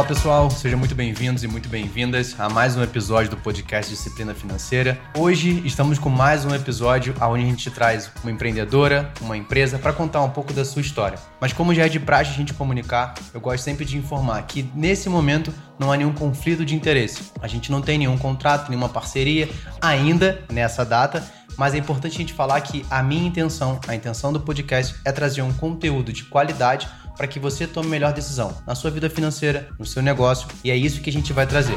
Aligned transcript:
Olá 0.00 0.08
pessoal, 0.08 0.50
sejam 0.50 0.78
muito 0.78 0.94
bem-vindos 0.94 1.44
e 1.44 1.46
muito 1.46 1.68
bem-vindas 1.68 2.34
a 2.40 2.48
mais 2.48 2.74
um 2.74 2.82
episódio 2.82 3.28
do 3.28 3.36
podcast 3.36 3.92
Disciplina 3.92 4.34
Financeira. 4.34 4.98
Hoje 5.14 5.60
estamos 5.62 5.98
com 5.98 6.08
mais 6.08 6.42
um 6.46 6.54
episódio 6.54 7.14
onde 7.20 7.44
a 7.44 7.46
gente 7.46 7.70
traz 7.70 8.10
uma 8.22 8.32
empreendedora, 8.32 9.12
uma 9.20 9.36
empresa 9.36 9.78
para 9.78 9.92
contar 9.92 10.22
um 10.22 10.30
pouco 10.30 10.54
da 10.54 10.64
sua 10.64 10.80
história. 10.80 11.18
Mas 11.38 11.52
como 11.52 11.74
já 11.74 11.84
é 11.84 11.88
de 11.90 12.00
praxe 12.00 12.30
a 12.30 12.34
gente 12.34 12.54
comunicar, 12.54 13.12
eu 13.34 13.42
gosto 13.42 13.62
sempre 13.62 13.84
de 13.84 13.98
informar 13.98 14.40
que 14.44 14.62
nesse 14.74 15.06
momento 15.10 15.52
não 15.78 15.92
há 15.92 15.98
nenhum 15.98 16.14
conflito 16.14 16.64
de 16.64 16.74
interesse. 16.74 17.30
A 17.42 17.46
gente 17.46 17.70
não 17.70 17.82
tem 17.82 17.98
nenhum 17.98 18.16
contrato, 18.16 18.70
nenhuma 18.70 18.88
parceria 18.88 19.50
ainda 19.82 20.42
nessa 20.50 20.82
data, 20.82 21.22
mas 21.58 21.74
é 21.74 21.76
importante 21.76 22.14
a 22.14 22.18
gente 22.20 22.32
falar 22.32 22.58
que 22.62 22.86
a 22.90 23.02
minha 23.02 23.28
intenção, 23.28 23.78
a 23.86 23.94
intenção 23.94 24.32
do 24.32 24.40
podcast 24.40 24.94
é 25.04 25.12
trazer 25.12 25.42
um 25.42 25.52
conteúdo 25.52 26.10
de 26.10 26.24
qualidade 26.24 26.88
para 27.20 27.28
que 27.28 27.38
você 27.38 27.66
tome 27.66 27.88
a 27.88 27.90
melhor 27.90 28.12
decisão 28.14 28.56
na 28.66 28.74
sua 28.74 28.90
vida 28.90 29.10
financeira, 29.10 29.68
no 29.78 29.84
seu 29.84 30.00
negócio, 30.00 30.48
e 30.64 30.70
é 30.70 30.74
isso 30.74 31.02
que 31.02 31.10
a 31.10 31.12
gente 31.12 31.34
vai 31.34 31.46
trazer. 31.46 31.76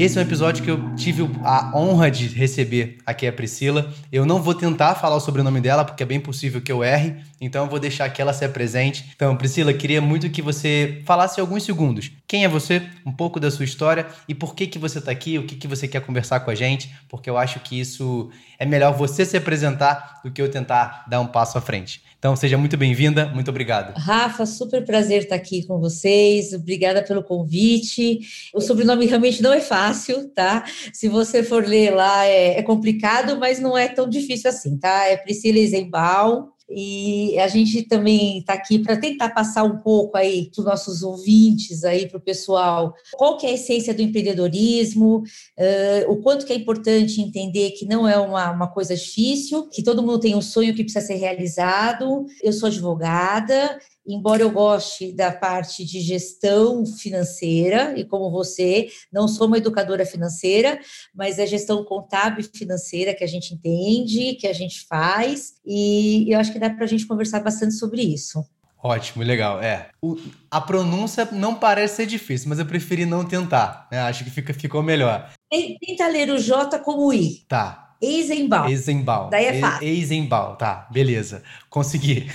Esse 0.00 0.16
é 0.18 0.22
um 0.22 0.24
episódio 0.24 0.64
que 0.64 0.70
eu 0.70 0.94
tive 0.96 1.28
a 1.44 1.76
honra 1.76 2.10
de 2.10 2.26
receber 2.28 2.96
aqui 3.04 3.26
a 3.26 3.32
Priscila. 3.34 3.92
Eu 4.10 4.24
não 4.24 4.40
vou 4.40 4.54
tentar 4.54 4.94
falar 4.94 5.16
o 5.16 5.20
sobrenome 5.20 5.60
dela, 5.60 5.84
porque 5.84 6.02
é 6.02 6.06
bem 6.06 6.18
possível 6.18 6.58
que 6.62 6.72
eu 6.72 6.82
erre, 6.82 7.16
então 7.38 7.64
eu 7.64 7.70
vou 7.70 7.78
deixar 7.78 8.08
que 8.08 8.22
ela 8.22 8.32
se 8.32 8.42
apresente. 8.42 9.10
Então, 9.14 9.36
Priscila, 9.36 9.74
queria 9.74 10.00
muito 10.00 10.30
que 10.30 10.40
você 10.40 11.02
falasse 11.04 11.38
alguns 11.38 11.64
segundos. 11.64 12.10
Quem 12.26 12.46
é 12.46 12.48
você? 12.48 12.82
Um 13.04 13.12
pouco 13.12 13.38
da 13.38 13.50
sua 13.50 13.66
história 13.66 14.06
e 14.26 14.34
por 14.34 14.54
que, 14.54 14.66
que 14.66 14.78
você 14.78 15.00
está 15.00 15.10
aqui, 15.10 15.36
o 15.36 15.44
que, 15.44 15.54
que 15.54 15.68
você 15.68 15.86
quer 15.86 16.00
conversar 16.00 16.40
com 16.40 16.50
a 16.50 16.54
gente, 16.54 16.90
porque 17.06 17.28
eu 17.28 17.36
acho 17.36 17.60
que 17.60 17.78
isso 17.78 18.30
é 18.58 18.64
melhor 18.64 18.94
você 18.94 19.26
se 19.26 19.36
apresentar 19.36 20.22
do 20.24 20.30
que 20.30 20.40
eu 20.40 20.50
tentar 20.50 21.04
dar 21.10 21.20
um 21.20 21.26
passo 21.26 21.58
à 21.58 21.60
frente. 21.60 22.02
Então, 22.20 22.36
seja 22.36 22.58
muito 22.58 22.76
bem-vinda, 22.76 23.24
muito 23.28 23.48
obrigado. 23.48 23.96
Rafa, 23.96 24.44
super 24.44 24.84
prazer 24.84 25.22
estar 25.22 25.36
aqui 25.36 25.66
com 25.66 25.80
vocês, 25.80 26.52
obrigada 26.52 27.02
pelo 27.02 27.24
convite. 27.24 28.20
O 28.52 28.60
sobrenome 28.60 29.06
realmente 29.06 29.42
não 29.42 29.54
é 29.54 29.60
fácil, 29.62 30.28
tá? 30.28 30.62
Se 30.92 31.08
você 31.08 31.42
for 31.42 31.66
ler 31.66 31.94
lá, 31.94 32.26
é, 32.26 32.58
é 32.58 32.62
complicado, 32.62 33.38
mas 33.38 33.58
não 33.58 33.76
é 33.76 33.88
tão 33.88 34.06
difícil 34.06 34.50
assim, 34.50 34.76
tá? 34.76 35.06
É 35.06 35.16
Priscila 35.16 35.56
Eisenbaum, 35.56 36.48
e 36.70 37.38
a 37.38 37.48
gente 37.48 37.82
também 37.82 38.38
está 38.38 38.54
aqui 38.54 38.78
para 38.78 38.96
tentar 38.96 39.30
passar 39.30 39.64
um 39.64 39.78
pouco 39.78 40.16
aí 40.16 40.50
para 40.50 40.60
os 40.60 40.66
nossos 40.66 41.02
ouvintes 41.02 41.84
aí 41.84 42.08
para 42.08 42.18
o 42.18 42.22
pessoal 42.22 42.94
qual 43.14 43.36
que 43.36 43.46
é 43.46 43.50
a 43.50 43.54
essência 43.54 43.92
do 43.92 44.02
empreendedorismo, 44.02 45.18
uh, 45.18 46.10
o 46.10 46.16
quanto 46.18 46.46
que 46.46 46.52
é 46.52 46.56
importante 46.56 47.20
entender 47.20 47.70
que 47.72 47.84
não 47.84 48.06
é 48.06 48.18
uma, 48.18 48.50
uma 48.50 48.68
coisa 48.68 48.94
difícil, 48.94 49.68
que 49.68 49.82
todo 49.82 50.02
mundo 50.02 50.20
tem 50.20 50.34
um 50.34 50.42
sonho 50.42 50.74
que 50.74 50.84
precisa 50.84 51.04
ser 51.04 51.16
realizado. 51.16 52.24
Eu 52.42 52.52
sou 52.52 52.68
advogada, 52.68 53.78
embora 54.14 54.42
eu 54.42 54.50
goste 54.50 55.12
da 55.12 55.32
parte 55.32 55.84
de 55.84 56.00
gestão 56.00 56.84
financeira, 56.86 57.98
e 57.98 58.04
como 58.04 58.30
você, 58.30 58.88
não 59.12 59.28
sou 59.28 59.46
uma 59.46 59.58
educadora 59.58 60.04
financeira, 60.04 60.80
mas 61.14 61.38
é 61.38 61.46
gestão 61.46 61.84
contábil 61.84 62.44
e 62.44 62.58
financeira 62.58 63.14
que 63.14 63.24
a 63.24 63.26
gente 63.26 63.54
entende, 63.54 64.34
que 64.34 64.46
a 64.46 64.52
gente 64.52 64.86
faz, 64.86 65.54
e 65.64 66.26
eu 66.32 66.38
acho 66.38 66.52
que 66.52 66.58
dá 66.58 66.70
para 66.70 66.84
a 66.84 66.88
gente 66.88 67.06
conversar 67.06 67.40
bastante 67.40 67.74
sobre 67.74 68.02
isso. 68.02 68.44
Ótimo, 68.82 69.22
legal. 69.22 69.60
É. 69.62 69.90
O, 70.00 70.16
a 70.50 70.60
pronúncia 70.60 71.28
não 71.30 71.54
parece 71.54 71.96
ser 71.96 72.06
difícil, 72.06 72.48
mas 72.48 72.58
eu 72.58 72.64
preferi 72.64 73.04
não 73.04 73.24
tentar. 73.24 73.86
Né? 73.92 74.00
Acho 74.00 74.24
que 74.24 74.30
fica, 74.30 74.54
ficou 74.54 74.82
melhor. 74.82 75.30
Tenta 75.50 76.08
ler 76.08 76.30
o 76.30 76.38
J 76.38 76.78
como 76.78 77.12
I. 77.12 77.44
Tá. 77.46 77.89
Eisenbaum. 78.00 78.68
Eisenbaum. 78.68 79.28
Daí 79.30 79.44
é 79.44 79.60
fácil. 79.60 79.86
Eisenbaum, 79.86 80.54
tá, 80.54 80.88
beleza. 80.90 81.42
Consegui. 81.68 82.30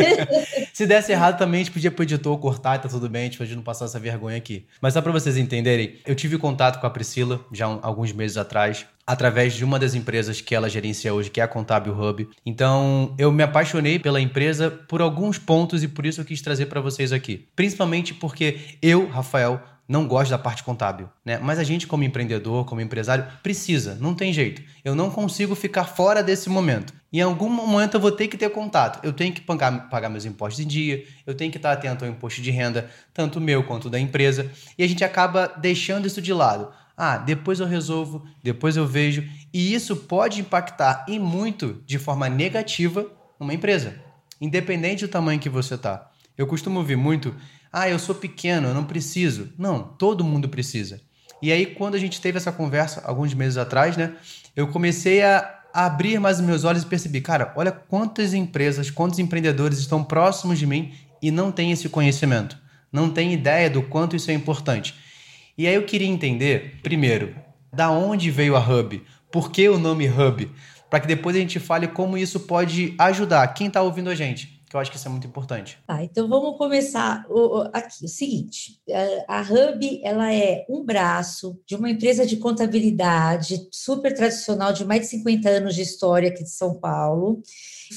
Se 0.72 0.86
desse 0.86 1.12
errado 1.12 1.38
também, 1.38 1.60
a 1.60 1.64
gente 1.64 1.72
podia 1.72 1.90
pro 1.90 2.02
editor 2.02 2.38
cortar 2.38 2.76
e 2.76 2.78
tá 2.78 2.88
tudo 2.88 3.08
bem, 3.08 3.22
a 3.22 3.24
gente 3.26 3.38
pode 3.38 3.54
não 3.54 3.62
passar 3.62 3.84
essa 3.84 4.00
vergonha 4.00 4.36
aqui. 4.36 4.66
Mas 4.80 4.94
só 4.94 5.02
para 5.02 5.12
vocês 5.12 5.36
entenderem, 5.36 5.96
eu 6.06 6.14
tive 6.14 6.38
contato 6.38 6.80
com 6.80 6.86
a 6.86 6.90
Priscila 6.90 7.44
já 7.52 7.68
um, 7.68 7.78
alguns 7.82 8.10
meses 8.12 8.38
atrás, 8.38 8.86
através 9.06 9.52
de 9.52 9.64
uma 9.64 9.78
das 9.78 9.94
empresas 9.94 10.40
que 10.40 10.54
ela 10.54 10.68
gerencia 10.68 11.12
hoje, 11.12 11.30
que 11.30 11.40
é 11.40 11.44
a 11.44 11.48
Contábil 11.48 11.92
Hub. 11.92 12.28
Então, 12.44 13.14
eu 13.18 13.30
me 13.30 13.42
apaixonei 13.42 13.98
pela 13.98 14.20
empresa 14.20 14.70
por 14.70 15.02
alguns 15.02 15.38
pontos 15.38 15.82
e 15.82 15.88
por 15.88 16.06
isso 16.06 16.22
eu 16.22 16.24
quis 16.24 16.40
trazer 16.40 16.66
para 16.66 16.80
vocês 16.80 17.12
aqui. 17.12 17.46
Principalmente 17.54 18.14
porque 18.14 18.58
eu, 18.80 19.08
Rafael, 19.08 19.60
não 19.88 20.06
gosto 20.06 20.30
da 20.30 20.38
parte 20.38 20.64
contábil, 20.64 21.08
né? 21.24 21.38
Mas 21.38 21.58
a 21.58 21.64
gente, 21.64 21.86
como 21.86 22.02
empreendedor, 22.02 22.64
como 22.64 22.80
empresário, 22.80 23.26
precisa, 23.42 23.96
não 24.00 24.14
tem 24.14 24.32
jeito. 24.32 24.62
Eu 24.84 24.94
não 24.94 25.10
consigo 25.10 25.54
ficar 25.54 25.84
fora 25.84 26.22
desse 26.22 26.48
momento. 26.48 26.92
Em 27.12 27.20
algum 27.20 27.48
momento 27.48 27.94
eu 27.94 28.00
vou 28.00 28.10
ter 28.10 28.26
que 28.26 28.36
ter 28.36 28.50
contato. 28.50 29.04
Eu 29.04 29.12
tenho 29.12 29.32
que 29.32 29.40
pagar, 29.40 29.88
pagar 29.88 30.08
meus 30.08 30.24
impostos 30.24 30.64
em 30.64 30.66
dia, 30.66 31.04
eu 31.24 31.34
tenho 31.34 31.50
que 31.50 31.56
estar 31.56 31.72
atento 31.72 32.04
ao 32.04 32.10
imposto 32.10 32.42
de 32.42 32.50
renda, 32.50 32.90
tanto 33.14 33.40
meu 33.40 33.62
quanto 33.62 33.88
da 33.88 33.98
empresa, 33.98 34.50
e 34.76 34.82
a 34.82 34.88
gente 34.88 35.04
acaba 35.04 35.46
deixando 35.46 36.06
isso 36.06 36.20
de 36.20 36.32
lado. 36.32 36.68
Ah, 36.96 37.18
depois 37.18 37.60
eu 37.60 37.66
resolvo, 37.66 38.24
depois 38.42 38.76
eu 38.76 38.86
vejo, 38.86 39.22
e 39.52 39.74
isso 39.74 39.94
pode 39.94 40.40
impactar 40.40 41.04
e 41.06 41.18
muito 41.18 41.82
de 41.86 41.98
forma 41.98 42.28
negativa 42.28 43.06
numa 43.38 43.54
empresa, 43.54 44.00
independente 44.40 45.06
do 45.06 45.10
tamanho 45.10 45.38
que 45.38 45.48
você 45.48 45.74
está. 45.74 46.10
Eu 46.36 46.46
costumo 46.46 46.78
ouvir 46.78 46.96
muito 46.96 47.34
ah, 47.78 47.90
eu 47.90 47.98
sou 47.98 48.14
pequeno, 48.14 48.68
eu 48.68 48.74
não 48.74 48.84
preciso. 48.84 49.52
Não, 49.58 49.82
todo 49.82 50.24
mundo 50.24 50.48
precisa. 50.48 50.98
E 51.42 51.52
aí, 51.52 51.66
quando 51.66 51.94
a 51.94 51.98
gente 51.98 52.22
teve 52.22 52.38
essa 52.38 52.50
conversa, 52.50 53.02
alguns 53.04 53.34
meses 53.34 53.58
atrás, 53.58 53.98
né, 53.98 54.14
eu 54.56 54.68
comecei 54.68 55.22
a 55.22 55.60
abrir 55.74 56.18
mais 56.18 56.40
meus 56.40 56.64
olhos 56.64 56.84
e 56.84 56.86
percebi, 56.86 57.20
cara, 57.20 57.52
olha 57.54 57.70
quantas 57.70 58.32
empresas, 58.32 58.90
quantos 58.90 59.18
empreendedores 59.18 59.78
estão 59.78 60.02
próximos 60.02 60.58
de 60.58 60.66
mim 60.66 60.94
e 61.20 61.30
não 61.30 61.52
têm 61.52 61.70
esse 61.70 61.86
conhecimento, 61.90 62.56
não 62.90 63.10
têm 63.10 63.34
ideia 63.34 63.68
do 63.68 63.82
quanto 63.82 64.16
isso 64.16 64.30
é 64.30 64.34
importante. 64.34 64.94
E 65.58 65.66
aí 65.66 65.74
eu 65.74 65.84
queria 65.84 66.08
entender, 66.08 66.80
primeiro, 66.82 67.34
da 67.70 67.90
onde 67.90 68.30
veio 68.30 68.56
a 68.56 68.60
Hub, 68.60 69.02
por 69.30 69.50
que 69.50 69.68
o 69.68 69.78
nome 69.78 70.08
Hub, 70.08 70.50
para 70.88 71.00
que 71.00 71.06
depois 71.06 71.36
a 71.36 71.40
gente 71.40 71.60
fale 71.60 71.88
como 71.88 72.16
isso 72.16 72.40
pode 72.40 72.94
ajudar 72.98 73.46
quem 73.48 73.66
está 73.66 73.82
ouvindo 73.82 74.08
a 74.08 74.14
gente 74.14 74.55
que 74.68 74.74
eu 74.74 74.80
acho 74.80 74.90
que 74.90 74.96
isso 74.96 75.06
é 75.06 75.10
muito 75.10 75.26
importante. 75.26 75.78
Tá, 75.86 76.02
então 76.02 76.28
vamos 76.28 76.58
começar 76.58 77.24
o, 77.28 77.68
aqui. 77.72 78.04
O 78.04 78.08
seguinte, 78.08 78.80
a, 79.28 79.38
a 79.38 79.42
Hub 79.42 80.00
ela 80.02 80.32
é 80.32 80.66
um 80.68 80.84
braço 80.84 81.60
de 81.66 81.76
uma 81.76 81.88
empresa 81.88 82.26
de 82.26 82.36
contabilidade 82.36 83.68
super 83.70 84.12
tradicional 84.14 84.72
de 84.72 84.84
mais 84.84 85.02
de 85.02 85.06
50 85.08 85.48
anos 85.48 85.74
de 85.74 85.82
história 85.82 86.28
aqui 86.28 86.42
de 86.42 86.50
São 86.50 86.74
Paulo, 86.74 87.40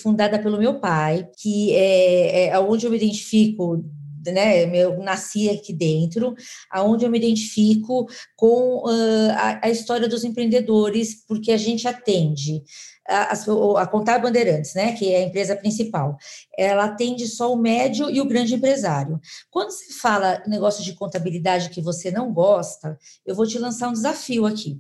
fundada 0.02 0.38
pelo 0.38 0.59
meu 0.59 0.79
pai, 0.79 1.28
que 1.38 1.74
é, 1.75 2.47
é 2.47 2.59
onde 2.59 2.85
eu 2.85 2.91
me 2.91 2.97
identifico 2.97 3.84
né, 4.25 4.66
eu 4.75 4.97
nasci 5.02 5.50
aqui 5.50 5.74
dentro, 5.74 6.35
aonde 6.69 7.06
eu 7.06 7.09
me 7.09 7.18
identifico 7.18 8.07
com 8.35 8.84
uh, 8.85 9.31
a, 9.35 9.68
a, 9.68 9.69
história 9.69 10.07
dos 10.07 10.24
empreendedores, 10.24 11.25
porque 11.28 11.52
a 11.52 11.57
gente 11.57 11.88
atende 11.88 12.63
a, 13.08 13.34
a, 13.34 13.81
a 13.81 13.88
Contar 13.88 14.19
Bandeirantes, 14.19 14.74
né, 14.74 14.94
que 14.94 15.12
é 15.13 15.18
a 15.18 15.24
empresa 15.24 15.56
principal, 15.56 16.18
ela 16.58 16.85
atende 16.85 17.28
só 17.28 17.52
o 17.52 17.58
médio 17.58 18.09
e 18.09 18.22
o 18.22 18.28
grande 18.28 18.56
empresário. 18.56 19.19
Quando 19.50 19.72
você 19.72 19.94
fala 19.94 20.44
negócio 20.47 20.84
de 20.84 20.94
contabilidade 20.94 21.69
que 21.69 21.81
você 21.81 22.12
não 22.12 22.31
gosta, 22.34 22.97
eu 23.25 23.35
vou 23.35 23.47
te 23.47 23.58
lançar 23.58 23.90
um 23.90 23.94
desafio 23.94 24.46
aqui. 24.46 24.79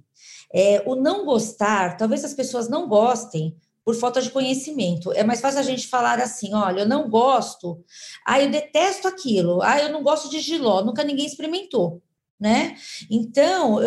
É, 0.53 0.81
o 0.85 0.95
não 0.95 1.25
gostar, 1.25 1.95
talvez 1.97 2.25
as 2.25 2.33
pessoas 2.33 2.67
não 2.67 2.87
gostem 2.87 3.55
por 3.89 3.95
falta 3.95 4.21
de 4.21 4.29
conhecimento. 4.29 5.11
É 5.13 5.23
mais 5.23 5.41
fácil 5.41 5.59
a 5.59 5.63
gente 5.63 5.87
falar 5.87 6.19
assim: 6.19 6.53
olha, 6.53 6.81
eu 6.81 6.87
não 6.87 7.09
gosto, 7.09 7.83
ah, 8.23 8.39
eu 8.39 8.47
detesto 8.51 9.07
aquilo, 9.07 9.63
ah, 9.63 9.79
eu 9.79 9.91
não 9.91 10.03
gosto 10.03 10.29
de 10.29 10.39
giló, 10.39 10.83
nunca 10.83 11.03
ninguém 11.03 11.25
experimentou 11.25 11.99
né? 12.39 12.75
Então, 13.11 13.79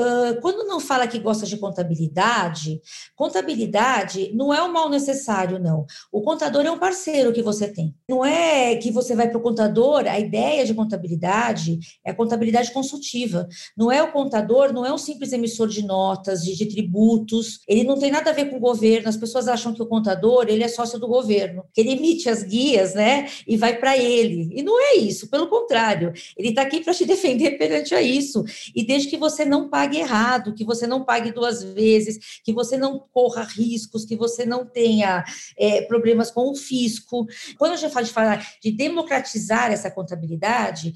quando 0.42 0.66
não 0.66 0.78
fala 0.78 1.06
que 1.06 1.18
gosta 1.18 1.46
de 1.46 1.56
contabilidade, 1.56 2.80
contabilidade 3.16 4.30
não 4.34 4.52
é 4.52 4.62
um 4.62 4.70
mal 4.70 4.90
necessário, 4.90 5.58
não. 5.58 5.86
O 6.12 6.20
contador 6.20 6.66
é 6.66 6.70
um 6.70 6.78
parceiro 6.78 7.32
que 7.32 7.42
você 7.42 7.66
tem. 7.68 7.94
Não 8.06 8.24
é 8.24 8.76
que 8.76 8.90
você 8.90 9.16
vai 9.16 9.28
para 9.28 9.38
o 9.38 9.42
contador, 9.42 10.04
a 10.06 10.18
ideia 10.18 10.66
de 10.66 10.74
contabilidade 10.74 11.78
é 12.04 12.12
contabilidade 12.12 12.72
consultiva. 12.72 13.48
Não 13.76 13.90
é 13.90 14.02
o 14.02 14.12
contador, 14.12 14.72
não 14.72 14.84
é 14.84 14.92
um 14.92 14.98
simples 14.98 15.32
emissor 15.32 15.68
de 15.68 15.82
notas, 15.82 16.44
de, 16.44 16.54
de 16.54 16.66
tributos. 16.66 17.60
Ele 17.66 17.84
não 17.84 17.98
tem 17.98 18.10
nada 18.10 18.30
a 18.30 18.34
ver 18.34 18.50
com 18.50 18.56
o 18.56 18.60
governo. 18.60 19.08
As 19.08 19.16
pessoas 19.16 19.48
acham 19.48 19.72
que 19.72 19.82
o 19.82 19.86
contador, 19.86 20.46
ele 20.48 20.62
é 20.62 20.68
sócio 20.68 20.98
do 20.98 21.08
governo, 21.08 21.64
que 21.72 21.80
ele 21.80 21.92
emite 21.92 22.28
as 22.28 22.42
guias, 22.42 22.94
né? 22.94 23.28
E 23.46 23.56
vai 23.56 23.78
para 23.78 23.96
ele. 23.96 24.50
E 24.52 24.62
não 24.62 24.78
é 24.78 24.96
isso, 24.96 25.30
pelo 25.30 25.48
contrário. 25.48 26.12
Ele 26.36 26.50
está 26.50 26.62
aqui 26.62 26.80
para 26.80 26.92
te 26.92 27.06
defender 27.12 27.52
perante 27.52 27.94
a 27.94 28.02
isso 28.02 28.41
e 28.74 28.84
desde 28.84 29.08
que 29.08 29.16
você 29.16 29.44
não 29.44 29.68
pague 29.68 29.98
errado, 29.98 30.54
que 30.54 30.64
você 30.64 30.86
não 30.86 31.04
pague 31.04 31.32
duas 31.32 31.62
vezes, 31.62 32.40
que 32.44 32.52
você 32.52 32.76
não 32.76 32.98
corra 33.12 33.42
riscos, 33.42 34.04
que 34.04 34.16
você 34.16 34.44
não 34.44 34.64
tenha 34.64 35.24
é, 35.56 35.82
problemas 35.82 36.30
com 36.30 36.50
o 36.50 36.54
fisco. 36.54 37.26
Quando 37.58 37.72
a 37.72 37.76
gente 37.76 37.92
fala 37.92 38.06
de 38.06 38.12
falar 38.12 38.46
de 38.62 38.70
democratizar 38.70 39.70
essa 39.70 39.90
contabilidade, 39.90 40.94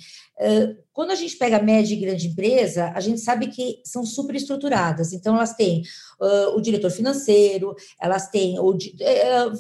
quando 0.97 1.11
a 1.11 1.15
gente 1.15 1.37
pega 1.37 1.63
média 1.63 1.95
e 1.95 2.01
grande 2.01 2.29
empresa, 2.29 2.91
a 2.95 3.01
gente 3.01 3.21
sabe 3.21 3.49
que 3.49 3.83
são 3.85 4.03
super 4.07 4.35
estruturadas. 4.35 5.13
Então, 5.13 5.37
elas 5.37 5.53
têm 5.53 5.83
uh, 6.19 6.57
o 6.57 6.61
diretor 6.63 6.91
financeiro, 6.91 7.77
elas 8.01 8.31
têm 8.31 8.59
o, 8.59 8.71
uh, 8.71 8.77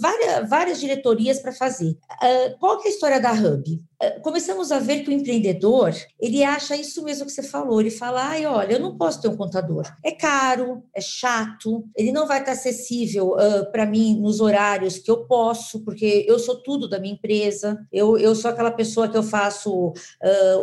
várias, 0.00 0.48
várias 0.48 0.80
diretorias 0.80 1.38
para 1.38 1.52
fazer. 1.52 1.90
Uh, 1.90 2.58
qual 2.58 2.80
é 2.80 2.86
a 2.86 2.88
história 2.88 3.20
da 3.20 3.32
Hub? 3.32 3.84
começamos 4.22 4.70
a 4.70 4.78
ver 4.78 5.02
que 5.02 5.08
o 5.08 5.12
empreendedor, 5.12 5.90
ele 6.20 6.44
acha 6.44 6.76
isso 6.76 7.02
mesmo 7.02 7.24
que 7.24 7.32
você 7.32 7.42
falou, 7.42 7.80
ele 7.80 7.90
fala, 7.90 8.28
ai, 8.28 8.44
olha, 8.44 8.74
eu 8.74 8.78
não 8.78 8.94
posso 8.94 9.22
ter 9.22 9.28
um 9.28 9.36
contador, 9.38 9.90
é 10.04 10.12
caro, 10.12 10.82
é 10.94 11.00
chato, 11.00 11.82
ele 11.96 12.12
não 12.12 12.26
vai 12.26 12.40
estar 12.40 12.52
acessível 12.52 13.34
para 13.72 13.86
mim 13.86 14.20
nos 14.20 14.38
horários 14.38 14.98
que 14.98 15.10
eu 15.10 15.24
posso, 15.24 15.82
porque 15.82 16.26
eu 16.28 16.38
sou 16.38 16.56
tudo 16.56 16.86
da 16.86 16.98
minha 16.98 17.14
empresa, 17.14 17.78
eu, 17.90 18.18
eu 18.18 18.34
sou 18.34 18.50
aquela 18.50 18.70
pessoa 18.70 19.08
que 19.08 19.16
eu 19.16 19.22
faço 19.22 19.94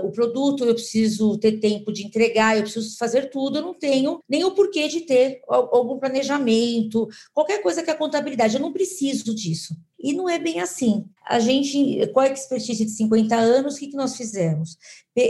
o 0.03 0.11
produto, 0.11 0.65
eu 0.65 0.73
preciso 0.73 1.37
ter 1.37 1.59
tempo 1.59 1.91
de 1.91 2.05
entregar, 2.05 2.55
eu 2.55 2.63
preciso 2.63 2.97
fazer 2.97 3.29
tudo, 3.29 3.57
eu 3.57 3.61
não 3.61 3.73
tenho 3.73 4.19
nem 4.27 4.43
o 4.43 4.51
porquê 4.51 4.87
de 4.87 5.01
ter 5.01 5.41
algum 5.47 5.97
planejamento, 5.97 7.07
qualquer 7.33 7.61
coisa 7.61 7.83
que 7.83 7.91
a 7.91 7.95
contabilidade, 7.95 8.55
eu 8.55 8.61
não 8.61 8.73
preciso 8.73 9.33
disso. 9.33 9.75
E 10.03 10.11
não 10.11 10.27
é 10.27 10.37
bem 10.37 10.59
assim. 10.59 11.05
A 11.25 11.39
gente, 11.39 12.05
com 12.07 12.19
a 12.19 12.27
expertise 12.27 12.83
de 12.83 12.91
50 12.91 13.37
anos, 13.37 13.75
o 13.75 13.79
que, 13.79 13.87
que 13.87 13.95
nós 13.95 14.17
fizemos? 14.17 14.77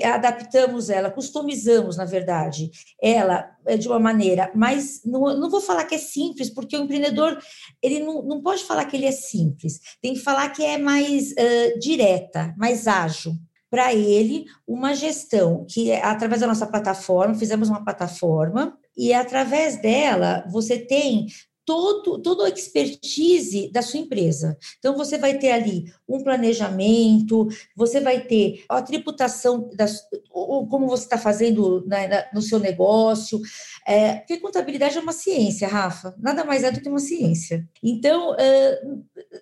Adaptamos 0.04 0.90
ela, 0.90 1.12
customizamos, 1.12 1.98
na 1.98 2.06
verdade, 2.06 2.72
ela 3.00 3.52
é, 3.68 3.78
de 3.78 3.88
uma 3.88 4.00
maneira 4.00 4.52
mais. 4.56 5.04
Não, 5.06 5.40
não 5.40 5.50
vou 5.50 5.62
falar 5.62 5.86
que 5.86 5.94
é 5.94 6.00
simples, 6.00 6.50
porque 6.50 6.76
o 6.76 6.82
empreendedor 6.82 7.38
ele 7.84 8.00
não, 8.00 8.24
não 8.24 8.42
pode 8.42 8.64
falar 8.64 8.86
que 8.86 8.98
ele 8.98 9.06
é 9.06 9.12
simples, 9.12 9.80
tem 10.02 10.16
que 10.16 10.22
falar 10.22 10.50
que 10.50 10.64
é 10.64 10.80
mais 10.80 11.34
uh, 11.34 11.80
direta, 11.80 12.56
mais 12.58 12.88
ágil 12.88 13.36
para 13.74 13.92
ele 13.92 14.46
uma 14.68 14.94
gestão 14.94 15.66
que, 15.68 15.92
através 15.94 16.42
da 16.42 16.46
nossa 16.46 16.68
plataforma, 16.68 17.34
fizemos 17.34 17.70
uma 17.70 17.84
plataforma, 17.84 18.78
e 18.96 19.12
através 19.12 19.82
dela 19.82 20.46
você 20.48 20.78
tem 20.78 21.26
todo, 21.66 22.22
toda 22.22 22.46
a 22.46 22.50
expertise 22.50 23.72
da 23.72 23.82
sua 23.82 24.00
empresa. 24.00 24.58
Então, 24.80 24.96
você 24.96 25.18
vai 25.18 25.38
ter 25.38 25.52
ali 25.52 25.86
um 26.08 26.24
planejamento, 26.24 27.48
você 27.76 28.00
vai 28.00 28.22
ter 28.22 28.64
a 28.68 28.82
tributação, 28.82 29.70
das, 29.76 30.08
como 30.30 30.88
você 30.88 31.04
está 31.04 31.18
fazendo 31.18 31.84
na, 31.88 32.08
na, 32.08 32.26
no 32.34 32.42
seu 32.42 32.60
negócio, 32.60 33.40
é, 33.88 34.16
porque 34.16 34.38
contabilidade 34.38 34.98
é 34.98 35.02
uma 35.02 35.14
ciência, 35.14 35.68
Rafa, 35.68 36.16
nada 36.20 36.44
mais 36.44 36.64
é 36.64 36.72
do 36.72 36.82
que 36.82 36.90
uma 36.90 37.00
ciência. 37.00 37.66
Então, 37.82 38.36
é, 38.38 38.82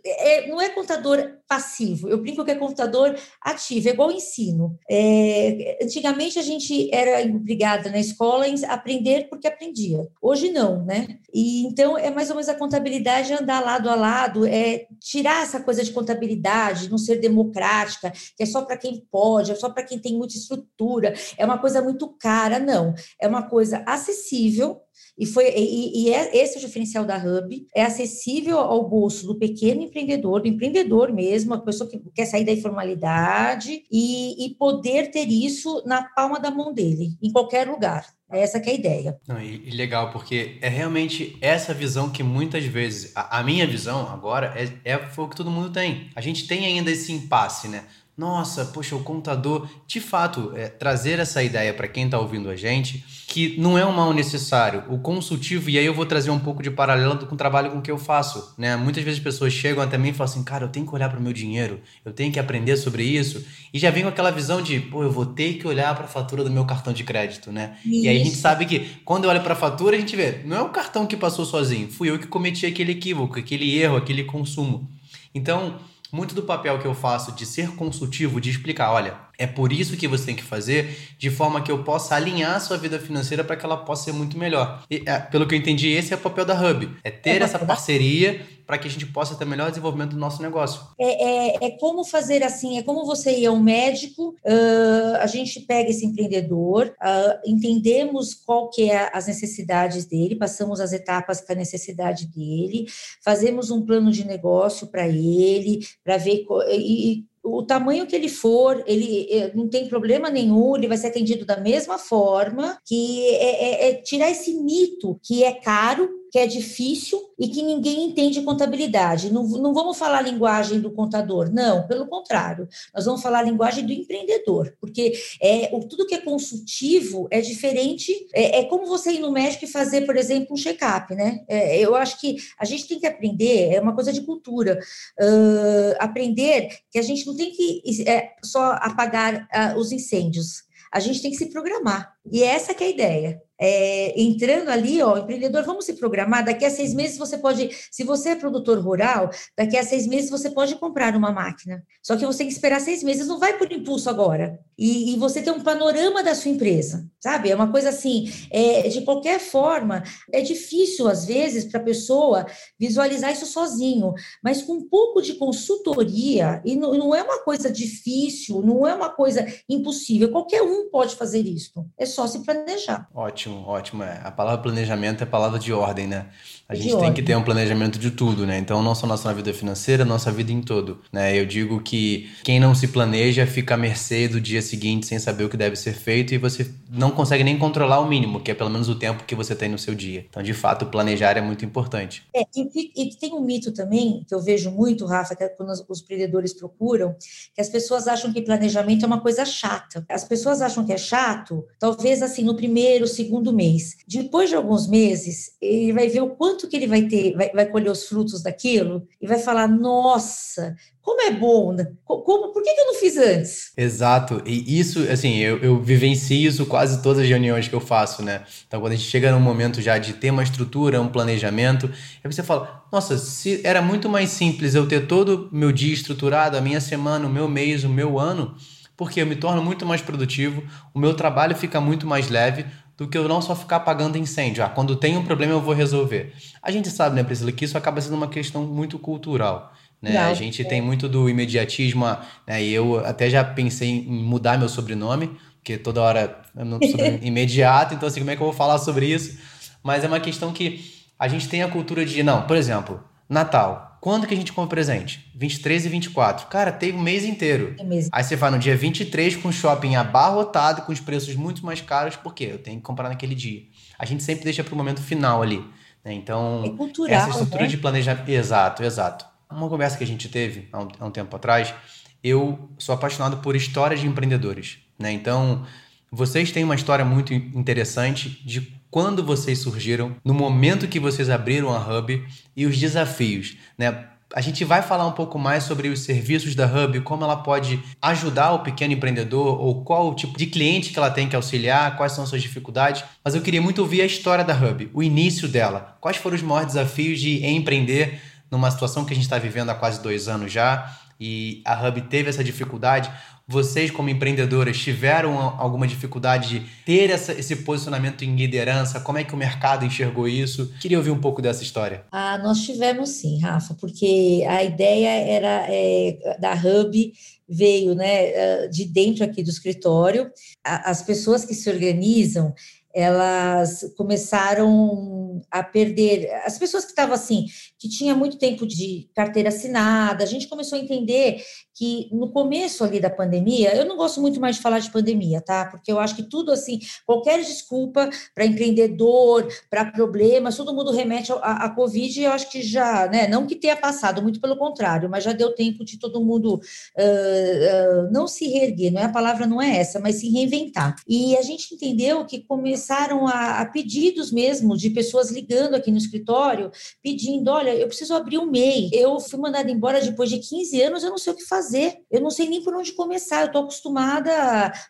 é, 0.05 0.47
não 0.47 0.61
é 0.61 0.69
contador 0.69 1.37
passivo, 1.47 2.07
eu 2.07 2.19
brinco 2.19 2.45
que 2.45 2.51
é 2.51 2.55
contador 2.55 3.15
ativo, 3.41 3.89
é 3.89 3.91
igual 3.91 4.11
ensino. 4.11 4.77
É, 4.89 5.79
antigamente, 5.81 6.37
a 6.37 6.43
gente 6.43 6.93
era 6.93 7.23
obrigada 7.25 7.89
na 7.89 7.99
escola 7.99 8.45
a 8.45 8.73
aprender 8.73 9.27
porque 9.29 9.47
aprendia, 9.47 10.07
hoje 10.21 10.51
não, 10.51 10.85
né? 10.85 11.19
E, 11.33 11.65
então, 11.65 11.97
é 11.97 12.10
mais 12.13 12.29
ou 12.29 12.35
menos 12.35 12.49
a 12.49 12.55
contabilidade 12.55 13.33
andar 13.33 13.63
lado 13.63 13.89
a 13.89 13.95
lado, 13.95 14.45
é 14.45 14.87
tirar 14.99 15.43
essa 15.43 15.59
coisa 15.59 15.83
de 15.83 15.91
contabilidade, 15.91 16.89
não 16.89 16.97
ser 16.97 17.17
democrática, 17.17 18.11
que 18.35 18.43
é 18.43 18.45
só 18.45 18.63
para 18.63 18.77
quem 18.77 19.05
pode, 19.11 19.51
é 19.51 19.55
só 19.55 19.69
para 19.69 19.83
quem 19.83 19.99
tem 19.99 20.17
muita 20.17 20.35
estrutura, 20.35 21.13
é 21.37 21.45
uma 21.45 21.57
coisa 21.57 21.81
muito 21.81 22.07
cara, 22.19 22.59
não. 22.59 22.93
É 23.19 23.27
uma 23.27 23.43
coisa 23.43 23.83
acessível, 23.87 24.81
e, 25.17 25.25
foi, 25.25 25.53
e, 25.55 26.05
e 26.05 26.13
é, 26.13 26.35
esse 26.37 26.55
é 26.55 26.57
o 26.57 26.65
diferencial 26.65 27.05
da 27.05 27.17
Hub, 27.17 27.67
é 27.75 27.83
acessível 27.83 28.57
ao 28.57 28.87
bolso 28.87 29.27
do 29.27 29.37
pequeno 29.37 29.81
empreendedor, 29.81 30.41
do 30.41 30.47
empreendedor 30.47 31.11
mesmo, 31.13 31.53
a 31.53 31.61
pessoa 31.61 31.89
que 31.89 31.99
quer 32.15 32.25
sair 32.25 32.45
da 32.45 32.51
informalidade 32.51 33.83
e, 33.91 34.45
e 34.45 34.55
poder 34.55 35.11
ter 35.11 35.27
isso 35.27 35.83
na 35.85 36.03
palma 36.03 36.39
da 36.39 36.49
mão 36.49 36.73
dele, 36.73 37.17
em 37.21 37.31
qualquer 37.31 37.67
lugar. 37.69 38.05
É 38.31 38.41
essa 38.41 38.59
que 38.59 38.69
é 38.69 38.73
a 38.73 38.75
ideia. 38.75 39.19
Não, 39.27 39.41
e, 39.41 39.67
e, 39.67 39.71
legal, 39.71 40.11
porque 40.11 40.57
é 40.61 40.69
realmente 40.69 41.37
essa 41.41 41.73
visão 41.73 42.09
que 42.09 42.23
muitas 42.23 42.63
vezes, 42.63 43.11
a, 43.15 43.39
a 43.39 43.43
minha 43.43 43.67
visão 43.67 44.09
agora, 44.11 44.53
é, 44.55 44.93
é 44.93 44.97
foi 44.97 45.25
o 45.25 45.27
que 45.27 45.35
todo 45.35 45.51
mundo 45.51 45.69
tem. 45.69 46.09
A 46.15 46.21
gente 46.21 46.47
tem 46.47 46.65
ainda 46.65 46.89
esse 46.89 47.11
impasse, 47.11 47.67
né? 47.67 47.83
Nossa, 48.17 48.65
poxa, 48.65 48.95
o 48.95 49.03
contador, 49.03 49.67
de 49.87 49.99
fato, 49.99 50.53
é, 50.55 50.67
trazer 50.67 51.19
essa 51.19 51.41
ideia 51.41 51.73
para 51.73 51.87
quem 51.87 52.05
está 52.05 52.19
ouvindo 52.19 52.49
a 52.49 52.55
gente, 52.55 53.03
que 53.31 53.57
não 53.57 53.77
é 53.77 53.85
um 53.85 53.93
mal 53.93 54.11
necessário. 54.11 54.83
O 54.89 54.99
consultivo, 54.99 55.69
e 55.69 55.77
aí 55.77 55.85
eu 55.85 55.93
vou 55.93 56.05
trazer 56.05 56.29
um 56.29 56.37
pouco 56.37 56.61
de 56.61 56.69
paralelo 56.69 57.17
com 57.25 57.33
o 57.33 57.37
trabalho 57.37 57.71
com 57.71 57.77
o 57.77 57.81
que 57.81 57.89
eu 57.89 57.97
faço. 57.97 58.53
Né? 58.57 58.75
Muitas 58.75 59.05
vezes 59.05 59.19
as 59.19 59.23
pessoas 59.23 59.53
chegam 59.53 59.81
até 59.81 59.97
mim 59.97 60.09
e 60.09 60.13
falam 60.13 60.29
assim, 60.29 60.43
cara, 60.43 60.65
eu 60.65 60.67
tenho 60.67 60.85
que 60.85 60.93
olhar 60.93 61.07
para 61.07 61.17
o 61.17 61.21
meu 61.21 61.31
dinheiro, 61.31 61.79
eu 62.03 62.11
tenho 62.11 62.29
que 62.29 62.37
aprender 62.37 62.75
sobre 62.75 63.03
isso. 63.05 63.41
E 63.73 63.79
já 63.79 63.89
vem 63.89 64.03
com 64.03 64.09
aquela 64.09 64.31
visão 64.31 64.61
de, 64.61 64.81
pô, 64.81 65.01
eu 65.01 65.09
vou 65.09 65.25
ter 65.25 65.53
que 65.53 65.65
olhar 65.65 65.95
para 65.95 66.03
a 66.03 66.07
fatura 66.09 66.43
do 66.43 66.51
meu 66.51 66.65
cartão 66.65 66.91
de 66.91 67.05
crédito, 67.05 67.53
né? 67.53 67.77
Isso. 67.85 68.03
E 68.03 68.09
aí 68.09 68.19
a 68.19 68.23
gente 68.25 68.35
sabe 68.35 68.65
que 68.65 68.97
quando 69.05 69.23
eu 69.23 69.29
olho 69.29 69.41
para 69.41 69.53
a 69.53 69.55
fatura, 69.55 69.95
a 69.95 69.99
gente 69.99 70.13
vê, 70.13 70.41
não 70.43 70.57
é 70.57 70.61
o 70.61 70.67
cartão 70.67 71.07
que 71.07 71.15
passou 71.15 71.45
sozinho, 71.45 71.89
fui 71.89 72.09
eu 72.09 72.19
que 72.19 72.27
cometi 72.27 72.65
aquele 72.65 72.91
equívoco, 72.91 73.39
aquele 73.39 73.79
erro, 73.79 73.95
aquele 73.95 74.25
consumo. 74.25 74.89
Então, 75.33 75.79
muito 76.11 76.35
do 76.35 76.43
papel 76.43 76.77
que 76.79 76.85
eu 76.85 76.93
faço 76.93 77.31
de 77.31 77.45
ser 77.45 77.75
consultivo, 77.75 78.41
de 78.41 78.49
explicar, 78.49 78.91
olha, 78.91 79.15
é 79.41 79.47
por 79.47 79.73
isso 79.73 79.97
que 79.97 80.07
você 80.07 80.25
tem 80.27 80.35
que 80.35 80.43
fazer, 80.43 80.95
de 81.17 81.31
forma 81.31 81.63
que 81.63 81.71
eu 81.71 81.83
possa 81.83 82.15
alinhar 82.15 82.55
a 82.55 82.59
sua 82.59 82.77
vida 82.77 82.99
financeira 82.99 83.43
para 83.43 83.55
que 83.55 83.65
ela 83.65 83.77
possa 83.77 84.03
ser 84.03 84.11
muito 84.11 84.37
melhor. 84.37 84.83
E, 84.89 85.01
é, 85.03 85.19
pelo 85.19 85.47
que 85.47 85.55
eu 85.55 85.59
entendi, 85.59 85.89
esse 85.89 86.13
é 86.13 86.15
o 86.15 86.19
papel 86.19 86.45
da 86.45 86.53
Hub, 86.53 86.87
é 87.03 87.09
ter 87.09 87.41
é 87.41 87.43
essa 87.43 87.57
parceria 87.57 88.45
para 88.67 88.77
que 88.77 88.87
a 88.87 88.91
gente 88.91 89.07
possa 89.07 89.35
ter 89.35 89.43
melhor 89.43 89.69
desenvolvimento 89.69 90.11
do 90.11 90.17
nosso 90.17 90.41
negócio. 90.43 90.81
É, 90.99 91.55
é, 91.55 91.65
é 91.65 91.69
como 91.71 92.05
fazer 92.05 92.43
assim, 92.43 92.77
é 92.77 92.83
como 92.83 93.03
você 93.03 93.35
ir 93.39 93.47
a 93.47 93.51
um 93.51 93.59
médico, 93.59 94.35
uh, 94.45 95.15
a 95.19 95.25
gente 95.25 95.59
pega 95.61 95.89
esse 95.89 96.05
empreendedor, 96.05 96.93
uh, 97.01 97.39
entendemos 97.43 98.35
qual 98.35 98.69
que 98.69 98.91
é 98.91 99.09
as 99.11 99.25
necessidades 99.25 100.05
dele, 100.05 100.35
passamos 100.35 100.79
as 100.79 100.93
etapas 100.93 101.41
com 101.41 101.51
a 101.51 101.55
necessidade 101.55 102.27
dele, 102.27 102.85
fazemos 103.23 103.71
um 103.71 103.81
plano 103.83 104.11
de 104.11 104.23
negócio 104.23 104.87
para 104.87 105.07
ele, 105.07 105.85
para 106.03 106.17
ver 106.17 106.45
e, 106.69 107.25
o 107.43 107.63
tamanho 107.63 108.05
que 108.05 108.15
ele 108.15 108.29
for, 108.29 108.83
ele 108.85 109.27
eh, 109.31 109.51
não 109.55 109.67
tem 109.67 109.87
problema 109.87 110.29
nenhum, 110.29 110.75
ele 110.75 110.87
vai 110.87 110.97
ser 110.97 111.07
atendido 111.07 111.45
da 111.45 111.57
mesma 111.57 111.97
forma, 111.97 112.79
que 112.85 113.27
é, 113.29 113.89
é, 113.89 113.89
é 113.89 113.93
tirar 113.95 114.29
esse 114.29 114.53
mito 114.61 115.19
que 115.23 115.43
é 115.43 115.53
caro 115.53 116.20
que 116.31 116.39
é 116.39 116.47
difícil 116.47 117.21
e 117.37 117.49
que 117.49 117.61
ninguém 117.61 118.05
entende 118.05 118.41
contabilidade. 118.41 119.31
Não, 119.31 119.43
não 119.43 119.73
vamos 119.73 119.97
falar 119.97 120.19
a 120.19 120.21
linguagem 120.21 120.79
do 120.79 120.91
contador, 120.91 121.51
não, 121.51 121.85
pelo 121.87 122.07
contrário, 122.07 122.67
nós 122.95 123.05
vamos 123.05 123.21
falar 123.21 123.39
a 123.39 123.43
linguagem 123.43 123.85
do 123.85 123.91
empreendedor, 123.91 124.73
porque 124.79 125.13
é, 125.41 125.69
o, 125.73 125.81
tudo 125.81 126.07
que 126.07 126.15
é 126.15 126.21
consultivo 126.21 127.27
é 127.29 127.41
diferente, 127.41 128.27
é, 128.33 128.59
é 128.59 128.63
como 128.63 128.85
você 128.85 129.11
ir 129.11 129.19
no 129.19 129.31
médico 129.31 129.65
e 129.65 129.67
fazer, 129.67 130.05
por 130.05 130.15
exemplo, 130.15 130.53
um 130.53 130.57
check-up, 130.57 131.13
né? 131.13 131.43
É, 131.49 131.77
eu 131.79 131.95
acho 131.95 132.19
que 132.19 132.37
a 132.57 132.63
gente 132.63 132.87
tem 132.87 132.99
que 132.99 133.07
aprender, 133.07 133.73
é 133.73 133.81
uma 133.81 133.93
coisa 133.93 134.13
de 134.13 134.21
cultura, 134.21 134.79
uh, 135.19 135.95
aprender 135.99 136.69
que 136.89 136.97
a 136.97 137.01
gente 137.01 137.25
não 137.27 137.35
tem 137.35 137.51
que 137.51 137.81
é, 138.07 138.31
só 138.43 138.73
apagar 138.79 139.47
uh, 139.75 139.77
os 139.77 139.91
incêndios, 139.91 140.63
a 140.91 140.99
gente 140.99 141.21
tem 141.21 141.31
que 141.31 141.37
se 141.37 141.47
programar. 141.47 142.13
E 142.31 142.43
essa 142.43 142.73
que 142.73 142.83
é 142.83 142.87
a 142.87 142.89
ideia 142.89 143.41
é, 143.61 144.19
entrando 144.19 144.69
ali, 144.69 145.03
ó, 145.03 145.19
empreendedor, 145.19 145.63
vamos 145.63 145.85
se 145.85 145.93
programar. 145.93 146.43
Daqui 146.43 146.65
a 146.65 146.69
seis 146.71 146.95
meses 146.95 147.19
você 147.19 147.37
pode, 147.37 147.69
se 147.91 148.03
você 148.03 148.29
é 148.29 148.35
produtor 148.35 148.79
rural, 148.79 149.29
daqui 149.55 149.77
a 149.77 149.83
seis 149.83 150.07
meses 150.07 150.31
você 150.31 150.49
pode 150.49 150.75
comprar 150.77 151.15
uma 151.15 151.31
máquina. 151.31 151.83
Só 152.01 152.17
que 152.17 152.25
você 152.25 152.39
tem 152.39 152.47
que 152.47 152.53
esperar 152.53 152.81
seis 152.81 153.03
meses, 153.03 153.27
não 153.27 153.37
vai 153.37 153.55
por 153.59 153.71
impulso 153.71 154.09
agora. 154.09 154.59
E, 154.75 155.13
e 155.13 155.17
você 155.17 155.43
tem 155.43 155.53
um 155.53 155.61
panorama 155.61 156.23
da 156.23 156.33
sua 156.33 156.49
empresa, 156.49 157.07
sabe? 157.19 157.51
É 157.51 157.55
uma 157.55 157.71
coisa 157.71 157.89
assim, 157.89 158.31
é, 158.49 158.89
de 158.89 159.01
qualquer 159.01 159.39
forma, 159.39 160.01
é 160.33 160.41
difícil 160.41 161.07
às 161.07 161.25
vezes 161.25 161.65
para 161.65 161.79
a 161.79 161.83
pessoa 161.83 162.47
visualizar 162.79 163.31
isso 163.31 163.45
sozinho, 163.45 164.11
mas 164.43 164.63
com 164.63 164.73
um 164.73 164.89
pouco 164.89 165.21
de 165.21 165.35
consultoria, 165.35 166.63
e 166.65 166.75
não, 166.75 166.95
não 166.95 167.13
é 167.13 167.21
uma 167.21 167.43
coisa 167.43 167.69
difícil, 167.69 168.63
não 168.63 168.87
é 168.87 168.95
uma 168.95 169.09
coisa 169.09 169.45
impossível, 169.69 170.31
qualquer 170.31 170.63
um 170.63 170.89
pode 170.89 171.15
fazer 171.15 171.41
isso. 171.41 171.85
É 171.95 172.07
só 172.07 172.25
se 172.25 172.39
planejar. 172.43 173.07
Ótimo 173.13 173.50
ótimo, 173.51 173.67
ótimo. 173.67 174.03
É. 174.03 174.21
A 174.23 174.31
palavra 174.31 174.61
planejamento 174.61 175.23
é 175.23 175.25
palavra 175.25 175.59
de 175.59 175.73
ordem, 175.73 176.07
né? 176.07 176.27
A 176.67 176.75
gente 176.75 176.97
tem 176.97 177.13
que 177.13 177.21
ter 177.21 177.35
um 177.35 177.43
planejamento 177.43 177.99
de 177.99 178.11
tudo, 178.11 178.45
né? 178.45 178.57
Então, 178.57 178.81
não 178.81 178.95
só 178.95 179.05
nossa 179.05 179.33
vida 179.33 179.53
financeira, 179.53 180.05
nossa 180.05 180.31
vida 180.31 180.53
em 180.53 180.61
todo, 180.61 181.01
né? 181.11 181.37
Eu 181.37 181.45
digo 181.45 181.81
que 181.81 182.31
quem 182.43 182.61
não 182.61 182.73
se 182.73 182.87
planeja 182.87 183.45
fica 183.45 183.73
à 183.73 183.77
mercê 183.77 184.27
do 184.29 184.39
dia 184.39 184.61
seguinte 184.61 185.05
sem 185.05 185.19
saber 185.19 185.43
o 185.43 185.49
que 185.49 185.57
deve 185.57 185.75
ser 185.75 185.93
feito 185.93 186.33
e 186.33 186.37
você 186.37 186.71
não 186.89 187.11
consegue 187.11 187.43
nem 187.43 187.57
controlar 187.57 187.99
o 187.99 188.07
mínimo, 188.07 188.39
que 188.39 188.51
é 188.51 188.53
pelo 188.53 188.69
menos 188.69 188.87
o 188.87 188.95
tempo 188.95 189.25
que 189.25 189.35
você 189.35 189.53
tem 189.53 189.67
no 189.67 189.77
seu 189.77 189.93
dia. 189.93 190.25
Então, 190.29 190.41
de 190.41 190.53
fato, 190.53 190.85
planejar 190.85 191.35
é 191.35 191.41
muito 191.41 191.65
importante. 191.65 192.23
É, 192.33 192.43
e, 192.55 192.91
e 192.95 193.15
tem 193.15 193.33
um 193.33 193.41
mito 193.41 193.73
também, 193.73 194.23
que 194.25 194.33
eu 194.33 194.41
vejo 194.41 194.71
muito, 194.71 195.05
Rafa, 195.05 195.35
que 195.35 195.43
é 195.43 195.49
quando 195.49 195.71
os 195.89 196.01
empreendedores 196.01 196.53
procuram, 196.53 197.15
que 197.53 197.59
as 197.59 197.67
pessoas 197.67 198.07
acham 198.07 198.31
que 198.31 198.41
planejamento 198.41 199.03
é 199.03 199.07
uma 199.07 199.19
coisa 199.19 199.43
chata. 199.43 200.05
As 200.09 200.23
pessoas 200.23 200.61
acham 200.61 200.85
que 200.85 200.93
é 200.93 200.97
chato, 200.97 201.65
talvez 201.77 202.21
assim, 202.21 202.43
no 202.43 202.55
primeiro, 202.55 203.07
segundo 203.07 203.40
segundo 203.41 203.53
mês. 203.53 203.97
Depois 204.07 204.49
de 204.49 204.55
alguns 204.55 204.87
meses, 204.87 205.51
ele 205.59 205.91
vai 205.91 206.07
ver 206.07 206.21
o 206.21 206.29
quanto 206.29 206.67
que 206.67 206.75
ele 206.75 206.87
vai 206.87 207.03
ter, 207.03 207.33
vai, 207.33 207.49
vai 207.49 207.65
colher 207.65 207.91
os 207.91 208.07
frutos 208.07 208.43
daquilo 208.43 209.07
e 209.19 209.27
vai 209.27 209.39
falar: 209.39 209.67
nossa, 209.67 210.75
como 211.01 211.21
é 211.21 211.31
bom, 211.31 211.73
né? 211.73 211.87
Como, 212.05 212.53
por 212.53 212.61
que, 212.61 212.69
eu 212.69 212.85
não 212.85 212.95
fiz 212.95 213.17
antes? 213.17 213.71
Exato, 213.75 214.41
e 214.45 214.79
isso, 214.79 214.99
assim, 215.11 215.37
eu, 215.37 215.57
eu 215.57 215.81
vivencio 215.81 216.37
isso 216.37 216.65
quase 216.65 217.01
todas 217.01 217.23
as 217.23 217.27
reuniões 217.27 217.67
que 217.67 217.73
eu 217.73 217.81
faço, 217.81 218.21
né? 218.23 218.43
Então, 218.67 218.79
quando 218.79 218.93
a 218.93 218.95
gente 218.95 219.09
chega 219.09 219.31
num 219.31 219.39
momento 219.39 219.81
já 219.81 219.97
de 219.97 220.13
ter 220.13 220.29
uma 220.29 220.43
estrutura, 220.43 221.01
um 221.01 221.09
planejamento, 221.09 221.87
aí 222.23 222.31
você 222.31 222.43
fala, 222.43 222.85
nossa, 222.91 223.17
se 223.17 223.61
era 223.63 223.81
muito 223.81 224.07
mais 224.07 224.29
simples 224.29 224.75
eu 224.75 224.87
ter 224.87 225.07
todo 225.07 225.49
o 225.51 225.55
meu 225.55 225.71
dia 225.71 225.93
estruturado, 225.93 226.55
a 226.55 226.61
minha 226.61 226.79
semana, 226.79 227.25
o 227.25 227.29
meu 227.29 227.47
mês, 227.47 227.83
o 227.83 227.89
meu 227.89 228.19
ano, 228.19 228.55
porque 229.01 229.19
eu 229.19 229.25
me 229.25 229.35
torno 229.35 229.63
muito 229.63 229.83
mais 229.83 229.99
produtivo, 229.99 230.63
o 230.93 230.99
meu 230.99 231.15
trabalho 231.15 231.55
fica 231.55 231.81
muito 231.81 232.05
mais 232.05 232.29
leve 232.29 232.65
do 233.01 233.07
que 233.07 233.17
eu 233.17 233.27
não 233.27 233.41
só 233.41 233.55
ficar 233.55 233.77
apagando 233.77 234.15
incêndio. 234.15 234.63
Ah, 234.63 234.69
quando 234.69 234.95
tem 234.95 235.17
um 235.17 235.25
problema 235.25 235.53
eu 235.53 235.59
vou 235.59 235.73
resolver. 235.73 236.35
A 236.61 236.69
gente 236.69 236.87
sabe, 236.91 237.15
né, 237.15 237.23
Priscila, 237.23 237.51
que 237.51 237.65
isso 237.65 237.75
acaba 237.75 237.99
sendo 237.99 238.15
uma 238.15 238.27
questão 238.27 238.61
muito 238.63 238.99
cultural. 238.99 239.73
Né? 239.99 240.13
Não, 240.13 240.29
a 240.29 240.35
gente 240.35 240.61
é. 240.61 240.65
tem 240.65 240.83
muito 240.83 241.09
do 241.09 241.27
imediatismo, 241.27 242.05
né? 242.45 242.61
E 242.61 242.71
eu 242.71 243.03
até 243.03 243.27
já 243.27 243.43
pensei 243.43 243.89
em 243.89 244.23
mudar 244.23 244.59
meu 244.59 244.69
sobrenome, 244.69 245.35
porque 245.55 245.79
toda 245.79 245.99
hora 245.99 246.43
eu 246.55 246.63
não 246.63 246.77
sou 246.77 246.99
imediato, 247.23 247.95
então 247.95 248.07
assim, 248.07 248.19
como 248.19 248.29
é 248.29 248.35
que 248.35 248.41
eu 248.43 248.45
vou 248.45 248.53
falar 248.53 248.77
sobre 248.77 249.07
isso? 249.07 249.35
Mas 249.81 250.03
é 250.03 250.07
uma 250.07 250.19
questão 250.19 250.53
que 250.53 250.85
a 251.17 251.27
gente 251.27 251.49
tem 251.49 251.63
a 251.63 251.67
cultura 251.67 252.05
de, 252.05 252.21
não, 252.21 252.43
por 252.43 252.55
exemplo, 252.55 253.03
Natal. 253.31 253.97
Quando 254.01 254.27
que 254.27 254.33
a 254.33 254.37
gente 254.37 254.51
compra 254.51 254.71
presente? 254.75 255.31
23 255.35 255.85
e 255.85 255.89
24. 255.89 256.47
Cara, 256.47 256.69
tem 256.69 256.91
um 256.91 257.01
mês 257.01 257.23
inteiro. 257.23 257.75
É 257.79 257.83
mesmo. 257.83 258.09
Aí 258.11 258.23
você 258.25 258.35
vai 258.35 258.51
no 258.51 258.59
dia 258.59 258.75
23 258.75 259.37
com 259.37 259.47
o 259.47 259.53
shopping 259.53 259.95
abarrotado, 259.95 260.81
com 260.81 260.91
os 260.91 260.99
preços 260.99 261.33
muito 261.35 261.65
mais 261.65 261.79
caros, 261.79 262.17
porque 262.17 262.43
eu 262.43 262.57
tenho 262.57 262.75
que 262.77 262.83
comprar 262.83 263.07
naquele 263.07 263.33
dia. 263.33 263.61
A 263.97 264.05
gente 264.05 264.21
sempre 264.21 264.43
deixa 264.43 264.65
para 264.65 264.73
o 264.73 264.77
momento 264.77 265.01
final 265.01 265.41
ali. 265.41 265.63
Né? 266.03 266.13
Então, 266.13 266.63
é 266.65 266.69
cultural, 266.71 267.15
essa 267.15 267.29
estrutura 267.29 267.61
né? 267.61 267.67
de 267.69 267.77
planejamento. 267.77 268.27
Exato, 268.27 268.83
exato. 268.83 269.25
Uma 269.49 269.69
conversa 269.69 269.97
que 269.97 270.03
a 270.03 270.07
gente 270.07 270.27
teve 270.27 270.67
há 270.73 270.81
um, 270.81 270.87
há 270.99 271.05
um 271.05 271.11
tempo 271.11 271.33
atrás, 271.33 271.73
eu 272.21 272.69
sou 272.77 272.93
apaixonado 272.93 273.37
por 273.37 273.55
histórias 273.55 274.01
de 274.01 274.07
empreendedores. 274.07 274.79
Né? 274.99 275.13
Então, 275.13 275.65
vocês 276.11 276.51
têm 276.51 276.65
uma 276.65 276.75
história 276.75 277.05
muito 277.05 277.33
interessante 277.33 278.29
de 278.43 278.80
quando 278.91 279.23
vocês 279.23 279.59
surgiram, 279.59 280.15
no 280.23 280.33
momento 280.33 280.87
que 280.87 280.99
vocês 280.99 281.29
abriram 281.29 281.73
a 281.73 281.79
Hub 281.79 282.23
e 282.55 282.65
os 282.65 282.77
desafios. 282.77 283.55
Né? 283.77 284.05
A 284.35 284.41
gente 284.41 284.65
vai 284.65 284.81
falar 284.81 285.07
um 285.07 285.13
pouco 285.13 285.39
mais 285.39 285.63
sobre 285.63 285.87
os 285.87 286.01
serviços 286.01 286.55
da 286.55 286.65
Hub, 286.65 286.99
como 287.01 287.23
ela 287.23 287.37
pode 287.37 287.81
ajudar 288.01 288.51
o 288.51 288.59
pequeno 288.59 288.93
empreendedor 288.93 289.59
ou 289.61 289.83
qual 289.85 290.09
o 290.09 290.15
tipo 290.15 290.37
de 290.37 290.45
cliente 290.45 290.91
que 290.91 290.99
ela 290.99 291.09
tem 291.09 291.29
que 291.29 291.35
auxiliar, 291.35 291.95
quais 291.95 292.11
são 292.11 292.25
as 292.25 292.29
suas 292.29 292.41
dificuldades. 292.41 293.03
Mas 293.23 293.33
eu 293.33 293.41
queria 293.41 293.61
muito 293.61 293.79
ouvir 293.79 294.01
a 294.01 294.05
história 294.05 294.43
da 294.43 294.53
Hub, 294.53 294.89
o 294.93 295.01
início 295.01 295.47
dela. 295.47 295.97
Quais 296.01 296.17
foram 296.17 296.35
os 296.35 296.41
maiores 296.41 296.73
desafios 296.73 297.19
de 297.19 297.45
empreender 297.45 298.21
numa 298.51 298.69
situação 298.69 299.05
que 299.05 299.13
a 299.13 299.15
gente 299.15 299.23
está 299.23 299.39
vivendo 299.39 299.69
há 299.69 299.73
quase 299.73 300.01
dois 300.01 300.27
anos 300.27 300.51
já 300.51 300.97
e 301.21 301.61
a 301.63 301.87
Hub 301.87 302.01
teve 302.01 302.29
essa 302.29 302.43
dificuldade. 302.43 303.11
Vocês, 303.51 303.91
como 303.91 304.09
empreendedoras, 304.09 304.77
tiveram 304.77 305.37
alguma 305.37 305.85
dificuldade 305.85 306.47
de 306.47 306.65
ter 306.85 307.09
essa, 307.09 307.33
esse 307.33 307.57
posicionamento 307.57 308.23
em 308.23 308.35
liderança? 308.35 309.01
Como 309.01 309.17
é 309.17 309.23
que 309.23 309.33
o 309.33 309.37
mercado 309.37 309.85
enxergou 309.85 310.27
isso? 310.27 310.73
Queria 310.79 310.97
ouvir 310.97 311.11
um 311.11 311.19
pouco 311.19 311.41
dessa 311.41 311.61
história. 311.61 312.05
Ah, 312.11 312.37
nós 312.37 312.61
tivemos 312.61 313.09
sim, 313.09 313.39
Rafa, 313.41 313.75
porque 313.75 314.45
a 314.47 314.63
ideia 314.63 315.09
era 315.09 315.65
é, 315.69 316.37
da 316.39 316.53
Hub 316.53 317.13
veio 317.53 317.93
né, 317.93 318.67
de 318.69 318.85
dentro 318.85 319.25
aqui 319.25 319.43
do 319.43 319.49
escritório. 319.49 320.31
As 320.63 321.01
pessoas 321.01 321.43
que 321.43 321.53
se 321.53 321.69
organizam, 321.69 322.53
elas 322.93 323.93
começaram 323.97 325.41
a 325.49 325.63
perder. 325.63 326.29
As 326.45 326.57
pessoas 326.57 326.83
que 326.83 326.91
estavam 326.91 327.15
assim, 327.15 327.45
que 327.79 327.89
tinha 327.89 328.15
muito 328.15 328.37
tempo 328.37 328.65
de 328.65 329.09
carteira 329.15 329.49
assinada, 329.49 330.23
a 330.23 330.27
gente 330.27 330.47
começou 330.47 330.77
a 330.77 330.81
entender 330.81 331.41
que 331.73 332.09
no 332.11 332.29
começo 332.31 332.83
ali 332.83 332.99
da 332.99 333.09
pandemia, 333.09 333.75
eu 333.75 333.85
não 333.85 333.95
gosto 333.95 334.19
muito 334.19 334.39
mais 334.39 334.57
de 334.57 334.61
falar 334.61 334.79
de 334.79 334.91
pandemia, 334.91 335.41
tá? 335.41 335.65
Porque 335.65 335.91
eu 335.91 335.99
acho 335.99 336.15
que 336.15 336.23
tudo 336.23 336.51
assim, 336.51 336.79
qualquer 337.05 337.39
desculpa 337.39 338.09
para 338.35 338.45
empreendedor, 338.45 339.47
para 339.69 339.85
problemas, 339.85 340.57
todo 340.57 340.73
mundo 340.73 340.91
remete 340.91 341.31
à 341.41 341.69
Covid, 341.69 342.19
e 342.19 342.23
eu 342.23 342.31
acho 342.31 342.51
que 342.51 342.61
já, 342.61 343.07
né? 343.07 343.27
Não 343.27 343.47
que 343.47 343.55
tenha 343.55 343.75
passado, 343.75 344.21
muito 344.21 344.41
pelo 344.41 344.57
contrário, 344.57 345.09
mas 345.09 345.23
já 345.23 345.31
deu 345.31 345.55
tempo 345.55 345.85
de 345.85 345.97
todo 345.97 346.23
mundo 346.23 346.55
uh, 346.55 346.59
uh, 346.59 348.11
não 348.11 348.27
se 348.27 348.47
reerguer, 348.47 348.91
não 348.91 349.01
é 349.01 349.05
a 349.05 349.09
palavra, 349.09 349.47
não 349.47 349.61
é 349.61 349.77
essa, 349.77 349.99
mas 349.99 350.15
se 350.15 350.29
reinventar. 350.29 350.95
E 351.07 351.35
a 351.37 351.41
gente 351.41 351.73
entendeu 351.73 352.25
que 352.25 352.41
começaram 352.41 353.27
a, 353.27 353.61
a 353.61 353.65
pedidos 353.65 354.31
mesmo 354.31 354.75
de 354.75 354.89
pessoas 354.89 355.31
ligando 355.31 355.75
aqui 355.75 355.89
no 355.89 355.97
escritório, 355.97 356.69
pedindo: 357.01 357.49
olha, 357.49 357.73
eu 357.73 357.87
preciso 357.87 358.13
abrir 358.13 358.37
um 358.37 358.45
MEI. 358.45 358.89
Eu 358.91 359.19
fui 359.19 359.39
mandada 359.39 359.71
embora 359.71 360.01
depois 360.01 360.29
de 360.29 360.37
15 360.37 360.81
anos, 360.81 361.03
eu 361.03 361.09
não 361.09 361.17
sei 361.17 361.33
o 361.33 361.35
que 361.35 361.45
fazer 361.45 361.60
fazer. 361.61 361.99
Eu 362.09 362.19
não 362.21 362.31
sei 362.31 362.49
nem 362.49 362.63
por 362.63 362.75
onde 362.75 362.91
começar. 362.93 363.41
Eu 363.41 363.47
estou 363.47 363.61
acostumada 363.61 364.31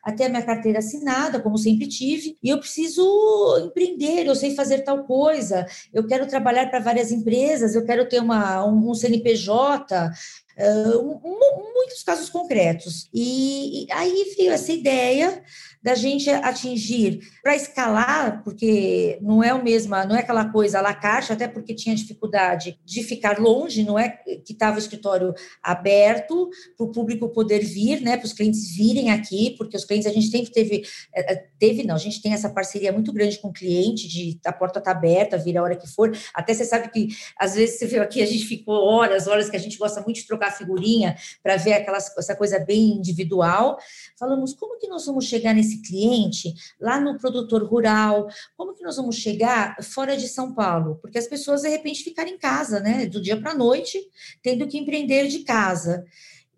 a 0.04 0.12
ter 0.12 0.26
a 0.26 0.30
minha 0.30 0.46
carteira 0.46 0.80
assinada, 0.80 1.40
como 1.40 1.58
sempre 1.58 1.88
tive, 1.88 2.38
e 2.42 2.50
eu 2.50 2.60
preciso 2.60 3.04
empreender. 3.66 4.26
Eu 4.26 4.36
sei 4.36 4.56
fazer 4.56 4.80
tal 4.80 5.04
coisa. 5.04 5.66
Eu 5.94 6.08
quero 6.08 6.26
trabalhar 6.28 6.70
para 6.70 6.80
várias 6.80 7.12
empresas. 7.12 7.76
Eu 7.76 7.86
quero 7.86 8.08
ter 8.08 8.22
uma, 8.22 8.66
um, 8.66 8.94
CNPJ. 8.94 10.12
Uh, 10.58 11.20
muitos 11.74 12.04
casos 12.04 12.30
concretos. 12.30 13.10
E, 13.14 13.86
e 13.86 13.92
aí 13.92 14.34
veio 14.38 14.52
essa 14.52 14.72
ideia 14.72 15.44
da 15.82 15.96
gente 15.96 16.30
atingir. 16.30 17.20
Para 17.42 17.56
escalar, 17.56 18.44
porque 18.44 19.18
não 19.22 19.44
é 19.44 19.54
o 19.54 19.64
mesmo, 19.64 19.96
não 20.06 20.16
é 20.16 20.20
aquela 20.20 20.46
coisa 20.46 20.80
la 20.80 20.94
caixa, 20.94 21.34
até 21.34 21.48
porque 21.48 21.74
tinha 21.74 21.96
dificuldade 21.96 22.80
de 22.86 23.04
ficar 23.04 23.40
longe, 23.40 23.84
não 23.84 23.98
é 23.98 24.10
que 24.10 24.54
estava 24.54 24.76
o 24.76 24.80
escritório 24.80 25.34
aberto 25.62 26.50
para 26.78 26.86
o 26.86 26.92
público 26.92 27.30
poder 27.30 27.60
vir, 27.60 28.02
né, 28.02 28.18
para 28.18 28.26
os 28.26 28.34
clientes 28.34 28.76
virem 28.76 29.12
aqui, 29.12 29.56
porque 29.58 29.76
os 29.76 29.86
clientes 29.86 30.08
a 30.08 30.14
gente 30.14 30.28
sempre 30.28 30.52
teve, 30.52 30.84
é, 31.14 31.34
é, 31.34 31.48
teve 31.58 31.84
não, 31.84 31.96
a 31.96 32.00
gente 32.00 32.22
tem 32.22 32.34
essa 32.34 32.50
parceria 32.50 32.92
muito 32.92 33.12
grande 33.12 33.40
com 33.40 33.48
o 33.48 33.54
cliente, 33.54 34.08
de 34.08 34.40
a 34.46 34.54
porta 34.54 34.80
está 34.80 34.92
aberta, 34.92 35.38
vir 35.38 35.58
a 35.58 35.64
hora 35.64 35.76
que 35.76 35.88
for, 35.88 36.16
até 36.34 36.54
você 36.54 36.66
sabe 36.66 36.90
que 36.90 37.08
às 37.38 37.56
vezes 37.56 37.80
você 37.80 37.88
viu 37.88 38.02
aqui, 38.04 38.22
a 38.22 38.26
gente 38.26 38.46
ficou 38.46 38.76
horas, 38.86 39.28
horas 39.28 39.50
que 39.50 39.56
a 39.56 39.60
gente 39.60 39.78
gosta 39.78 40.02
muito 40.02 40.18
de 40.18 40.28
trocar 40.28 40.52
figurinha 40.52 41.16
para 41.42 41.58
ver 41.58 41.74
aquelas, 41.74 42.16
essa 42.18 42.36
coisa 42.36 42.60
bem 42.60 42.98
individual, 42.98 43.78
falamos 44.18 44.54
como 44.54 44.78
que 44.78 44.88
nós 44.88 45.06
vamos 45.06 45.26
chegar 45.26 45.54
nesse 45.54 45.71
esse 45.72 45.82
cliente 45.82 46.54
lá 46.80 47.00
no 47.00 47.18
produtor 47.18 47.64
rural? 47.64 48.28
Como 48.58 48.74
que 48.74 48.84
nós 48.84 48.98
vamos 48.98 49.16
chegar 49.16 49.76
fora 49.82 50.18
de 50.18 50.28
São 50.28 50.54
Paulo? 50.54 51.00
Porque 51.02 51.18
as 51.18 51.28
pessoas, 51.28 51.62
de 51.62 51.70
repente, 51.70 52.04
ficarem 52.04 52.36
em 52.36 52.38
casa, 52.38 52.80
né? 52.80 53.06
Do 53.06 53.22
dia 53.22 53.40
para 53.40 53.52
a 53.52 53.56
noite, 53.56 54.00
tendo 54.42 54.68
que 54.68 54.78
empreender 54.78 55.28
de 55.28 55.40
casa. 55.40 56.06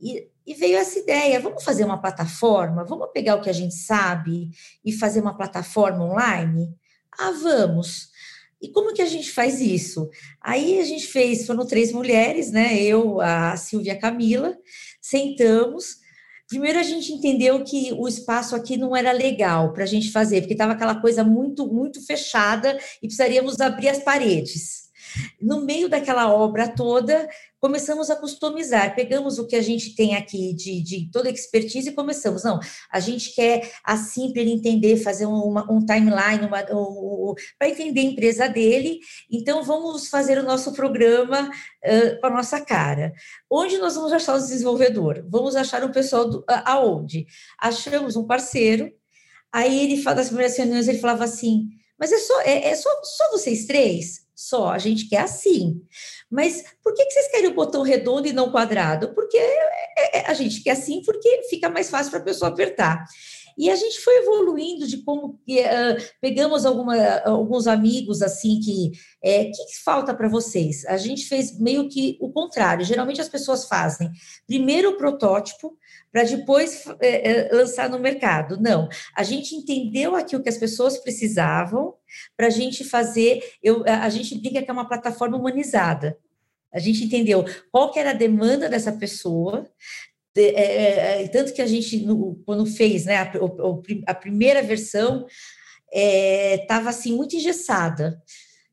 E, 0.01 0.27
e, 0.46 0.53
veio 0.53 0.77
essa 0.77 1.00
ideia: 1.00 1.39
vamos 1.39 1.63
fazer 1.63 1.86
uma 1.86 2.01
plataforma? 2.01 2.84
Vamos 2.84 3.10
pegar 3.13 3.36
o 3.36 3.41
que 3.41 3.50
a 3.50 3.53
gente 3.53 3.75
sabe 3.75 4.50
e 4.84 4.91
fazer 4.91 5.22
uma 5.22 5.38
plataforma 5.38 6.03
online? 6.03 6.75
Ah, 7.17 7.32
vamos. 7.32 8.12
E 8.62 8.70
como 8.70 8.93
que 8.93 9.01
a 9.01 9.05
gente 9.05 9.29
faz 9.29 9.60
isso? 9.60 10.10
Aí 10.41 10.79
a 10.79 10.86
gente 10.86 11.05
fez, 11.05 11.46
foram 11.46 11.67
três 11.67 11.91
mulheres, 11.91 12.50
né? 12.50 12.82
Eu, 12.82 13.20
a 13.20 13.58
Silvia 13.58 13.91
a 13.91 14.00
Camila, 14.00 14.58
sentamos 15.01 16.02
Primeiro, 16.53 16.77
a 16.77 16.83
gente 16.83 17.12
entendeu 17.12 17.63
que 17.63 17.91
o 17.93 18.07
espaço 18.07 18.55
aqui 18.55 18.77
não 18.77 18.95
era 18.95 19.12
legal 19.12 19.74
para 19.74 19.86
a 19.86 19.88
gente 19.88 20.12
fazer, 20.12 20.41
porque 20.41 20.53
estava 20.53 20.74
aquela 20.74 21.01
coisa 21.01 21.24
muito, 21.24 21.65
muito 21.65 22.05
fechada 22.05 22.77
e 23.01 23.07
precisaríamos 23.07 23.60
abrir 23.60 23.89
as 23.89 23.98
paredes. 23.98 24.83
No 25.41 25.65
meio 25.65 25.89
daquela 25.89 26.31
obra 26.31 26.67
toda, 26.67 27.27
começamos 27.63 28.10
a 28.10 28.17
customizar. 28.17 28.93
Pegamos 28.93 29.39
o 29.39 29.48
que 29.48 29.55
a 29.55 29.62
gente 29.62 29.96
tem 29.96 30.17
aqui 30.17 30.53
de, 30.53 30.84
de 30.84 31.10
toda 31.10 31.29
expertise 31.29 31.88
e 31.88 31.93
começamos. 31.93 32.43
Não, 32.43 32.60
a 32.91 33.00
gente 33.00 33.34
quer 33.34 33.72
assim 33.86 34.34
para 34.34 34.41
ele 34.41 34.51
entender, 34.51 34.98
fazer 34.98 35.25
uma, 35.27 35.65
um 35.72 35.79
timeline, 35.79 36.46
um, 36.74 37.34
para 37.58 37.70
entender 37.70 38.01
a 38.01 38.03
empresa 38.03 38.50
dele. 38.50 39.00
Então, 39.32 39.63
vamos 39.63 40.10
fazer 40.10 40.38
o 40.38 40.43
nosso 40.43 40.74
programa 40.74 41.50
uh, 41.50 42.20
com 42.20 42.27
a 42.27 42.32
nossa 42.32 42.60
cara. 42.60 43.13
Onde 43.50 43.77
nós 43.77 43.96
vamos 43.96 44.12
achar 44.12 44.36
o 44.36 44.39
desenvolvedor? 44.39 45.25
Vamos 45.29 45.55
achar 45.55 45.86
um 45.86 45.91
pessoal 45.91 46.29
do, 46.29 46.43
aonde? 46.65 47.25
Achamos 47.58 48.17
um 48.17 48.27
parceiro. 48.27 48.91
Aí 49.53 49.86
ele 49.86 50.01
fala 50.01 50.17
das 50.17 50.27
primeiras 50.27 50.58
reuniões, 50.58 50.89
ele 50.89 51.00
falava 51.00 51.24
assim: 51.24 51.70
mas 51.98 52.12
é 52.12 52.17
só, 52.17 52.41
é, 52.41 52.67
é 52.72 52.75
só, 52.75 52.89
só 53.03 53.32
vocês 53.32 53.65
três? 53.65 54.24
só, 54.36 54.70
a 54.70 54.77
gente 54.77 55.08
quer 55.08 55.22
assim. 55.22 55.82
Mas 56.34 56.63
por 56.84 56.96
que, 56.96 57.10
vocês 57.12 57.30
querem 57.30 57.52
o 57.52 57.54
botão 57.54 57.84
redondo 57.84 58.28
e 58.28 58.34
não 58.34 58.52
quadrado? 58.52 59.13
Porque 59.13 59.38
é, 59.38 60.18
é, 60.18 60.25
a 60.25 60.34
gente 60.34 60.63
quer 60.63 60.72
assim 60.72 61.04
porque 61.04 61.44
fica 61.48 61.70
mais 61.70 61.92
fácil 61.92 62.10
para 62.10 62.20
a 62.22 62.24
pessoa 62.24 62.50
apertar. 62.50 63.06
E 63.56 63.70
a 63.70 63.75
gente 63.75 64.00
foi 64.00 64.18
evoluindo 64.18 64.88
de 64.88 64.98
como 65.04 65.28
uh, 65.28 66.04
pegamos 66.20 66.66
alguma, 66.66 66.96
alguns 67.20 67.68
amigos 67.68 68.24
assim 68.24 68.60
que 68.60 68.92
é, 69.24 69.46
que 69.46 69.84
falta 69.84 70.13
para 70.13 70.28
vocês? 70.28 70.84
A 70.86 70.98
gente 70.98 71.28
fez 71.28 71.60
meio 71.60 71.88
que 71.88 72.18
o 72.20 72.32
contrário. 72.32 72.84
Geralmente 72.84 73.22
as 73.22 73.30
pessoas 73.30 73.66
fazem 73.66 74.10
primeiro 74.48 74.90
o 74.90 74.98
protótipo 74.98 75.78
para 76.12 76.24
depois 76.24 76.84
é, 77.00 77.50
lançar 77.54 77.90
no 77.90 78.00
mercado. 78.00 78.60
Não, 78.60 78.90
a 79.16 79.24
gente 79.24 79.56
entendeu 79.56 80.16
aquilo 80.16 80.42
que 80.42 80.50
as 80.50 80.58
pessoas 80.58 80.98
precisavam 80.98 81.94
para 82.36 82.48
a 82.48 82.52
gente 82.52 82.84
fazer. 82.84 83.40
Eu, 83.62 83.84
a 83.86 84.10
gente 84.10 84.36
brinca 84.40 84.63
que 84.63 84.70
é 84.70 84.74
uma 84.74 84.88
plataforma 84.88 85.38
humanizada. 85.38 86.18
A 86.74 86.80
gente 86.80 87.03
entendeu 87.03 87.46
qual 87.72 87.92
que 87.92 88.00
era 88.00 88.12
a 88.12 88.13
demanda 88.13 88.68
dessa 88.68 88.92
pessoa, 88.92 89.70
é, 90.36 90.42
é, 90.42 91.24
é, 91.24 91.27
tanto 91.27 91.53
que 91.53 91.62
a 91.62 91.68
gente, 91.68 92.03
no, 92.06 92.42
quando 92.46 92.65
fez 92.65 93.06
né, 93.06 93.18
a, 93.18 93.32
a 94.08 94.15
primeira 94.15 94.63
versão, 94.63 95.27
estava 95.94 96.88
é, 96.88 96.89
assim 96.89 97.15
muito 97.15 97.36
engessada. 97.36 98.20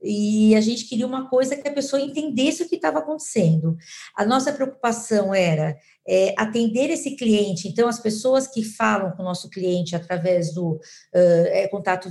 E 0.02 0.54
a 0.54 0.60
gente 0.60 0.86
queria 0.86 1.06
uma 1.06 1.28
coisa 1.28 1.56
que 1.56 1.68
a 1.68 1.72
pessoa 1.72 2.00
entendesse 2.00 2.62
o 2.62 2.68
que 2.68 2.76
estava 2.76 3.00
acontecendo. 3.00 3.76
A 4.16 4.24
nossa 4.24 4.52
preocupação 4.52 5.34
era 5.34 5.76
é, 6.08 6.34
atender 6.36 6.90
esse 6.90 7.16
cliente. 7.16 7.68
Então, 7.68 7.88
as 7.88 8.00
pessoas 8.00 8.46
que 8.46 8.62
falam 8.64 9.12
com 9.12 9.22
o 9.22 9.24
nosso 9.24 9.50
cliente 9.50 9.94
através 9.94 10.54
do 10.54 10.72
uh, 10.72 10.80
é, 11.14 11.68
contato 11.68 12.10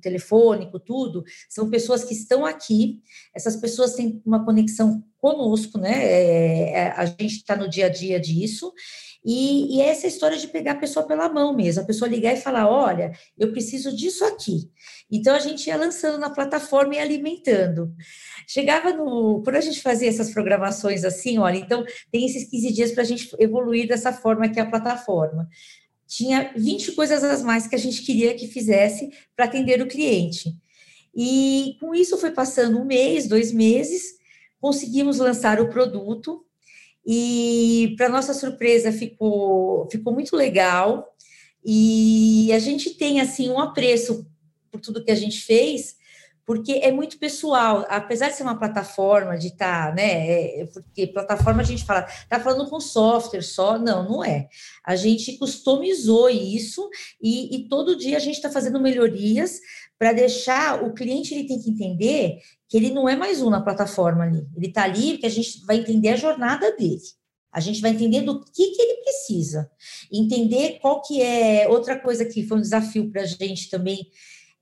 telefônico, 0.00 0.80
tudo, 0.80 1.24
são 1.48 1.70
pessoas 1.70 2.04
que 2.04 2.14
estão 2.14 2.44
aqui. 2.44 3.00
Essas 3.34 3.56
pessoas 3.56 3.94
têm 3.94 4.20
uma 4.26 4.44
conexão 4.44 5.02
conosco, 5.18 5.78
né? 5.78 6.04
É, 6.04 6.88
a 6.96 7.06
gente 7.06 7.36
está 7.36 7.54
no 7.54 7.70
dia 7.70 7.86
a 7.86 7.88
dia 7.88 8.18
disso. 8.18 8.72
E, 9.24 9.76
e 9.76 9.80
é 9.80 9.88
essa 9.88 10.06
história 10.06 10.36
de 10.36 10.48
pegar 10.48 10.72
a 10.72 10.78
pessoa 10.78 11.06
pela 11.06 11.28
mão 11.28 11.54
mesmo, 11.54 11.82
a 11.82 11.86
pessoa 11.86 12.10
ligar 12.10 12.32
e 12.34 12.40
falar: 12.40 12.68
olha, 12.68 13.12
eu 13.38 13.52
preciso 13.52 13.94
disso 13.94 14.24
aqui. 14.24 14.70
Então 15.10 15.34
a 15.34 15.38
gente 15.38 15.66
ia 15.68 15.76
lançando 15.76 16.18
na 16.18 16.30
plataforma 16.30 16.96
e 16.96 16.98
alimentando. 16.98 17.94
Chegava 18.46 18.92
no. 18.92 19.40
Quando 19.44 19.56
a 19.56 19.60
gente 19.60 19.80
fazia 19.80 20.08
essas 20.08 20.32
programações 20.32 21.04
assim, 21.04 21.38
olha, 21.38 21.58
então 21.58 21.84
tem 22.10 22.26
esses 22.26 22.48
15 22.50 22.72
dias 22.72 22.92
para 22.92 23.02
a 23.02 23.06
gente 23.06 23.30
evoluir 23.38 23.86
dessa 23.86 24.12
forma 24.12 24.48
que 24.48 24.58
é 24.58 24.62
a 24.62 24.70
plataforma. 24.70 25.48
Tinha 26.06 26.52
20 26.56 26.92
coisas 26.92 27.22
a 27.22 27.38
mais 27.44 27.66
que 27.66 27.76
a 27.76 27.78
gente 27.78 28.02
queria 28.02 28.34
que 28.34 28.48
fizesse 28.48 29.10
para 29.36 29.44
atender 29.44 29.80
o 29.80 29.86
cliente. 29.86 30.54
E 31.14 31.76
com 31.80 31.94
isso 31.94 32.18
foi 32.18 32.30
passando 32.30 32.78
um 32.80 32.84
mês, 32.84 33.28
dois 33.28 33.52
meses, 33.52 34.14
conseguimos 34.60 35.18
lançar 35.18 35.60
o 35.60 35.68
produto, 35.68 36.44
e, 37.04 37.94
para 37.96 38.08
nossa 38.08 38.32
surpresa, 38.32 38.92
ficou, 38.92 39.88
ficou 39.90 40.12
muito 40.12 40.36
legal. 40.36 41.14
E 41.64 42.50
a 42.52 42.58
gente 42.58 42.90
tem, 42.90 43.20
assim, 43.20 43.50
um 43.50 43.58
apreço 43.58 44.26
por 44.70 44.80
tudo 44.80 45.04
que 45.04 45.10
a 45.10 45.16
gente 45.16 45.40
fez, 45.40 45.96
porque 46.44 46.72
é 46.72 46.90
muito 46.90 47.18
pessoal, 47.18 47.86
apesar 47.88 48.28
de 48.28 48.36
ser 48.36 48.42
uma 48.42 48.58
plataforma 48.58 49.38
de 49.38 49.48
estar, 49.48 49.88
tá, 49.90 49.94
né? 49.94 50.60
É, 50.60 50.66
porque 50.66 51.06
plataforma 51.06 51.62
a 51.62 51.64
gente 51.64 51.84
fala, 51.84 52.02
tá 52.28 52.40
falando 52.40 52.68
com 52.68 52.80
software 52.80 53.42
só, 53.42 53.78
não, 53.78 54.08
não 54.08 54.24
é. 54.24 54.48
A 54.84 54.96
gente 54.96 55.38
customizou 55.38 56.28
isso 56.28 56.88
e, 57.20 57.56
e 57.56 57.68
todo 57.68 57.96
dia 57.96 58.16
a 58.16 58.20
gente 58.20 58.36
está 58.36 58.50
fazendo 58.50 58.80
melhorias 58.80 59.60
para 59.98 60.12
deixar 60.12 60.82
o 60.82 60.92
cliente 60.92 61.32
ele 61.32 61.46
tem 61.46 61.60
que 61.60 61.70
entender 61.70 62.38
que 62.72 62.78
ele 62.78 62.90
não 62.90 63.06
é 63.06 63.14
mais 63.14 63.42
um 63.42 63.50
na 63.50 63.60
plataforma 63.60 64.24
ali. 64.24 64.48
Ele 64.56 64.68
está 64.68 64.84
ali 64.84 65.12
porque 65.12 65.26
a 65.26 65.30
gente 65.30 65.62
vai 65.66 65.76
entender 65.76 66.08
a 66.08 66.16
jornada 66.16 66.74
dele. 66.74 67.02
A 67.52 67.60
gente 67.60 67.82
vai 67.82 67.90
entender 67.90 68.22
do 68.22 68.42
que, 68.42 68.66
que 68.70 68.80
ele 68.80 69.02
precisa. 69.02 69.70
Entender 70.10 70.78
qual 70.80 71.02
que 71.02 71.20
é... 71.20 71.68
Outra 71.68 72.00
coisa 72.00 72.24
que 72.24 72.46
foi 72.46 72.56
um 72.56 72.62
desafio 72.62 73.10
para 73.12 73.20
a 73.20 73.26
gente 73.26 73.68
também, 73.68 74.06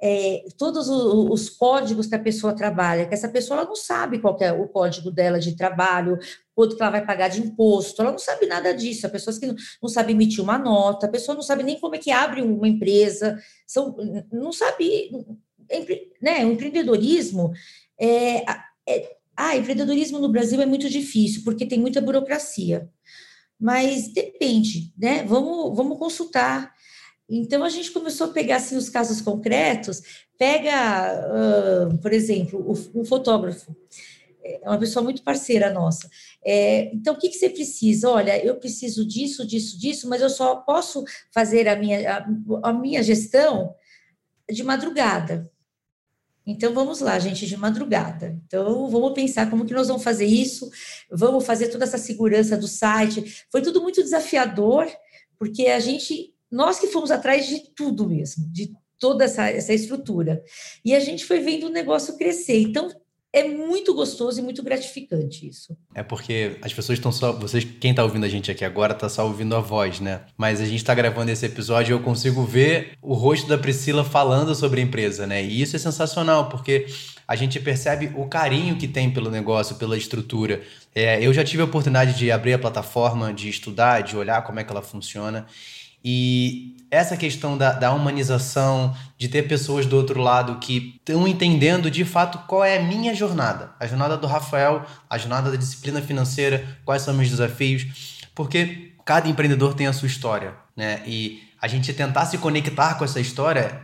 é, 0.02 0.42
todos 0.58 0.88
os, 0.88 1.30
os, 1.30 1.50
códigos 1.50 2.08
que 2.08 2.16
a 2.16 2.18
pessoa 2.18 2.52
trabalha, 2.52 3.06
que 3.06 3.14
essa 3.14 3.28
pessoa 3.28 3.64
não 3.64 3.76
sabe 3.76 4.18
qual 4.18 4.36
é 4.40 4.50
o 4.50 4.66
código 4.66 5.12
dela 5.12 5.38
de 5.38 5.54
trabalho, 5.54 6.18
quanto 6.52 6.74
que 6.74 6.82
ela 6.82 6.90
vai 6.90 7.06
pagar 7.06 7.28
de 7.28 7.40
imposto, 7.40 8.02
ela 8.02 8.10
não 8.10 8.18
sabe 8.18 8.44
nada 8.44 8.74
disso, 8.74 9.06
a 9.06 9.10
pessoa 9.10 9.38
que 9.38 9.46
não, 9.46 9.54
não 9.80 9.88
sabe 9.88 10.14
emitir 10.14 10.42
uma 10.42 10.58
nota, 10.58 11.06
a 11.06 11.10
pessoa 11.10 11.36
não 11.36 11.42
sabe 11.42 11.62
nem 11.62 11.78
como 11.78 11.94
é 11.94 11.98
que 11.98 12.10
abre 12.10 12.42
uma 12.42 12.66
empresa, 12.66 13.38
são, 13.64 13.96
não 14.32 14.52
sabe, 14.52 15.12
né, 16.20 16.44
o 16.44 16.50
empreendedorismo 16.50 17.52
é, 18.00 18.44
é, 18.88 19.16
ah, 19.36 19.56
empreendedorismo 19.56 20.18
no 20.18 20.30
Brasil 20.30 20.60
é 20.60 20.66
muito 20.66 20.88
difícil, 20.88 21.42
porque 21.44 21.66
tem 21.66 21.78
muita 21.78 22.00
burocracia. 22.00 22.88
Mas 23.58 24.08
depende, 24.08 24.92
né? 24.96 25.22
Vamos, 25.24 25.76
vamos 25.76 25.98
consultar. 25.98 26.72
Então, 27.28 27.62
a 27.62 27.68
gente 27.68 27.90
começou 27.90 28.28
a 28.28 28.32
pegar 28.32 28.56
assim, 28.56 28.76
os 28.76 28.88
casos 28.88 29.20
concretos. 29.20 30.02
Pega, 30.38 31.86
uh, 31.86 31.98
por 31.98 32.12
exemplo, 32.12 32.72
um 32.94 33.04
fotógrafo, 33.04 33.76
é 34.42 34.68
uma 34.68 34.78
pessoa 34.78 35.02
muito 35.02 35.22
parceira 35.22 35.70
nossa. 35.70 36.08
É, 36.44 36.92
então, 36.94 37.14
o 37.14 37.18
que, 37.18 37.28
que, 37.28 37.36
você 37.36 37.50
precisa? 37.50 38.08
Olha, 38.08 38.42
eu 38.44 38.56
preciso 38.56 39.06
disso, 39.06 39.46
disso, 39.46 39.78
disso, 39.78 40.08
mas 40.08 40.22
eu 40.22 40.30
só 40.30 40.56
posso 40.56 41.04
fazer 41.32 41.68
a 41.68 41.76
minha, 41.76 42.16
a, 42.16 42.70
a 42.70 42.72
minha 42.72 43.02
gestão 43.02 43.74
de 44.50 44.62
madrugada. 44.64 45.50
Então 46.46 46.72
vamos 46.72 47.00
lá, 47.00 47.18
gente, 47.18 47.46
de 47.46 47.56
madrugada. 47.56 48.38
Então 48.46 48.88
vamos 48.88 49.12
pensar 49.12 49.48
como 49.50 49.64
que 49.64 49.74
nós 49.74 49.88
vamos 49.88 50.02
fazer 50.02 50.26
isso, 50.26 50.70
vamos 51.10 51.44
fazer 51.44 51.68
toda 51.68 51.84
essa 51.84 51.98
segurança 51.98 52.56
do 52.56 52.66
site. 52.66 53.44
Foi 53.50 53.62
tudo 53.62 53.82
muito 53.82 54.02
desafiador, 54.02 54.88
porque 55.38 55.66
a 55.66 55.78
gente, 55.78 56.34
nós 56.50 56.78
que 56.78 56.88
fomos 56.88 57.10
atrás 57.10 57.46
de 57.46 57.70
tudo 57.74 58.08
mesmo, 58.08 58.50
de 58.50 58.72
toda 58.98 59.24
essa, 59.24 59.48
essa 59.48 59.72
estrutura. 59.72 60.42
E 60.84 60.94
a 60.94 61.00
gente 61.00 61.24
foi 61.24 61.40
vendo 61.40 61.66
o 61.66 61.70
negócio 61.70 62.16
crescer. 62.16 62.60
Então 62.60 62.90
é 63.32 63.44
muito 63.44 63.94
gostoso 63.94 64.40
e 64.40 64.42
muito 64.42 64.62
gratificante 64.62 65.46
isso. 65.46 65.76
É 65.94 66.02
porque 66.02 66.58
as 66.62 66.72
pessoas 66.72 66.98
estão 66.98 67.12
só. 67.12 67.32
Vocês, 67.32 67.64
quem 67.64 67.92
está 67.92 68.02
ouvindo 68.02 68.26
a 68.26 68.28
gente 68.28 68.50
aqui 68.50 68.64
agora, 68.64 68.92
está 68.92 69.08
só 69.08 69.24
ouvindo 69.24 69.54
a 69.54 69.60
voz, 69.60 70.00
né? 70.00 70.22
Mas 70.36 70.60
a 70.60 70.64
gente 70.64 70.76
está 70.76 70.94
gravando 70.94 71.30
esse 71.30 71.46
episódio 71.46 71.92
e 71.92 71.94
eu 71.94 72.02
consigo 72.02 72.44
ver 72.44 72.92
o 73.00 73.14
rosto 73.14 73.48
da 73.48 73.56
Priscila 73.56 74.04
falando 74.04 74.54
sobre 74.54 74.80
a 74.80 74.84
empresa, 74.84 75.26
né? 75.26 75.42
E 75.44 75.62
isso 75.62 75.76
é 75.76 75.78
sensacional, 75.78 76.48
porque 76.48 76.86
a 77.26 77.36
gente 77.36 77.60
percebe 77.60 78.10
o 78.16 78.26
carinho 78.26 78.76
que 78.76 78.88
tem 78.88 79.08
pelo 79.08 79.30
negócio, 79.30 79.76
pela 79.76 79.96
estrutura. 79.96 80.62
É, 80.92 81.24
eu 81.24 81.32
já 81.32 81.44
tive 81.44 81.62
a 81.62 81.66
oportunidade 81.66 82.18
de 82.18 82.32
abrir 82.32 82.54
a 82.54 82.58
plataforma, 82.58 83.32
de 83.32 83.48
estudar, 83.48 84.00
de 84.00 84.16
olhar 84.16 84.42
como 84.42 84.58
é 84.58 84.64
que 84.64 84.72
ela 84.72 84.82
funciona. 84.82 85.46
E 86.04 86.76
essa 86.90 87.16
questão 87.16 87.56
da, 87.56 87.72
da, 87.72 87.92
humanização, 87.92 88.94
de 89.16 89.28
ter 89.28 89.46
pessoas 89.46 89.86
do 89.86 89.96
outro 89.96 90.20
lado 90.20 90.58
que 90.58 90.96
estão 90.96 91.26
entendendo 91.28 91.90
de 91.90 92.04
fato 92.04 92.38
qual 92.48 92.64
é 92.64 92.78
a 92.78 92.82
minha 92.82 93.14
jornada, 93.14 93.72
a 93.78 93.86
jornada 93.86 94.16
do 94.16 94.26
Rafael, 94.26 94.84
a 95.08 95.16
jornada 95.16 95.50
da 95.50 95.56
disciplina 95.56 96.02
financeira, 96.02 96.78
quais 96.84 97.02
são 97.02 97.14
meus 97.14 97.30
desafios, 97.30 98.26
porque 98.34 98.92
cada 99.04 99.28
empreendedor 99.28 99.74
tem 99.74 99.86
a 99.86 99.92
sua 99.92 100.08
história, 100.08 100.54
né? 100.76 101.02
E 101.06 101.40
a 101.62 101.68
gente 101.68 101.92
tentar 101.92 102.26
se 102.26 102.38
conectar 102.38 102.94
com 102.94 103.04
essa 103.04 103.20
história, 103.20 103.80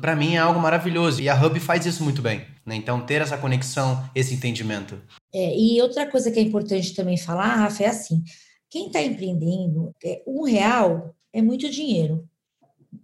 para 0.00 0.16
mim 0.16 0.34
é 0.34 0.38
algo 0.38 0.58
maravilhoso 0.58 1.22
e 1.22 1.28
a 1.28 1.34
Hub 1.40 1.60
faz 1.60 1.86
isso 1.86 2.02
muito 2.02 2.20
bem, 2.20 2.44
né? 2.66 2.74
Então 2.74 3.00
ter 3.00 3.20
essa 3.20 3.38
conexão, 3.38 4.04
esse 4.12 4.34
entendimento. 4.34 5.00
É, 5.32 5.56
e 5.56 5.80
outra 5.80 6.04
coisa 6.10 6.32
que 6.32 6.40
é 6.40 6.42
importante 6.42 6.94
também 6.94 7.16
falar, 7.16 7.54
Rafa, 7.54 7.84
é 7.84 7.86
assim: 7.86 8.24
quem 8.68 8.86
está 8.86 9.00
empreendendo, 9.00 9.94
é, 10.04 10.20
um 10.26 10.44
real 10.44 11.14
é 11.32 11.42
muito 11.42 11.68
dinheiro 11.70 12.28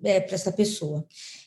é, 0.03 0.21
para 0.21 0.35
essa 0.35 0.53
pessoa. 0.53 1.07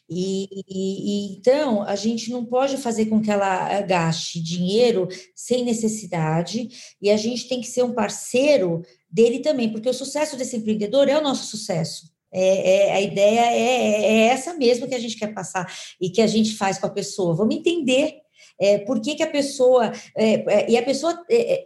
E, 0.10 0.48
e, 0.68 1.36
então 1.36 1.84
a 1.84 1.96
gente 1.96 2.32
não 2.32 2.44
pode 2.44 2.78
fazer 2.78 3.06
com 3.06 3.22
que 3.22 3.30
ela 3.30 3.82
gaste 3.82 4.42
dinheiro 4.42 5.08
sem 5.36 5.64
necessidade, 5.64 6.68
e 7.02 7.12
a 7.12 7.18
gente 7.18 7.48
tem 7.48 7.62
que 7.62 7.68
ser 7.68 7.84
um 7.84 7.94
parceiro 7.94 8.82
dele 9.10 9.40
também, 9.40 9.72
porque 9.72 9.90
o 9.90 9.94
sucesso 9.94 10.36
desse 10.36 10.58
empreendedor 10.58 11.08
é 11.08 11.18
o 11.18 11.24
nosso 11.24 11.46
sucesso. 11.46 12.10
É, 12.32 12.88
é, 12.88 12.94
a 12.94 13.02
ideia 13.02 13.42
é, 13.52 14.04
é, 14.04 14.26
essa 14.28 14.54
mesmo 14.54 14.88
que 14.88 14.94
a 14.94 15.00
gente 15.00 15.18
quer 15.18 15.34
passar 15.34 15.72
e 16.00 16.10
que 16.10 16.22
a 16.22 16.28
gente 16.28 16.56
faz 16.56 16.78
com 16.78 16.86
a 16.86 16.92
pessoa. 16.92 17.36
Vamos 17.36 17.56
entender 17.56 18.18
é, 18.60 18.78
por 18.80 19.02
que, 19.02 19.16
que 19.16 19.24
a 19.24 19.30
pessoa. 19.30 19.92
É, 20.16 20.34
é, 20.34 20.72
e 20.72 20.78
a 20.78 20.84
pessoa 20.84 21.24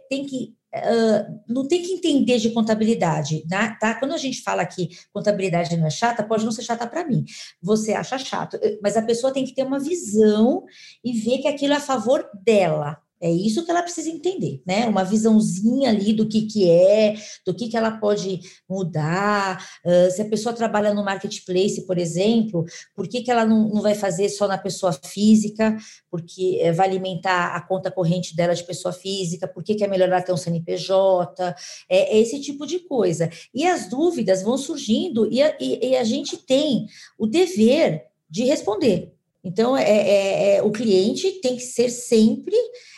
tem 0.08 0.24
que 0.24 0.54
Uh, 0.74 1.40
não 1.46 1.68
tem 1.68 1.82
que 1.82 1.92
entender 1.92 2.38
de 2.38 2.50
contabilidade, 2.50 3.44
né? 3.48 3.76
tá? 3.80 3.94
Quando 3.94 4.12
a 4.12 4.16
gente 4.16 4.42
fala 4.42 4.66
que 4.66 4.88
contabilidade 5.12 5.76
não 5.76 5.86
é 5.86 5.90
chata, 5.90 6.24
pode 6.24 6.44
não 6.44 6.50
ser 6.50 6.62
chata 6.62 6.84
para 6.86 7.06
mim. 7.06 7.24
Você 7.62 7.92
acha 7.92 8.18
chato, 8.18 8.58
eh, 8.60 8.78
mas 8.82 8.96
a 8.96 9.02
pessoa 9.02 9.32
tem 9.32 9.44
que 9.44 9.54
ter 9.54 9.62
uma 9.62 9.78
visão 9.78 10.64
e 11.04 11.12
ver 11.12 11.38
que 11.38 11.48
aquilo 11.48 11.74
é 11.74 11.76
a 11.76 11.80
favor 11.80 12.28
dela. 12.44 13.03
É 13.20 13.30
isso 13.30 13.64
que 13.64 13.70
ela 13.70 13.82
precisa 13.82 14.10
entender, 14.10 14.60
né? 14.66 14.86
Uma 14.86 15.04
visãozinha 15.04 15.88
ali 15.88 16.12
do 16.12 16.26
que, 16.26 16.42
que 16.42 16.70
é, 16.70 17.14
do 17.46 17.54
que, 17.54 17.68
que 17.68 17.76
ela 17.76 17.92
pode 17.92 18.40
mudar. 18.68 19.64
Uh, 19.84 20.10
se 20.10 20.20
a 20.20 20.24
pessoa 20.26 20.54
trabalha 20.54 20.92
no 20.92 21.04
marketplace, 21.04 21.86
por 21.86 21.96
exemplo, 21.96 22.64
por 22.94 23.08
que, 23.08 23.22
que 23.22 23.30
ela 23.30 23.46
não, 23.46 23.68
não 23.68 23.80
vai 23.80 23.94
fazer 23.94 24.28
só 24.28 24.46
na 24.46 24.58
pessoa 24.58 24.92
física? 24.92 25.76
Porque 26.10 26.58
é, 26.60 26.72
vai 26.72 26.88
alimentar 26.88 27.54
a 27.54 27.60
conta 27.60 27.90
corrente 27.90 28.36
dela 28.36 28.54
de 28.54 28.64
pessoa 28.64 28.92
física? 28.92 29.48
Por 29.48 29.62
que, 29.62 29.74
que 29.74 29.84
é 29.84 29.88
melhor 29.88 30.08
ela 30.08 30.20
ter 30.20 30.32
um 30.32 30.36
CNPJ? 30.36 31.56
É, 31.88 32.16
é 32.16 32.20
esse 32.20 32.40
tipo 32.40 32.66
de 32.66 32.80
coisa. 32.80 33.30
E 33.54 33.66
as 33.66 33.88
dúvidas 33.88 34.42
vão 34.42 34.58
surgindo 34.58 35.26
e 35.32 35.42
a, 35.42 35.56
e, 35.60 35.90
e 35.90 35.96
a 35.96 36.04
gente 36.04 36.36
tem 36.36 36.86
o 37.18 37.26
dever 37.26 38.04
de 38.28 38.44
responder. 38.44 39.14
Então, 39.44 39.76
é, 39.76 39.84
é, 39.84 40.56
é, 40.56 40.62
o 40.62 40.72
cliente 40.72 41.30
tem 41.42 41.54
que 41.56 41.62
ser 41.62 41.90
sempre 41.90 42.56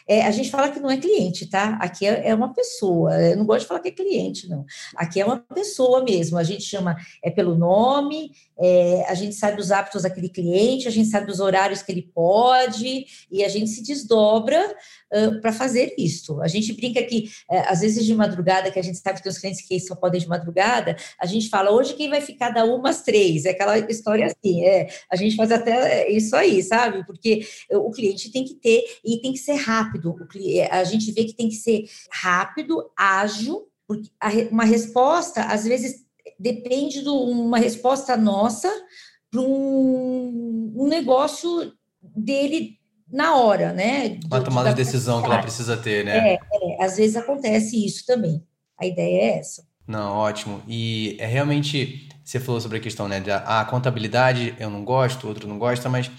é, 0.08 0.22
a 0.22 0.30
gente 0.30 0.50
fala 0.50 0.70
que 0.70 0.78
não 0.78 0.90
é 0.90 0.96
cliente, 0.96 1.46
tá? 1.46 1.76
Aqui 1.80 2.06
é, 2.06 2.28
é, 2.28 2.34
uma 2.34 2.52
pessoa. 2.52 3.12
Eu 3.20 3.36
não 3.36 3.44
gosto 3.44 3.62
de 3.62 3.66
falar 3.66 3.80
que 3.80 3.88
é 3.88 3.92
cliente, 3.92 4.48
não. 4.48 4.64
Aqui 4.94 5.20
é 5.20 5.24
uma 5.24 5.38
pessoa 5.38 6.04
mesmo. 6.04 6.38
A 6.38 6.44
gente 6.44 6.62
chama 6.62 6.96
é 7.22 7.30
pelo 7.30 7.56
nome, 7.56 8.30
é, 8.58 9.04
a 9.08 9.14
gente 9.14 9.34
sabe 9.34 9.60
os 9.60 9.70
hábitos 9.70 10.02
daquele 10.02 10.28
cliente, 10.28 10.88
a 10.88 10.90
gente 10.90 11.08
sabe 11.08 11.30
os 11.30 11.40
horários 11.40 11.82
que 11.82 11.92
ele 11.92 12.10
pode, 12.14 13.06
e 13.30 13.44
a 13.44 13.48
gente 13.48 13.68
se 13.68 13.82
desdobra 13.82 14.74
uh, 15.12 15.40
para 15.40 15.52
fazer 15.52 15.94
isso. 15.98 16.40
A 16.40 16.48
gente 16.48 16.72
brinca 16.72 17.02
que, 17.02 17.28
uh, 17.50 17.64
às 17.66 17.80
vezes, 17.80 18.04
de 18.04 18.14
madrugada, 18.14 18.70
que 18.70 18.78
a 18.78 18.82
gente 18.82 18.98
sabe 18.98 19.18
que 19.18 19.24
tem 19.24 19.32
os 19.32 19.38
clientes 19.38 19.66
que 19.66 19.78
só 19.80 19.94
podem 19.94 20.20
de 20.20 20.28
madrugada, 20.28 20.96
a 21.20 21.26
gente 21.26 21.48
fala, 21.48 21.70
hoje 21.70 21.94
quem 21.94 22.08
vai 22.08 22.20
ficar 22.20 22.50
da 22.50 22.64
uma 22.64 22.90
às 22.90 23.02
três? 23.02 23.44
É 23.44 23.50
aquela 23.50 23.78
história 23.78 24.26
assim, 24.26 24.64
é, 24.64 24.88
a 25.10 25.16
gente 25.16 25.36
faz 25.36 25.50
até 25.52 26.10
isso 26.10 26.34
aí, 26.34 26.62
sabe? 26.62 27.04
Porque 27.04 27.46
o 27.72 27.90
cliente 27.90 28.30
tem 28.30 28.44
que 28.44 28.54
ter, 28.54 28.84
e 29.04 29.20
tem 29.20 29.32
que 29.32 29.38
ser 29.38 29.54
rápido. 29.54 29.95
A 30.70 30.84
gente 30.84 31.12
vê 31.12 31.24
que 31.24 31.34
tem 31.34 31.48
que 31.48 31.56
ser 31.56 31.84
rápido, 32.10 32.90
ágil, 32.96 33.66
porque 33.86 34.10
uma 34.50 34.64
resposta, 34.64 35.42
às 35.42 35.64
vezes, 35.64 36.04
depende 36.38 37.02
de 37.02 37.08
uma 37.08 37.58
resposta 37.58 38.16
nossa 38.16 38.70
para 39.30 39.40
um, 39.40 40.72
um, 40.76 40.88
negócio 40.88 41.72
dele 42.02 42.78
na 43.10 43.36
hora, 43.36 43.72
né? 43.72 44.18
Uma 44.26 44.42
tomada 44.42 44.70
de 44.70 44.76
decisão 44.76 45.20
que 45.20 45.26
ela 45.26 45.40
precisa 45.40 45.76
ter, 45.76 46.04
né? 46.04 46.34
É, 46.34 46.34
é, 46.34 46.84
às 46.84 46.96
vezes 46.96 47.16
acontece 47.16 47.84
isso 47.84 48.04
também. 48.04 48.42
A 48.78 48.86
ideia 48.86 49.22
é 49.22 49.38
essa. 49.38 49.64
Não, 49.86 50.12
ótimo. 50.12 50.62
E 50.66 51.16
é 51.20 51.26
realmente, 51.26 52.08
você 52.24 52.40
falou 52.40 52.60
sobre 52.60 52.78
a 52.78 52.80
questão, 52.80 53.06
né? 53.06 53.20
Da 53.20 53.60
a 53.60 53.64
contabilidade 53.64 54.54
eu 54.58 54.68
não 54.68 54.84
gosto, 54.84 55.28
outro 55.28 55.46
não 55.46 55.58
gosta, 55.58 55.88
mas 55.88 56.10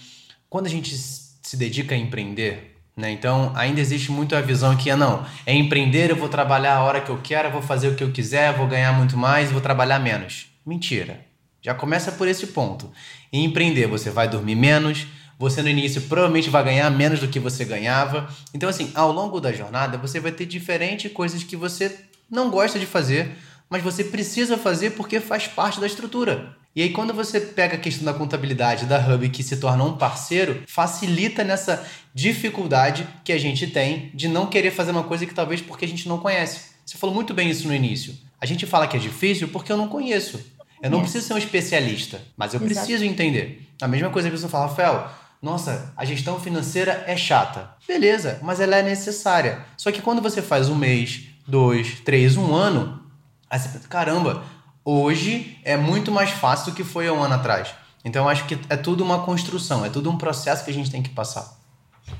quando 0.48 0.66
a 0.66 0.70
gente 0.70 0.96
se 0.96 1.56
dedica 1.56 1.94
a 1.94 1.98
empreender, 1.98 2.77
né? 2.98 3.12
Então, 3.12 3.52
ainda 3.54 3.80
existe 3.80 4.10
muito 4.10 4.34
a 4.34 4.40
visão 4.40 4.76
que 4.76 4.90
é 4.90 4.96
não, 4.96 5.24
é 5.46 5.54
empreender, 5.54 6.10
eu 6.10 6.16
vou 6.16 6.28
trabalhar 6.28 6.74
a 6.74 6.82
hora 6.82 7.00
que 7.00 7.08
eu 7.08 7.20
quero, 7.22 7.46
eu 7.46 7.52
vou 7.52 7.62
fazer 7.62 7.86
o 7.86 7.94
que 7.94 8.02
eu 8.02 8.10
quiser, 8.10 8.52
vou 8.52 8.66
ganhar 8.66 8.92
muito 8.92 9.16
mais, 9.16 9.52
vou 9.52 9.60
trabalhar 9.60 10.00
menos. 10.00 10.48
Mentira. 10.66 11.24
Já 11.62 11.74
começa 11.74 12.10
por 12.10 12.26
esse 12.26 12.48
ponto. 12.48 12.90
Em 13.32 13.44
empreender, 13.44 13.86
você 13.86 14.10
vai 14.10 14.28
dormir 14.28 14.56
menos, 14.56 15.06
você 15.38 15.62
no 15.62 15.68
início 15.68 16.02
provavelmente 16.02 16.50
vai 16.50 16.64
ganhar 16.64 16.90
menos 16.90 17.20
do 17.20 17.28
que 17.28 17.38
você 17.38 17.64
ganhava. 17.64 18.28
Então, 18.52 18.68
assim, 18.68 18.90
ao 18.96 19.12
longo 19.12 19.40
da 19.40 19.52
jornada, 19.52 19.96
você 19.96 20.18
vai 20.18 20.32
ter 20.32 20.46
diferentes 20.46 21.12
coisas 21.12 21.44
que 21.44 21.56
você 21.56 22.00
não 22.28 22.50
gosta 22.50 22.80
de 22.80 22.86
fazer, 22.86 23.30
mas 23.70 23.80
você 23.80 24.02
precisa 24.02 24.58
fazer 24.58 24.90
porque 24.90 25.20
faz 25.20 25.46
parte 25.46 25.78
da 25.78 25.86
estrutura. 25.86 26.56
E 26.76 26.82
aí, 26.82 26.90
quando 26.90 27.12
você 27.12 27.40
pega 27.40 27.74
a 27.76 27.80
questão 27.80 28.04
da 28.04 28.14
contabilidade 28.14 28.86
da 28.86 28.98
Hub, 28.98 29.28
que 29.30 29.42
se 29.42 29.56
torna 29.56 29.82
um 29.82 29.96
parceiro, 29.96 30.62
facilita 30.66 31.42
nessa 31.42 31.84
dificuldade 32.14 33.06
que 33.24 33.32
a 33.32 33.38
gente 33.38 33.66
tem 33.66 34.10
de 34.14 34.28
não 34.28 34.46
querer 34.46 34.70
fazer 34.70 34.92
uma 34.92 35.02
coisa 35.02 35.26
que 35.26 35.34
talvez 35.34 35.60
porque 35.60 35.84
a 35.84 35.88
gente 35.88 36.08
não 36.08 36.18
conhece. 36.18 36.70
Você 36.84 36.96
falou 36.96 37.14
muito 37.14 37.34
bem 37.34 37.50
isso 37.50 37.66
no 37.66 37.74
início. 37.74 38.14
A 38.40 38.46
gente 38.46 38.64
fala 38.66 38.86
que 38.86 38.96
é 38.96 39.00
difícil 39.00 39.48
porque 39.48 39.72
eu 39.72 39.76
não 39.76 39.88
conheço. 39.88 40.40
Eu 40.80 40.90
não 40.90 41.00
preciso 41.00 41.26
ser 41.26 41.34
um 41.34 41.38
especialista, 41.38 42.20
mas 42.36 42.54
eu 42.54 42.60
Exato. 42.60 42.74
preciso 42.74 43.04
entender. 43.04 43.68
A 43.82 43.88
mesma 43.88 44.10
coisa 44.10 44.28
que 44.28 44.34
a 44.34 44.36
pessoa 44.36 44.50
fala, 44.50 44.66
Rafael, 44.66 45.10
nossa, 45.42 45.92
a 45.96 46.04
gestão 46.04 46.38
financeira 46.40 47.04
é 47.06 47.16
chata. 47.16 47.70
Beleza, 47.86 48.38
mas 48.42 48.60
ela 48.60 48.76
é 48.76 48.82
necessária. 48.82 49.64
Só 49.76 49.90
que 49.90 50.02
quando 50.02 50.22
você 50.22 50.40
faz 50.40 50.68
um 50.68 50.76
mês, 50.76 51.24
dois, 51.46 52.00
três, 52.00 52.36
um 52.36 52.54
ano, 52.54 53.02
aí 53.50 53.58
você 53.58 53.68
pensa, 53.68 53.88
caramba, 53.88 54.44
hoje 54.90 55.58
é 55.64 55.76
muito 55.76 56.10
mais 56.10 56.30
fácil 56.30 56.72
do 56.72 56.76
que 56.76 56.82
foi 56.82 57.08
há 57.08 57.12
um 57.12 57.22
ano 57.22 57.34
atrás. 57.34 57.74
Então 58.04 58.24
eu 58.24 58.28
acho 58.28 58.46
que 58.46 58.58
é 58.70 58.76
tudo 58.76 59.04
uma 59.04 59.22
construção, 59.24 59.84
é 59.84 59.90
tudo 59.90 60.10
um 60.10 60.16
processo 60.16 60.64
que 60.64 60.70
a 60.70 60.74
gente 60.74 60.90
tem 60.90 61.02
que 61.02 61.10
passar. 61.10 61.58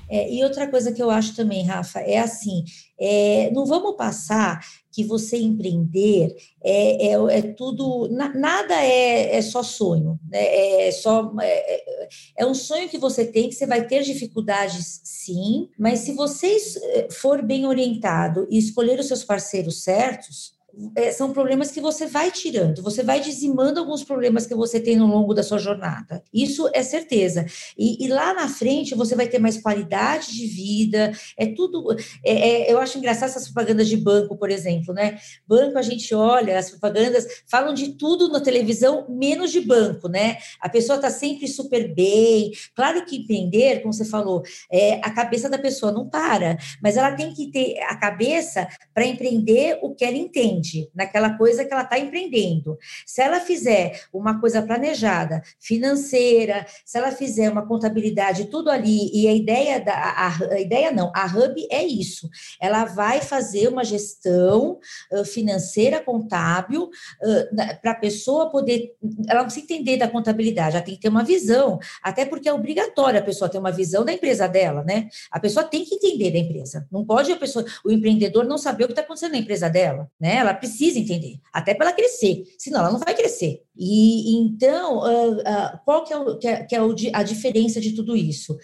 É, 0.07 0.31
e 0.31 0.45
outra 0.45 0.69
coisa 0.69 0.93
que 0.93 1.03
eu 1.03 1.09
acho 1.09 1.35
também, 1.35 1.65
Rafa, 1.65 2.01
é 2.01 2.19
assim: 2.19 2.63
é, 3.01 3.51
não 3.55 3.65
vamos 3.65 3.97
passar 3.97 4.61
que 4.93 5.03
você 5.03 5.39
empreender 5.39 6.35
é, 6.63 7.07
é, 7.07 7.39
é 7.39 7.43
tudo, 7.43 8.07
na, 8.11 8.35
nada 8.35 8.75
é, 8.75 9.37
é 9.37 9.41
só 9.41 9.63
sonho, 9.63 10.19
né? 10.31 10.89
é 10.89 10.93
só 10.93 11.33
é, 11.41 12.07
é, 12.37 12.47
um 12.47 12.55
sonho 12.55 12.89
que 12.89 12.99
você 12.99 13.25
tem 13.25 13.49
que 13.49 13.55
você 13.55 13.67
vai 13.67 13.87
ter 13.87 14.03
dificuldades, 14.03 15.01
sim, 15.05 15.69
mas 15.79 16.01
se 16.01 16.13
você 16.13 16.57
eh, 16.83 17.09
for 17.11 17.41
bem 17.41 17.65
orientado 17.65 18.47
e 18.51 18.59
escolher 18.59 18.99
os 18.99 19.07
seus 19.07 19.25
parceiros 19.25 19.83
certos, 19.83 20.58
é, 20.95 21.11
são 21.11 21.33
problemas 21.33 21.71
que 21.71 21.81
você 21.81 22.07
vai 22.07 22.31
tirando, 22.31 22.83
você 22.83 23.03
vai 23.03 23.21
dizimando 23.21 23.81
alguns 23.81 24.05
problemas 24.05 24.47
que 24.47 24.55
você 24.55 24.79
tem 24.79 24.97
no 24.97 25.07
longo 25.07 25.35
da 25.35 25.43
sua 25.43 25.59
jornada. 25.59 26.23
Isso 26.33 26.71
é 26.73 26.83
certeza. 26.83 27.47
E, 27.77 28.05
e 28.05 28.09
lá 28.09 28.33
na 28.33 28.49
frente 28.49 28.95
você 28.95 29.17
vai 29.17 29.27
ter 29.27 29.39
mais 29.39 29.61
qualidade 29.61 30.33
de 30.33 30.47
vida. 30.47 31.13
É 31.37 31.47
tudo. 31.47 31.97
É, 32.25 32.33
é, 32.33 32.73
eu 32.73 32.79
acho 32.79 32.99
engraçado 32.99 33.31
essas 33.31 33.47
propagandas 33.47 33.89
de 33.89 33.97
banco, 33.97 34.37
por 34.37 34.51
exemplo, 34.51 34.95
né? 34.95 35.19
Banco 35.47 35.79
a 35.79 35.83
gente 35.83 36.15
olha, 36.15 36.59
as 36.59 36.71
propagandas 36.71 37.27
falam 37.47 37.75
de 37.75 37.95
tudo 37.95 38.29
na 38.29 38.41
televisão, 38.41 39.07
menos 39.09 39.51
de 39.51 39.61
banco, 39.61 40.09
né? 40.09 40.39
A 40.61 40.69
pessoa 40.69 40.97
está 40.97 41.11
sempre 41.11 41.49
super 41.49 41.93
bem. 41.95 42.53
Claro 42.75 43.05
que 43.05 43.17
empreender, 43.17 43.81
como 43.81 43.93
você 43.93 44.05
falou, 44.05 44.43
é, 44.71 45.01
a 45.03 45.11
cabeça 45.11 45.49
da 45.49 45.59
pessoa 45.59 45.91
não 45.91 46.09
para, 46.09 46.57
mas 46.83 46.97
ela 46.97 47.13
tem 47.13 47.33
que 47.33 47.51
ter 47.51 47.81
a 47.83 47.97
cabeça 47.97 48.69
para 48.95 49.07
empreender 49.07 49.79
o 49.83 49.95
que 49.95 50.05
ela 50.05 50.17
entende 50.17 50.68
naquela 50.95 51.37
coisa 51.37 51.65
que 51.65 51.73
ela 51.73 51.83
está 51.83 51.99
empreendendo. 51.99 52.79
Se 53.07 53.23
ela 53.23 53.41
fizer 53.41 54.03
uma 54.13 54.41
coisa 54.41 54.63
planejada, 54.63 55.43
financeira, 55.59 56.67
se 56.85 56.99
ela 56.99 57.11
fizer 57.11 57.51
uma 57.51 57.67
contabilidade, 57.67 58.47
tudo 58.47 58.71
ali, 58.71 59.11
e 59.13 59.29
a 59.29 59.33
ideia 59.33 59.81
da 59.81 59.95
a, 59.95 60.55
a 60.55 60.61
ideia 60.61 60.93
não, 60.93 61.13
a 61.15 61.27
Hub 61.27 61.67
é 61.71 61.85
isso. 61.85 62.29
Ela 62.61 62.85
vai 62.85 63.21
fazer 63.21 63.69
uma 63.69 63.85
gestão 63.85 64.79
uh, 65.13 65.25
financeira, 65.25 66.01
contábil, 66.01 66.85
uh, 66.85 67.79
para 67.81 67.93
a 67.93 67.95
pessoa 67.95 68.51
poder. 68.51 68.95
Ela 69.29 69.41
não 69.41 69.47
precisa 69.47 69.65
entender 69.65 69.97
da 69.97 70.09
contabilidade, 70.09 70.77
ela 70.77 70.85
tem 70.85 70.95
que 70.95 71.01
ter 71.01 71.09
uma 71.09 71.25
visão, 71.25 71.79
até 72.03 72.25
porque 72.25 72.49
é 72.49 72.53
obrigatório 72.53 73.19
a 73.19 73.23
pessoa 73.23 73.49
ter 73.49 73.59
uma 73.59 73.73
visão 73.73 74.05
da 74.05 74.13
empresa 74.13 74.47
dela, 74.47 74.85
né? 74.85 75.09
A 75.31 75.41
pessoa 75.41 75.65
tem 75.65 75.85
que 75.85 75.95
entender 75.95 76.31
da 76.31 76.39
empresa. 76.39 76.87
Não 76.91 77.05
pode 77.05 77.31
a 77.33 77.37
pessoa, 77.37 77.65
o 77.85 77.91
empreendedor 77.91 78.45
não 78.45 78.59
saber 78.59 78.85
o 78.85 78.87
que 78.87 78.93
está 78.93 79.03
acontecendo 79.03 79.33
na 79.33 79.39
empresa 79.39 79.69
dela, 79.69 80.11
né? 80.21 80.37
Ela 80.37 80.55
precisa 80.59 80.99
entender, 80.99 81.41
até 81.53 81.75
para 81.75 81.87
ela 81.87 81.97
crescer, 81.97 82.45
senão 82.59 82.81
ela 82.81 82.91
não 82.91 82.99
vai 82.99 83.15
crescer. 83.15 83.63
E 83.77 84.37
então, 84.37 84.99
uh, 84.99 85.39
uh, 85.39 85.79
qual 85.85 86.05
que 86.05 86.13
é, 86.13 86.17
o, 86.17 86.39
que 86.39 86.49
é, 86.49 86.65
que 86.65 86.75
é 86.75 86.81
a 87.13 87.23
diferença 87.23 87.81
de 87.81 87.93
tudo 87.93 88.17
isso? 88.17 88.57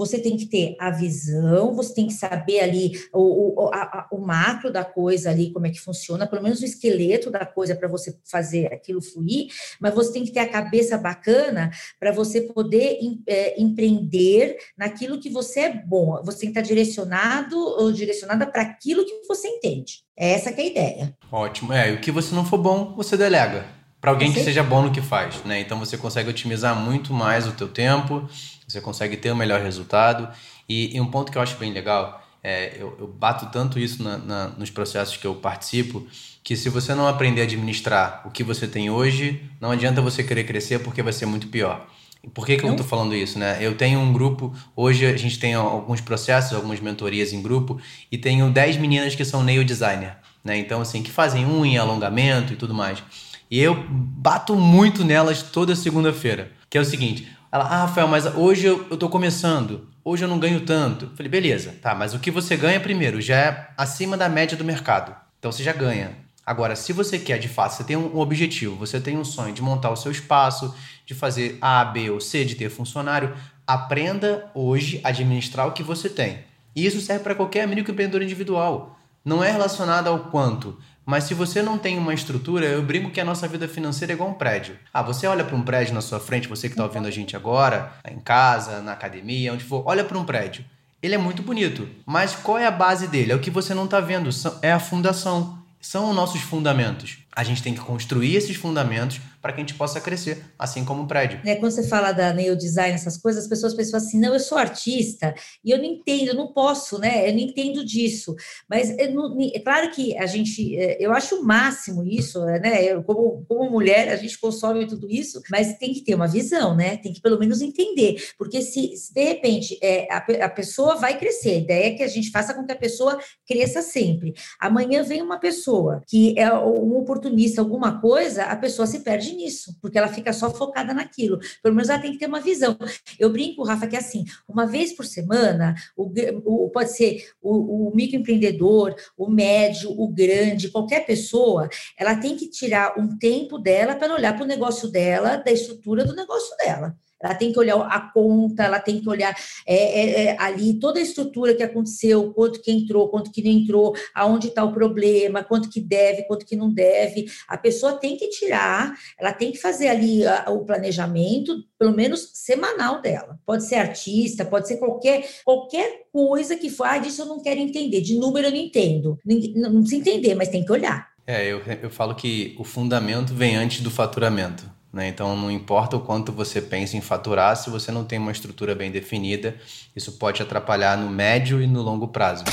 Você 0.00 0.18
tem 0.18 0.34
que 0.34 0.46
ter 0.46 0.76
a 0.80 0.90
visão, 0.90 1.74
você 1.74 1.92
tem 1.92 2.06
que 2.06 2.14
saber 2.14 2.60
ali 2.60 2.92
o, 3.12 3.64
o, 3.64 3.70
a, 3.74 4.08
o 4.10 4.18
macro 4.18 4.72
da 4.72 4.82
coisa 4.82 5.28
ali, 5.28 5.52
como 5.52 5.66
é 5.66 5.70
que 5.70 5.78
funciona, 5.78 6.26
pelo 6.26 6.42
menos 6.42 6.62
o 6.62 6.64
esqueleto 6.64 7.30
da 7.30 7.44
coisa 7.44 7.76
para 7.76 7.86
você 7.86 8.18
fazer 8.24 8.72
aquilo 8.72 9.02
fluir, 9.02 9.48
mas 9.78 9.94
você 9.94 10.10
tem 10.10 10.24
que 10.24 10.32
ter 10.32 10.40
a 10.40 10.48
cabeça 10.48 10.96
bacana 10.96 11.70
para 11.98 12.12
você 12.12 12.40
poder 12.40 12.98
é, 13.26 13.60
empreender 13.60 14.56
naquilo 14.74 15.20
que 15.20 15.28
você 15.28 15.60
é 15.60 15.74
bom. 15.74 16.18
Você 16.24 16.40
tem 16.40 16.52
que 16.52 16.58
estar 16.58 16.66
direcionado 16.66 17.58
ou 17.58 17.92
direcionada 17.92 18.46
para 18.46 18.62
aquilo 18.62 19.04
que 19.04 19.20
você 19.28 19.48
entende. 19.48 20.02
É 20.16 20.30
essa 20.30 20.50
que 20.50 20.62
é 20.62 20.64
a 20.64 20.66
ideia. 20.66 21.16
Ótimo. 21.30 21.74
É, 21.74 21.90
e 21.90 21.94
o 21.94 22.00
que 22.00 22.10
você 22.10 22.34
não 22.34 22.46
for 22.46 22.56
bom, 22.56 22.94
você 22.96 23.18
delega 23.18 23.80
para 24.00 24.10
alguém 24.10 24.32
que 24.32 24.42
seja 24.42 24.62
bom 24.62 24.82
no 24.82 24.90
que 24.90 25.02
faz, 25.02 25.44
né? 25.44 25.60
Então 25.60 25.78
você 25.78 25.96
consegue 25.98 26.30
otimizar 26.30 26.74
muito 26.74 27.12
mais 27.12 27.46
o 27.46 27.52
teu 27.52 27.68
tempo, 27.68 28.26
você 28.70 28.80
consegue 28.80 29.16
ter 29.16 29.32
um 29.32 29.36
melhor 29.36 29.60
resultado. 29.60 30.28
E, 30.68 30.96
e 30.96 31.00
um 31.00 31.06
ponto 31.06 31.32
que 31.32 31.38
eu 31.38 31.42
acho 31.42 31.56
bem 31.56 31.72
legal, 31.72 32.24
é, 32.42 32.76
eu, 32.78 32.96
eu 32.98 33.06
bato 33.06 33.46
tanto 33.46 33.78
isso 33.78 34.02
na, 34.02 34.18
na, 34.18 34.48
nos 34.48 34.70
processos 34.70 35.16
que 35.16 35.26
eu 35.26 35.34
participo, 35.34 36.06
que 36.42 36.56
se 36.56 36.68
você 36.68 36.94
não 36.94 37.06
aprender 37.06 37.42
a 37.42 37.44
administrar 37.44 38.22
o 38.24 38.30
que 38.30 38.42
você 38.42 38.66
tem 38.66 38.90
hoje, 38.90 39.42
não 39.60 39.70
adianta 39.70 40.00
você 40.00 40.22
querer 40.22 40.44
crescer 40.44 40.78
porque 40.78 41.02
vai 41.02 41.12
ser 41.12 41.26
muito 41.26 41.48
pior. 41.48 41.86
E 42.22 42.28
por 42.28 42.46
que, 42.46 42.56
que 42.56 42.64
eu 42.64 42.70
estou 42.70 42.86
falando 42.86 43.14
isso? 43.14 43.38
Né? 43.38 43.58
Eu 43.60 43.76
tenho 43.76 43.98
um 43.98 44.12
grupo, 44.12 44.54
hoje 44.76 45.06
a 45.06 45.16
gente 45.16 45.38
tem 45.38 45.54
alguns 45.54 46.00
processos, 46.00 46.52
algumas 46.54 46.80
mentorias 46.80 47.32
em 47.32 47.42
grupo, 47.42 47.80
e 48.12 48.18
tenho 48.18 48.50
10 48.50 48.76
meninas 48.76 49.14
que 49.14 49.24
são 49.24 49.42
nail 49.42 49.64
designer. 49.64 50.16
Né? 50.44 50.58
Então, 50.58 50.80
assim, 50.80 51.02
que 51.02 51.10
fazem 51.10 51.46
unha, 51.46 51.80
alongamento 51.80 52.52
e 52.52 52.56
tudo 52.56 52.74
mais. 52.74 53.02
E 53.50 53.58
eu 53.58 53.74
bato 53.88 54.54
muito 54.54 55.04
nelas 55.04 55.42
toda 55.42 55.74
segunda-feira, 55.74 56.52
que 56.68 56.78
é 56.78 56.80
o 56.80 56.84
seguinte: 56.84 57.26
Ela, 57.52 57.64
ah, 57.64 57.76
Rafael, 57.78 58.06
mas 58.06 58.26
hoje 58.26 58.64
eu, 58.66 58.86
eu 58.88 58.96
tô 58.96 59.08
começando, 59.08 59.88
hoje 60.04 60.24
eu 60.24 60.28
não 60.28 60.38
ganho 60.38 60.60
tanto. 60.60 61.10
Falei, 61.16 61.28
beleza, 61.28 61.74
tá, 61.82 61.96
mas 61.96 62.14
o 62.14 62.20
que 62.20 62.30
você 62.30 62.56
ganha 62.56 62.78
primeiro 62.78 63.20
já 63.20 63.36
é 63.36 63.70
acima 63.76 64.16
da 64.16 64.28
média 64.28 64.56
do 64.56 64.64
mercado. 64.64 65.16
Então 65.38 65.50
você 65.50 65.64
já 65.64 65.72
ganha. 65.72 66.16
Agora, 66.46 66.76
se 66.76 66.92
você 66.92 67.18
quer 67.18 67.38
de 67.38 67.48
fato, 67.48 67.72
você 67.72 67.82
tem 67.82 67.96
um 67.96 68.18
objetivo, 68.18 68.76
você 68.76 69.00
tem 69.00 69.18
um 69.18 69.24
sonho 69.24 69.52
de 69.52 69.62
montar 69.62 69.90
o 69.90 69.96
seu 69.96 70.12
espaço, 70.12 70.72
de 71.04 71.12
fazer 71.12 71.58
A, 71.60 71.84
B 71.84 72.08
ou 72.10 72.20
C, 72.20 72.44
de 72.44 72.54
ter 72.54 72.70
funcionário, 72.70 73.34
aprenda 73.66 74.48
hoje 74.54 75.00
a 75.02 75.08
administrar 75.08 75.66
o 75.66 75.72
que 75.72 75.82
você 75.82 76.08
tem. 76.08 76.44
E 76.74 76.86
isso 76.86 77.00
serve 77.00 77.24
para 77.24 77.34
qualquer 77.34 77.66
microempreendedor 77.66 78.22
individual. 78.22 78.96
Não 79.24 79.42
é 79.42 79.50
relacionado 79.50 80.06
ao 80.06 80.20
quanto, 80.30 80.78
mas 81.10 81.24
se 81.24 81.34
você 81.34 81.60
não 81.60 81.76
tem 81.76 81.98
uma 81.98 82.14
estrutura, 82.14 82.64
eu 82.66 82.80
brinco 82.84 83.10
que 83.10 83.20
a 83.20 83.24
nossa 83.24 83.48
vida 83.48 83.66
financeira 83.66 84.12
é 84.12 84.14
igual 84.14 84.30
um 84.30 84.34
prédio. 84.34 84.78
Ah, 84.94 85.02
você 85.02 85.26
olha 85.26 85.42
para 85.44 85.56
um 85.56 85.62
prédio 85.62 85.92
na 85.92 86.00
sua 86.00 86.20
frente, 86.20 86.46
você 86.46 86.68
que 86.68 86.74
está 86.74 86.84
ouvindo 86.84 87.08
a 87.08 87.10
gente 87.10 87.34
agora, 87.34 87.92
em 88.08 88.20
casa, 88.20 88.80
na 88.80 88.92
academia, 88.92 89.52
onde 89.52 89.64
for, 89.64 89.82
olha 89.84 90.04
para 90.04 90.16
um 90.16 90.24
prédio. 90.24 90.64
Ele 91.02 91.16
é 91.16 91.18
muito 91.18 91.42
bonito, 91.42 91.88
mas 92.06 92.36
qual 92.36 92.58
é 92.58 92.66
a 92.66 92.70
base 92.70 93.08
dele? 93.08 93.32
É 93.32 93.34
o 93.34 93.40
que 93.40 93.50
você 93.50 93.74
não 93.74 93.86
está 93.86 93.98
vendo, 93.98 94.30
é 94.62 94.70
a 94.70 94.78
fundação 94.78 95.58
são 95.80 96.10
os 96.10 96.14
nossos 96.14 96.42
fundamentos. 96.42 97.18
A 97.34 97.44
gente 97.44 97.62
tem 97.62 97.74
que 97.74 97.80
construir 97.80 98.34
esses 98.36 98.56
fundamentos 98.56 99.20
para 99.40 99.52
que 99.52 99.60
a 99.60 99.64
gente 99.64 99.74
possa 99.74 100.00
crescer, 100.00 100.44
assim 100.58 100.84
como 100.84 101.04
o 101.04 101.06
prédio. 101.06 101.40
É, 101.44 101.56
quando 101.56 101.72
você 101.72 101.86
fala 101.86 102.12
da 102.12 102.32
nail 102.32 102.54
design, 102.54 102.94
essas 102.94 103.16
coisas, 103.16 103.44
as 103.44 103.48
pessoas 103.48 103.72
pensam 103.72 103.98
assim, 103.98 104.20
não, 104.20 104.34
eu 104.34 104.40
sou 104.40 104.58
artista 104.58 105.34
e 105.64 105.70
eu 105.70 105.78
não 105.78 105.84
entendo, 105.84 106.28
eu 106.28 106.34
não 106.34 106.52
posso, 106.52 106.98
né? 106.98 107.28
Eu 107.28 107.32
não 107.32 107.40
entendo 107.40 107.84
disso. 107.84 108.34
Mas 108.68 108.94
não, 109.12 109.38
é 109.40 109.58
claro 109.60 109.90
que 109.90 110.16
a 110.18 110.26
gente, 110.26 110.76
é, 110.76 110.98
eu 111.00 111.12
acho 111.12 111.36
o 111.36 111.44
máximo 111.44 112.04
isso, 112.04 112.44
né? 112.44 112.84
Eu, 112.84 113.02
como, 113.02 113.44
como 113.48 113.70
mulher, 113.70 114.10
a 114.10 114.16
gente 114.16 114.38
consome 114.38 114.86
tudo 114.86 115.10
isso, 115.10 115.40
mas 115.50 115.78
tem 115.78 115.94
que 115.94 116.02
ter 116.02 116.14
uma 116.14 116.28
visão, 116.28 116.76
né? 116.76 116.96
Tem 116.98 117.12
que 117.12 117.20
pelo 117.20 117.38
menos 117.38 117.62
entender, 117.62 118.22
porque 118.36 118.60
se, 118.60 118.96
se 118.96 119.14
de 119.14 119.24
repente 119.24 119.78
é, 119.82 120.06
a, 120.12 120.18
a 120.44 120.48
pessoa 120.48 120.96
vai 120.96 121.18
crescer, 121.18 121.50
a 121.50 121.58
ideia 121.58 121.86
é 121.86 121.94
que 121.94 122.02
a 122.02 122.08
gente 122.08 122.30
faça 122.30 122.52
com 122.52 122.64
que 122.64 122.72
a 122.72 122.76
pessoa 122.76 123.18
cresça 123.46 123.80
sempre. 123.80 124.34
Amanhã 124.60 125.02
vem 125.02 125.22
uma 125.22 125.38
pessoa 125.38 126.02
que 126.06 126.38
é 126.38 126.52
um 126.52 126.92
oportunista, 127.20 127.60
alguma 127.60 128.00
coisa, 128.00 128.44
a 128.44 128.56
pessoa 128.56 128.86
se 128.86 129.00
perde 129.00 129.34
nisso, 129.34 129.76
porque 129.80 129.98
ela 129.98 130.08
fica 130.08 130.32
só 130.32 130.50
focada 130.50 130.94
naquilo. 130.94 131.38
Pelo 131.62 131.74
menos 131.74 131.90
ela 131.90 132.00
tem 132.00 132.12
que 132.12 132.18
ter 132.18 132.26
uma 132.26 132.40
visão. 132.40 132.76
Eu 133.18 133.30
brinco, 133.30 133.62
Rafa, 133.62 133.86
que 133.86 133.94
é 133.94 133.98
assim, 133.98 134.24
uma 134.48 134.66
vez 134.66 134.92
por 134.92 135.04
semana, 135.04 135.74
o, 135.96 136.10
o 136.44 136.70
pode 136.70 136.96
ser 136.96 137.30
o, 137.40 137.88
o 137.88 137.94
microempreendedor, 137.94 138.94
o 139.16 139.30
médio, 139.30 139.90
o 139.90 140.08
grande, 140.08 140.70
qualquer 140.70 141.04
pessoa, 141.06 141.68
ela 141.96 142.16
tem 142.16 142.36
que 142.36 142.48
tirar 142.48 142.98
um 142.98 143.16
tempo 143.18 143.58
dela 143.58 143.94
para 143.94 144.14
olhar 144.14 144.34
para 144.34 144.44
o 144.44 144.48
negócio 144.48 144.88
dela, 144.88 145.36
da 145.36 145.52
estrutura 145.52 146.04
do 146.04 146.16
negócio 146.16 146.56
dela 146.56 146.96
ela 147.22 147.34
tem 147.34 147.52
que 147.52 147.58
olhar 147.58 147.76
a 147.76 148.00
conta, 148.00 148.64
ela 148.64 148.80
tem 148.80 149.00
que 149.00 149.08
olhar 149.08 149.34
é, 149.66 149.74
é, 149.74 150.24
é, 150.24 150.36
ali 150.40 150.74
toda 150.74 150.98
a 150.98 151.02
estrutura 151.02 151.54
que 151.54 151.62
aconteceu, 151.62 152.32
quanto 152.32 152.60
que 152.60 152.70
entrou, 152.70 153.08
quanto 153.08 153.30
que 153.30 153.42
não 153.42 153.50
entrou, 153.50 153.94
aonde 154.14 154.48
está 154.48 154.64
o 154.64 154.72
problema, 154.72 155.44
quanto 155.44 155.68
que 155.68 155.80
deve, 155.80 156.24
quanto 156.24 156.46
que 156.46 156.56
não 156.56 156.72
deve. 156.72 157.26
A 157.46 157.58
pessoa 157.58 157.94
tem 157.94 158.16
que 158.16 158.28
tirar, 158.28 158.94
ela 159.18 159.32
tem 159.32 159.52
que 159.52 159.58
fazer 159.58 159.88
ali 159.88 160.26
a, 160.26 160.50
o 160.50 160.64
planejamento, 160.64 161.64
pelo 161.78 161.92
menos 161.92 162.30
semanal 162.34 163.00
dela. 163.02 163.38
Pode 163.44 163.64
ser 163.64 163.76
artista, 163.76 164.44
pode 164.44 164.68
ser 164.68 164.78
qualquer, 164.78 165.28
qualquer 165.44 166.04
coisa 166.12 166.56
que 166.56 166.70
for, 166.70 166.84
ah, 166.84 166.98
disso 166.98 167.22
eu 167.22 167.26
não 167.26 167.42
quero 167.42 167.60
entender, 167.60 168.00
de 168.00 168.16
número 168.16 168.46
eu 168.46 168.50
não 168.50 168.58
entendo. 168.58 169.18
Não, 169.24 169.72
não 169.72 169.80
precisa 169.80 170.00
entender, 170.00 170.34
mas 170.34 170.48
tem 170.48 170.64
que 170.64 170.72
olhar. 170.72 171.10
É, 171.26 171.46
eu, 171.46 171.60
eu 171.82 171.90
falo 171.90 172.14
que 172.14 172.56
o 172.58 172.64
fundamento 172.64 173.34
vem 173.34 173.56
antes 173.56 173.80
do 173.82 173.90
faturamento. 173.90 174.79
Né? 174.92 175.08
Então, 175.08 175.36
não 175.36 175.50
importa 175.50 175.96
o 175.96 176.00
quanto 176.00 176.32
você 176.32 176.60
pensa 176.60 176.96
em 176.96 177.00
faturar, 177.00 177.56
se 177.56 177.70
você 177.70 177.92
não 177.92 178.04
tem 178.04 178.18
uma 178.18 178.32
estrutura 178.32 178.74
bem 178.74 178.90
definida, 178.90 179.56
isso 179.94 180.12
pode 180.12 180.42
atrapalhar 180.42 180.98
no 180.98 181.08
médio 181.08 181.62
e 181.62 181.66
no 181.66 181.82
longo 181.82 182.08
prazo. 182.08 182.44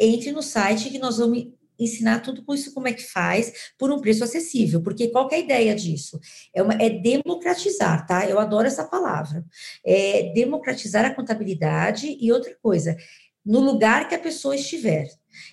entre 0.00 0.30
no 0.30 0.42
site 0.42 0.90
que 0.90 0.98
nós 0.98 1.18
vamos 1.18 1.48
ensinar 1.76 2.20
tudo 2.20 2.44
com 2.44 2.54
isso, 2.54 2.72
como 2.72 2.88
é 2.88 2.92
que 2.92 3.02
faz, 3.02 3.72
por 3.76 3.90
um 3.90 4.00
preço 4.00 4.22
acessível, 4.22 4.80
porque 4.80 5.08
qual 5.08 5.28
é 5.32 5.36
a 5.36 5.40
ideia 5.40 5.74
disso? 5.74 6.20
É, 6.54 6.62
uma, 6.62 6.74
é 6.74 6.88
democratizar, 6.88 8.06
tá? 8.06 8.28
Eu 8.28 8.38
adoro 8.38 8.66
essa 8.66 8.84
palavra. 8.84 9.44
É 9.84 10.32
democratizar 10.34 11.04
a 11.04 11.14
contabilidade 11.14 12.16
e 12.20 12.30
outra 12.30 12.56
coisa, 12.62 12.96
no 13.44 13.58
lugar 13.58 14.08
que 14.08 14.14
a 14.14 14.20
pessoa 14.20 14.54
estiver. 14.54 15.08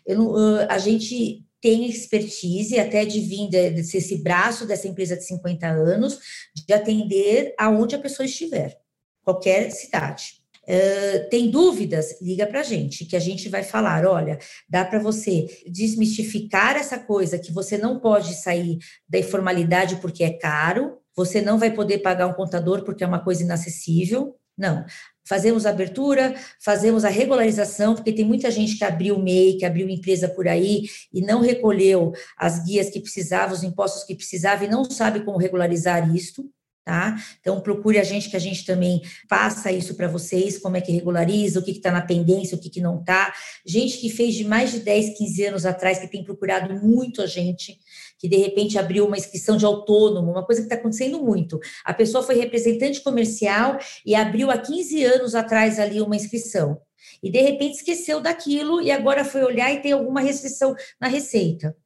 Eu, 0.06 0.36
a 0.70 0.78
gente 0.78 1.44
tem 1.62 1.90
expertise 1.90 2.80
até 2.80 3.06
de 3.06 3.20
vir 3.20 3.50
de, 3.50 3.84
ser 3.84 3.98
esse 3.98 4.22
braço 4.24 4.66
dessa 4.66 4.88
empresa 4.88 5.16
de 5.16 5.26
50 5.26 5.68
anos, 5.68 6.20
de 6.56 6.74
atender 6.74 7.54
aonde 7.58 7.96
a 7.96 8.00
pessoa 8.00 8.26
estiver, 8.26 8.78
qualquer 9.24 9.72
cidade. 9.72 10.40
Uh, 10.64 11.28
tem 11.30 11.50
dúvidas? 11.50 12.22
Liga 12.22 12.46
para 12.46 12.60
a 12.60 12.64
gente, 12.64 13.04
que 13.04 13.16
a 13.16 13.20
gente 13.20 13.50
vai 13.50 13.64
falar. 13.64 14.06
Olha, 14.06 14.38
dá 14.70 14.86
para 14.86 15.00
você 15.00 15.48
desmistificar 15.66 16.76
essa 16.76 17.00
coisa 17.00 17.40
que 17.40 17.52
você 17.52 17.76
não 17.76 18.00
pode 18.00 18.36
sair 18.36 18.78
da 19.08 19.18
informalidade 19.18 19.96
porque 19.96 20.24
é 20.24 20.30
caro, 20.30 21.00
você 21.16 21.42
não 21.42 21.58
vai 21.58 21.74
poder 21.74 21.98
pagar 22.00 22.28
um 22.28 22.34
contador 22.34 22.84
porque 22.84 23.04
é 23.04 23.08
uma 23.08 23.24
coisa 23.24 23.44
inacessível. 23.44 24.39
Não, 24.60 24.86
fazemos 25.26 25.66
a 25.66 25.70
abertura, 25.70 26.36
fazemos 26.60 27.06
a 27.06 27.10
regularização, 27.10 27.96
porque 27.96 28.12
tem 28.12 28.26
muita 28.26 28.52
gente 28.52 28.78
que 28.78 28.84
abriu 28.84 29.18
MEI, 29.18 29.58
que 29.58 29.66
abriu 29.66 29.88
empresa 29.90 30.28
por 30.28 30.48
aí 30.48 30.84
e 31.14 31.22
não 31.22 31.40
recolheu 31.40 32.12
as 32.38 32.66
guias 32.66 32.90
que 32.90 33.00
precisava, 33.00 33.54
os 33.54 33.64
impostos 33.64 34.04
que 34.04 34.16
precisava 34.16 34.66
e 34.66 34.68
não 34.68 34.84
sabe 34.84 35.22
como 35.22 35.38
regularizar 35.38 36.14
isto. 36.14 36.52
Tá? 36.90 37.16
Então, 37.40 37.62
procure 37.62 38.00
a 38.00 38.04
gente, 38.04 38.32
que 38.32 38.36
a 38.36 38.40
gente 38.40 38.66
também 38.66 39.04
passa 39.28 39.72
isso 39.72 39.94
para 39.94 40.08
vocês, 40.08 40.58
como 40.58 40.76
é 40.76 40.82
que 40.82 40.92
regulariza, 40.92 41.60
o 41.60 41.64
que 41.64 41.70
está 41.70 41.92
na 41.92 42.02
pendência, 42.02 42.58
o 42.58 42.60
que, 42.60 42.68
que 42.68 42.82
não 42.82 43.00
está. 43.00 43.32
Gente 43.64 44.00
que 44.00 44.10
fez 44.10 44.34
de 44.34 44.44
mais 44.44 44.72
de 44.72 44.80
10, 44.80 45.16
15 45.16 45.46
anos 45.46 45.66
atrás, 45.68 46.00
que 46.00 46.08
tem 46.08 46.24
procurado 46.24 46.74
muito 46.84 47.22
a 47.22 47.28
gente, 47.28 47.78
que 48.18 48.28
de 48.28 48.38
repente 48.38 48.80
abriu 48.80 49.06
uma 49.06 49.16
inscrição 49.16 49.56
de 49.56 49.66
autônomo, 49.66 50.32
uma 50.32 50.44
coisa 50.44 50.62
que 50.62 50.66
está 50.66 50.78
acontecendo 50.78 51.24
muito. 51.24 51.60
A 51.86 51.94
pessoa 51.94 52.24
foi 52.24 52.40
representante 52.40 53.02
comercial 53.02 53.78
e 54.04 54.16
abriu 54.16 54.50
há 54.50 54.58
15 54.58 55.04
anos 55.04 55.36
atrás 55.36 55.78
ali 55.78 56.02
uma 56.02 56.16
inscrição. 56.16 56.82
E 57.22 57.30
de 57.30 57.40
repente 57.40 57.76
esqueceu 57.76 58.20
daquilo 58.20 58.82
e 58.82 58.90
agora 58.90 59.24
foi 59.24 59.44
olhar 59.44 59.72
e 59.72 59.80
tem 59.80 59.92
alguma 59.92 60.22
restrição 60.22 60.74
na 61.00 61.08
receita. 61.08 61.78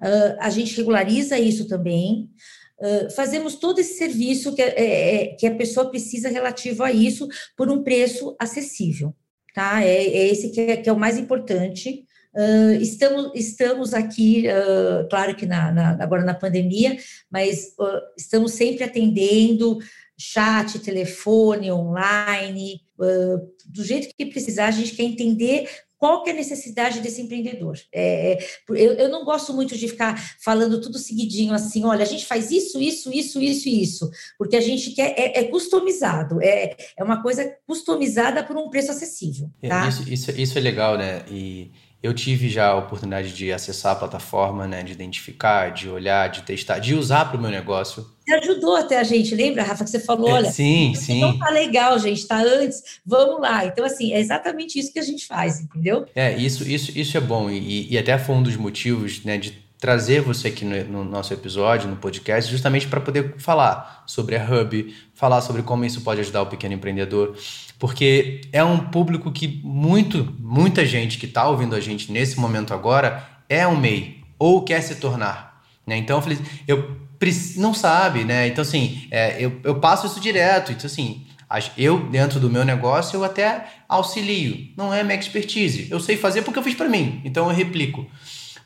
Uh, 0.00 0.38
a 0.38 0.50
gente 0.50 0.76
regulariza 0.76 1.36
isso 1.36 1.66
também 1.66 2.30
fazemos 3.14 3.54
todo 3.56 3.78
esse 3.78 3.96
serviço 3.96 4.54
que, 4.54 4.62
é, 4.62 4.74
é, 4.76 5.26
que 5.34 5.46
a 5.46 5.54
pessoa 5.54 5.90
precisa 5.90 6.28
relativo 6.28 6.82
a 6.82 6.92
isso 6.92 7.28
por 7.56 7.70
um 7.70 7.82
preço 7.82 8.34
acessível. 8.38 9.14
tá? 9.54 9.84
É, 9.84 10.04
é 10.04 10.28
esse 10.28 10.50
que 10.50 10.60
é, 10.60 10.76
que 10.76 10.88
é 10.88 10.92
o 10.92 10.98
mais 10.98 11.18
importante. 11.18 12.04
Uh, 12.34 12.80
estamos, 12.80 13.30
estamos 13.34 13.92
aqui, 13.92 14.46
uh, 14.48 15.06
claro 15.10 15.36
que 15.36 15.44
na, 15.44 15.70
na, 15.70 16.02
agora 16.02 16.24
na 16.24 16.32
pandemia, 16.32 16.96
mas 17.30 17.74
uh, 17.78 18.00
estamos 18.16 18.52
sempre 18.52 18.84
atendendo 18.84 19.78
chat, 20.18 20.78
telefone, 20.78 21.70
online, 21.70 22.80
do 23.66 23.84
jeito 23.84 24.14
que 24.16 24.26
precisar, 24.26 24.66
a 24.66 24.70
gente 24.70 24.94
quer 24.94 25.02
entender 25.02 25.68
qual 26.02 26.24
que 26.24 26.30
é 26.30 26.32
a 26.32 26.36
necessidade 26.36 26.98
desse 26.98 27.22
empreendedor. 27.22 27.78
É, 27.92 28.32
é 28.32 28.38
eu, 28.70 28.94
eu, 28.94 29.08
não 29.08 29.24
gosto 29.24 29.54
muito 29.54 29.78
de 29.78 29.86
ficar 29.86 30.20
falando 30.42 30.80
tudo 30.80 30.98
seguidinho 30.98 31.54
assim, 31.54 31.84
olha, 31.84 32.02
a 32.02 32.06
gente 32.06 32.26
faz 32.26 32.50
isso, 32.50 32.82
isso, 32.82 33.12
isso, 33.12 33.40
isso 33.40 33.68
e 33.68 33.80
isso, 33.80 34.10
porque 34.36 34.56
a 34.56 34.60
gente 34.60 34.90
quer, 34.90 35.14
é, 35.16 35.38
é, 35.38 35.44
customizado, 35.44 36.42
é, 36.42 36.76
é 36.98 37.04
uma 37.04 37.22
coisa 37.22 37.56
customizada 37.68 38.42
por 38.42 38.56
um 38.56 38.68
preço 38.68 38.90
acessível. 38.90 39.48
É, 39.62 39.68
tá? 39.68 39.88
Isso, 39.88 40.02
isso, 40.12 40.30
isso 40.32 40.58
é 40.58 40.60
legal, 40.60 40.98
né? 40.98 41.24
E 41.30 41.70
eu 42.02 42.12
tive 42.12 42.48
já 42.48 42.68
a 42.68 42.76
oportunidade 42.76 43.32
de 43.32 43.52
acessar 43.52 43.92
a 43.92 43.96
plataforma, 43.96 44.66
né, 44.66 44.82
de 44.82 44.92
identificar, 44.92 45.70
de 45.70 45.88
olhar, 45.88 46.28
de 46.28 46.42
testar, 46.42 46.80
de 46.80 46.94
usar 46.94 47.26
para 47.26 47.38
o 47.38 47.40
meu 47.40 47.50
negócio. 47.50 48.04
Você 48.26 48.34
ajudou 48.34 48.76
até 48.76 48.98
a 48.98 49.04
gente, 49.04 49.34
lembra, 49.34 49.62
Rafa, 49.62 49.84
que 49.84 49.90
você 49.90 50.00
falou, 50.00 50.28
é, 50.28 50.32
olha, 50.32 50.50
sim, 50.50 50.94
sim. 50.94 51.20
não 51.20 51.38
tá 51.38 51.50
legal, 51.50 51.98
gente, 51.98 52.26
tá 52.26 52.42
antes, 52.42 53.00
vamos 53.06 53.40
lá. 53.40 53.64
Então, 53.66 53.84
assim, 53.84 54.12
é 54.12 54.18
exatamente 54.18 54.78
isso 54.78 54.92
que 54.92 54.98
a 54.98 55.02
gente 55.02 55.26
faz, 55.26 55.60
entendeu? 55.60 56.06
É, 56.14 56.36
isso, 56.36 56.68
isso, 56.68 56.96
isso 56.96 57.16
é 57.16 57.20
bom, 57.20 57.48
e, 57.48 57.92
e 57.92 57.96
até 57.96 58.18
foi 58.18 58.34
um 58.34 58.42
dos 58.42 58.56
motivos, 58.56 59.24
né, 59.24 59.38
de 59.38 59.62
trazer 59.82 60.20
você 60.20 60.46
aqui 60.46 60.64
no, 60.64 60.84
no 60.84 61.04
nosso 61.04 61.34
episódio, 61.34 61.90
no 61.90 61.96
podcast, 61.96 62.48
justamente 62.48 62.86
para 62.86 63.00
poder 63.00 63.34
falar 63.38 64.04
sobre 64.06 64.36
a 64.36 64.44
Hub, 64.44 64.94
falar 65.12 65.40
sobre 65.40 65.64
como 65.64 65.84
isso 65.84 66.02
pode 66.02 66.20
ajudar 66.20 66.42
o 66.42 66.46
pequeno 66.46 66.74
empreendedor, 66.74 67.36
porque 67.80 68.42
é 68.52 68.62
um 68.62 68.78
público 68.78 69.32
que 69.32 69.60
muito, 69.64 70.36
muita 70.38 70.86
gente 70.86 71.18
que 71.18 71.26
está 71.26 71.48
ouvindo 71.48 71.74
a 71.74 71.80
gente 71.80 72.12
nesse 72.12 72.38
momento 72.38 72.72
agora 72.72 73.28
é 73.48 73.66
um 73.66 73.76
MEI 73.76 74.22
ou 74.38 74.62
quer 74.62 74.80
se 74.82 74.94
tornar. 74.94 75.60
Né? 75.84 75.96
Então 75.96 76.18
eu 76.18 76.22
falei, 76.22 76.38
eu 76.68 76.96
não 77.56 77.74
sabe, 77.74 78.22
né? 78.22 78.46
Então 78.46 78.62
assim, 78.62 79.08
é, 79.10 79.44
eu, 79.44 79.60
eu 79.64 79.80
passo 79.80 80.06
isso 80.06 80.20
direto. 80.20 80.70
Então 80.70 80.86
assim, 80.86 81.26
eu 81.76 82.08
dentro 82.08 82.38
do 82.38 82.48
meu 82.48 82.64
negócio 82.64 83.16
eu 83.16 83.24
até 83.24 83.66
auxilio. 83.88 84.68
Não 84.76 84.94
é 84.94 85.02
minha 85.02 85.18
expertise. 85.18 85.88
Eu 85.90 85.98
sei 85.98 86.16
fazer 86.16 86.42
porque 86.42 86.60
eu 86.60 86.62
fiz 86.62 86.76
para 86.76 86.88
mim. 86.88 87.20
Então 87.24 87.48
eu 87.48 87.52
replico. 87.52 88.06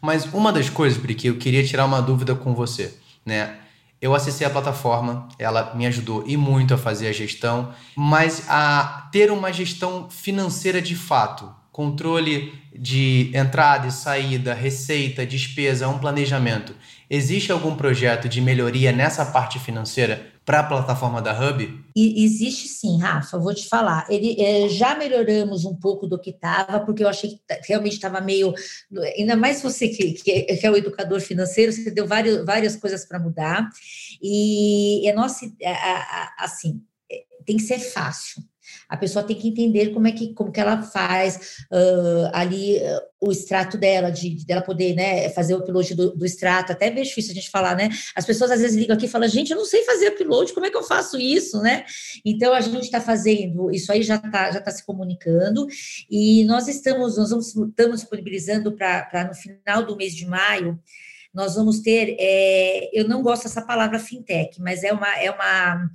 Mas 0.01 0.25
uma 0.33 0.53
das 0.53 0.69
coisas, 0.69 1.01
que 1.15 1.29
eu 1.29 1.37
queria 1.37 1.65
tirar 1.65 1.85
uma 1.85 2.01
dúvida 2.01 2.35
com 2.35 2.55
você, 2.55 2.95
né? 3.25 3.57
Eu 4.01 4.15
acessei 4.15 4.47
a 4.47 4.51
plataforma, 4.51 5.29
ela 5.39 5.75
me 5.75 5.87
ajudou 5.87 6.23
e 6.27 6.37
muito 6.37 6.75
a 6.75 6.79
fazer 6.79 7.09
a 7.09 7.13
gestão, 7.13 7.73
mas 7.97 8.45
a 8.49 9.09
ter 9.11 9.31
uma 9.31 9.53
gestão 9.53 10.09
financeira 10.11 10.83
de 10.83 10.95
fato, 10.95 11.51
controle 11.73 12.53
de 12.75 13.31
entrada 13.35 13.87
e 13.87 13.93
saída, 13.93 14.53
receita, 14.53 15.25
despesa, 15.25 15.89
um 15.89 15.99
planejamento. 15.99 16.75
Existe 17.09 17.51
algum 17.51 17.75
projeto 17.75 18.29
de 18.29 18.41
melhoria 18.41 18.93
nessa 18.93 19.25
parte 19.25 19.59
financeira 19.59 20.36
para 20.47 20.61
a 20.61 20.63
plataforma 20.63 21.21
da 21.21 21.33
Hub? 21.33 21.85
E, 21.95 22.25
existe 22.25 22.69
sim, 22.69 23.01
Rafa, 23.01 23.37
vou 23.37 23.53
te 23.53 23.69
falar. 23.69 24.07
Ele, 24.09 24.41
é, 24.41 24.69
já 24.69 24.95
melhoramos 24.95 25.65
um 25.65 25.75
pouco 25.75 26.07
do 26.07 26.21
que 26.21 26.31
estava, 26.31 26.79
porque 26.81 27.03
eu 27.03 27.09
achei 27.09 27.31
que 27.31 27.41
realmente 27.69 27.95
estava 27.95 28.21
meio. 28.21 28.55
Ainda 29.19 29.37
mais 29.37 29.61
você 29.61 29.89
que, 29.89 30.13
que, 30.13 30.31
é, 30.31 30.57
que 30.57 30.65
é 30.65 30.71
o 30.71 30.77
educador 30.77 31.21
financeiro, 31.21 31.73
você 31.73 31.91
deu 31.91 32.07
várias, 32.07 32.45
várias 32.45 32.77
coisas 32.77 33.05
para 33.05 33.19
mudar. 33.19 33.69
E 34.23 35.09
é 35.09 35.13
nossa, 35.13 35.45
assim, 36.39 36.81
é, 37.11 37.25
tem 37.45 37.57
que 37.57 37.65
ser 37.65 37.81
fácil. 37.81 38.41
A 38.89 38.97
pessoa 38.97 39.25
tem 39.25 39.37
que 39.37 39.49
entender 39.49 39.91
como 39.91 40.07
é 40.07 40.13
que, 40.13 40.33
como 40.33 40.53
que 40.53 40.61
ela 40.61 40.83
faz 40.83 41.67
uh, 41.73 42.31
ali 42.33 42.77
uh, 42.77 43.01
o 43.21 43.33
extrato 43.33 43.77
dela, 43.77 44.11
de 44.11 44.45
dela 44.47 44.63
poder 44.63 44.95
né, 44.95 45.29
fazer 45.31 45.55
o 45.55 45.59
upload 45.59 45.95
do, 45.95 46.15
do, 46.15 46.25
extrato, 46.25 46.73
até 46.73 46.87
é 46.87 46.91
bem 46.91 47.03
difícil 47.03 47.33
a 47.33 47.35
gente 47.35 47.51
falar, 47.51 47.75
né? 47.75 47.89
As 48.15 48.25
pessoas 48.25 48.51
às 48.51 48.61
vezes 48.61 48.77
ligam 48.77 48.95
aqui 48.95 49.07
e 49.07 49.09
falam, 49.09 49.29
gente, 49.29 49.51
eu 49.51 49.57
não 49.57 49.65
sei 49.65 49.85
fazer 49.85 50.09
upload, 50.09 50.53
como 50.53 50.67
é 50.67 50.71
que 50.71 50.77
eu 50.77 50.83
faço 50.83 51.19
isso, 51.19 51.61
né? 51.61 51.85
Então 52.25 52.53
a 52.53 52.61
gente 52.61 52.85
está 52.85 53.01
fazendo, 53.01 53.71
isso 53.71 53.91
aí 53.91 54.03
já 54.03 54.17
está 54.17 54.51
já 54.51 54.61
tá 54.61 54.71
se 54.71 54.85
comunicando, 54.85 55.67
e 56.11 56.45
nós 56.45 56.69
estamos, 56.69 57.17
nós 57.17 57.31
vamos, 57.31 57.57
estamos 57.57 58.01
disponibilizando 58.01 58.73
para 58.73 59.29
no 59.29 59.35
final 59.35 59.85
do 59.85 59.97
mês 59.97 60.15
de 60.15 60.27
maio 60.27 60.79
nós 61.37 61.55
vamos 61.55 61.81
ter, 61.81 62.17
é, 62.19 62.89
eu 62.99 63.07
não 63.07 63.23
gosto 63.23 63.43
dessa 63.43 63.61
palavra 63.61 63.99
fintech, 63.99 64.59
mas 64.59 64.83
é 64.83 64.91
uma, 64.91 65.19
é 65.19 65.31
uma 65.31 65.87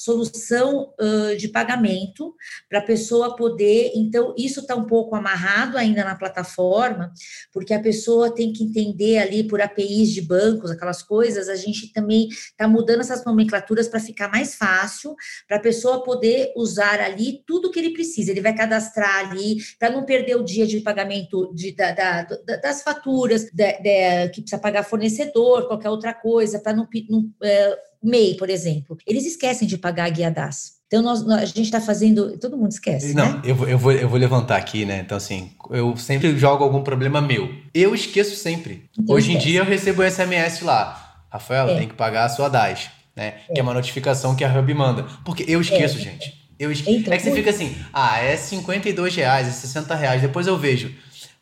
solução 0.00 0.94
uh, 0.98 1.36
de 1.36 1.46
pagamento 1.46 2.34
para 2.70 2.78
a 2.78 2.82
pessoa 2.82 3.36
poder. 3.36 3.92
Então, 3.94 4.34
isso 4.34 4.60
está 4.60 4.74
um 4.74 4.86
pouco 4.86 5.14
amarrado 5.14 5.76
ainda 5.76 6.02
na 6.02 6.14
plataforma, 6.14 7.12
porque 7.52 7.74
a 7.74 7.80
pessoa 7.80 8.34
tem 8.34 8.50
que 8.50 8.64
entender 8.64 9.18
ali 9.18 9.44
por 9.44 9.60
APIs 9.60 10.08
de 10.08 10.22
bancos, 10.22 10.70
aquelas 10.70 11.02
coisas. 11.02 11.50
A 11.50 11.54
gente 11.54 11.92
também 11.92 12.28
está 12.28 12.66
mudando 12.66 13.00
essas 13.00 13.22
nomenclaturas 13.26 13.88
para 13.88 14.00
ficar 14.00 14.30
mais 14.30 14.54
fácil, 14.54 15.14
para 15.46 15.58
a 15.58 15.60
pessoa 15.60 16.02
poder 16.02 16.50
usar 16.56 16.98
ali 16.98 17.42
tudo 17.46 17.70
que 17.70 17.78
ele 17.78 17.92
precisa. 17.92 18.30
Ele 18.30 18.40
vai 18.40 18.54
cadastrar 18.54 19.28
ali 19.28 19.58
para 19.78 19.90
não 19.90 20.06
perder 20.06 20.36
o 20.36 20.42
dia 20.42 20.66
de 20.66 20.80
pagamento 20.80 21.52
de, 21.54 21.72
da, 21.72 21.92
da, 21.92 22.22
das 22.62 22.82
faturas 22.82 23.50
que 23.50 24.40
precisa 24.40 24.58
pagar 24.58 24.82
fornecedor, 24.82 25.68
qualquer 25.68 25.90
outra 25.90 26.14
coisa, 26.14 26.58
para 26.58 26.72
não, 26.72 26.88
não 27.10 27.30
é, 27.42 27.89
MEI, 28.02 28.36
por 28.36 28.48
exemplo, 28.48 28.96
eles 29.06 29.26
esquecem 29.26 29.68
de 29.68 29.76
pagar 29.76 30.04
a 30.04 30.08
guia 30.08 30.30
DAS. 30.30 30.80
Então, 30.86 31.02
nós, 31.02 31.26
a 31.28 31.44
gente 31.44 31.62
está 31.62 31.80
fazendo. 31.80 32.36
Todo 32.38 32.56
mundo 32.56 32.72
esquece. 32.72 33.14
Não, 33.14 33.34
né? 33.34 33.42
eu, 33.44 33.54
vou, 33.54 33.68
eu, 33.68 33.78
vou, 33.78 33.92
eu 33.92 34.08
vou 34.08 34.18
levantar 34.18 34.56
aqui, 34.56 34.84
né? 34.84 35.00
Então, 35.04 35.16
assim, 35.16 35.52
eu 35.70 35.96
sempre 35.96 36.36
jogo 36.36 36.64
algum 36.64 36.82
problema 36.82 37.20
meu. 37.20 37.48
Eu 37.72 37.94
esqueço 37.94 38.34
sempre. 38.34 38.90
Então, 38.98 39.14
Hoje 39.14 39.28
esquece. 39.28 39.48
em 39.48 39.50
dia, 39.52 39.60
eu 39.60 39.64
recebo 39.64 40.02
SMS 40.02 40.62
lá. 40.62 41.24
Rafael, 41.30 41.68
é. 41.68 41.78
tem 41.78 41.88
que 41.88 41.94
pagar 41.94 42.24
a 42.24 42.28
sua 42.28 42.48
DAS, 42.48 42.90
né? 43.14 43.34
É. 43.48 43.54
Que 43.54 43.60
é 43.60 43.62
uma 43.62 43.72
notificação 43.72 44.34
que 44.34 44.42
a 44.42 44.58
Hub 44.58 44.74
manda. 44.74 45.06
Porque 45.24 45.44
eu 45.46 45.60
esqueço, 45.60 45.96
é. 45.98 46.00
gente. 46.00 46.34
Eu 46.58 46.72
esqueço. 46.72 46.98
Então, 46.98 47.14
é 47.14 47.16
que 47.16 47.22
você 47.22 47.32
fica 47.32 47.50
assim, 47.50 47.76
ah, 47.92 48.18
é 48.18 48.36
52 48.36 49.14
reais, 49.14 49.46
é 49.46 49.52
60 49.52 49.94
reais. 49.94 50.20
Depois 50.20 50.48
eu 50.48 50.58
vejo. 50.58 50.92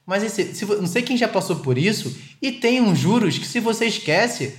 Mas 0.07 0.23
esse, 0.23 0.55
se, 0.55 0.67
não 0.67 0.87
sei 0.87 1.01
quem 1.01 1.17
já 1.17 1.27
passou 1.27 1.57
por 1.57 1.79
isso. 1.79 2.15
E 2.43 2.53
tem 2.53 2.83
uns 2.83 2.99
juros 2.99 3.39
que, 3.39 3.47
se 3.47 3.61
você 3.61 3.87
esquece 3.87 4.59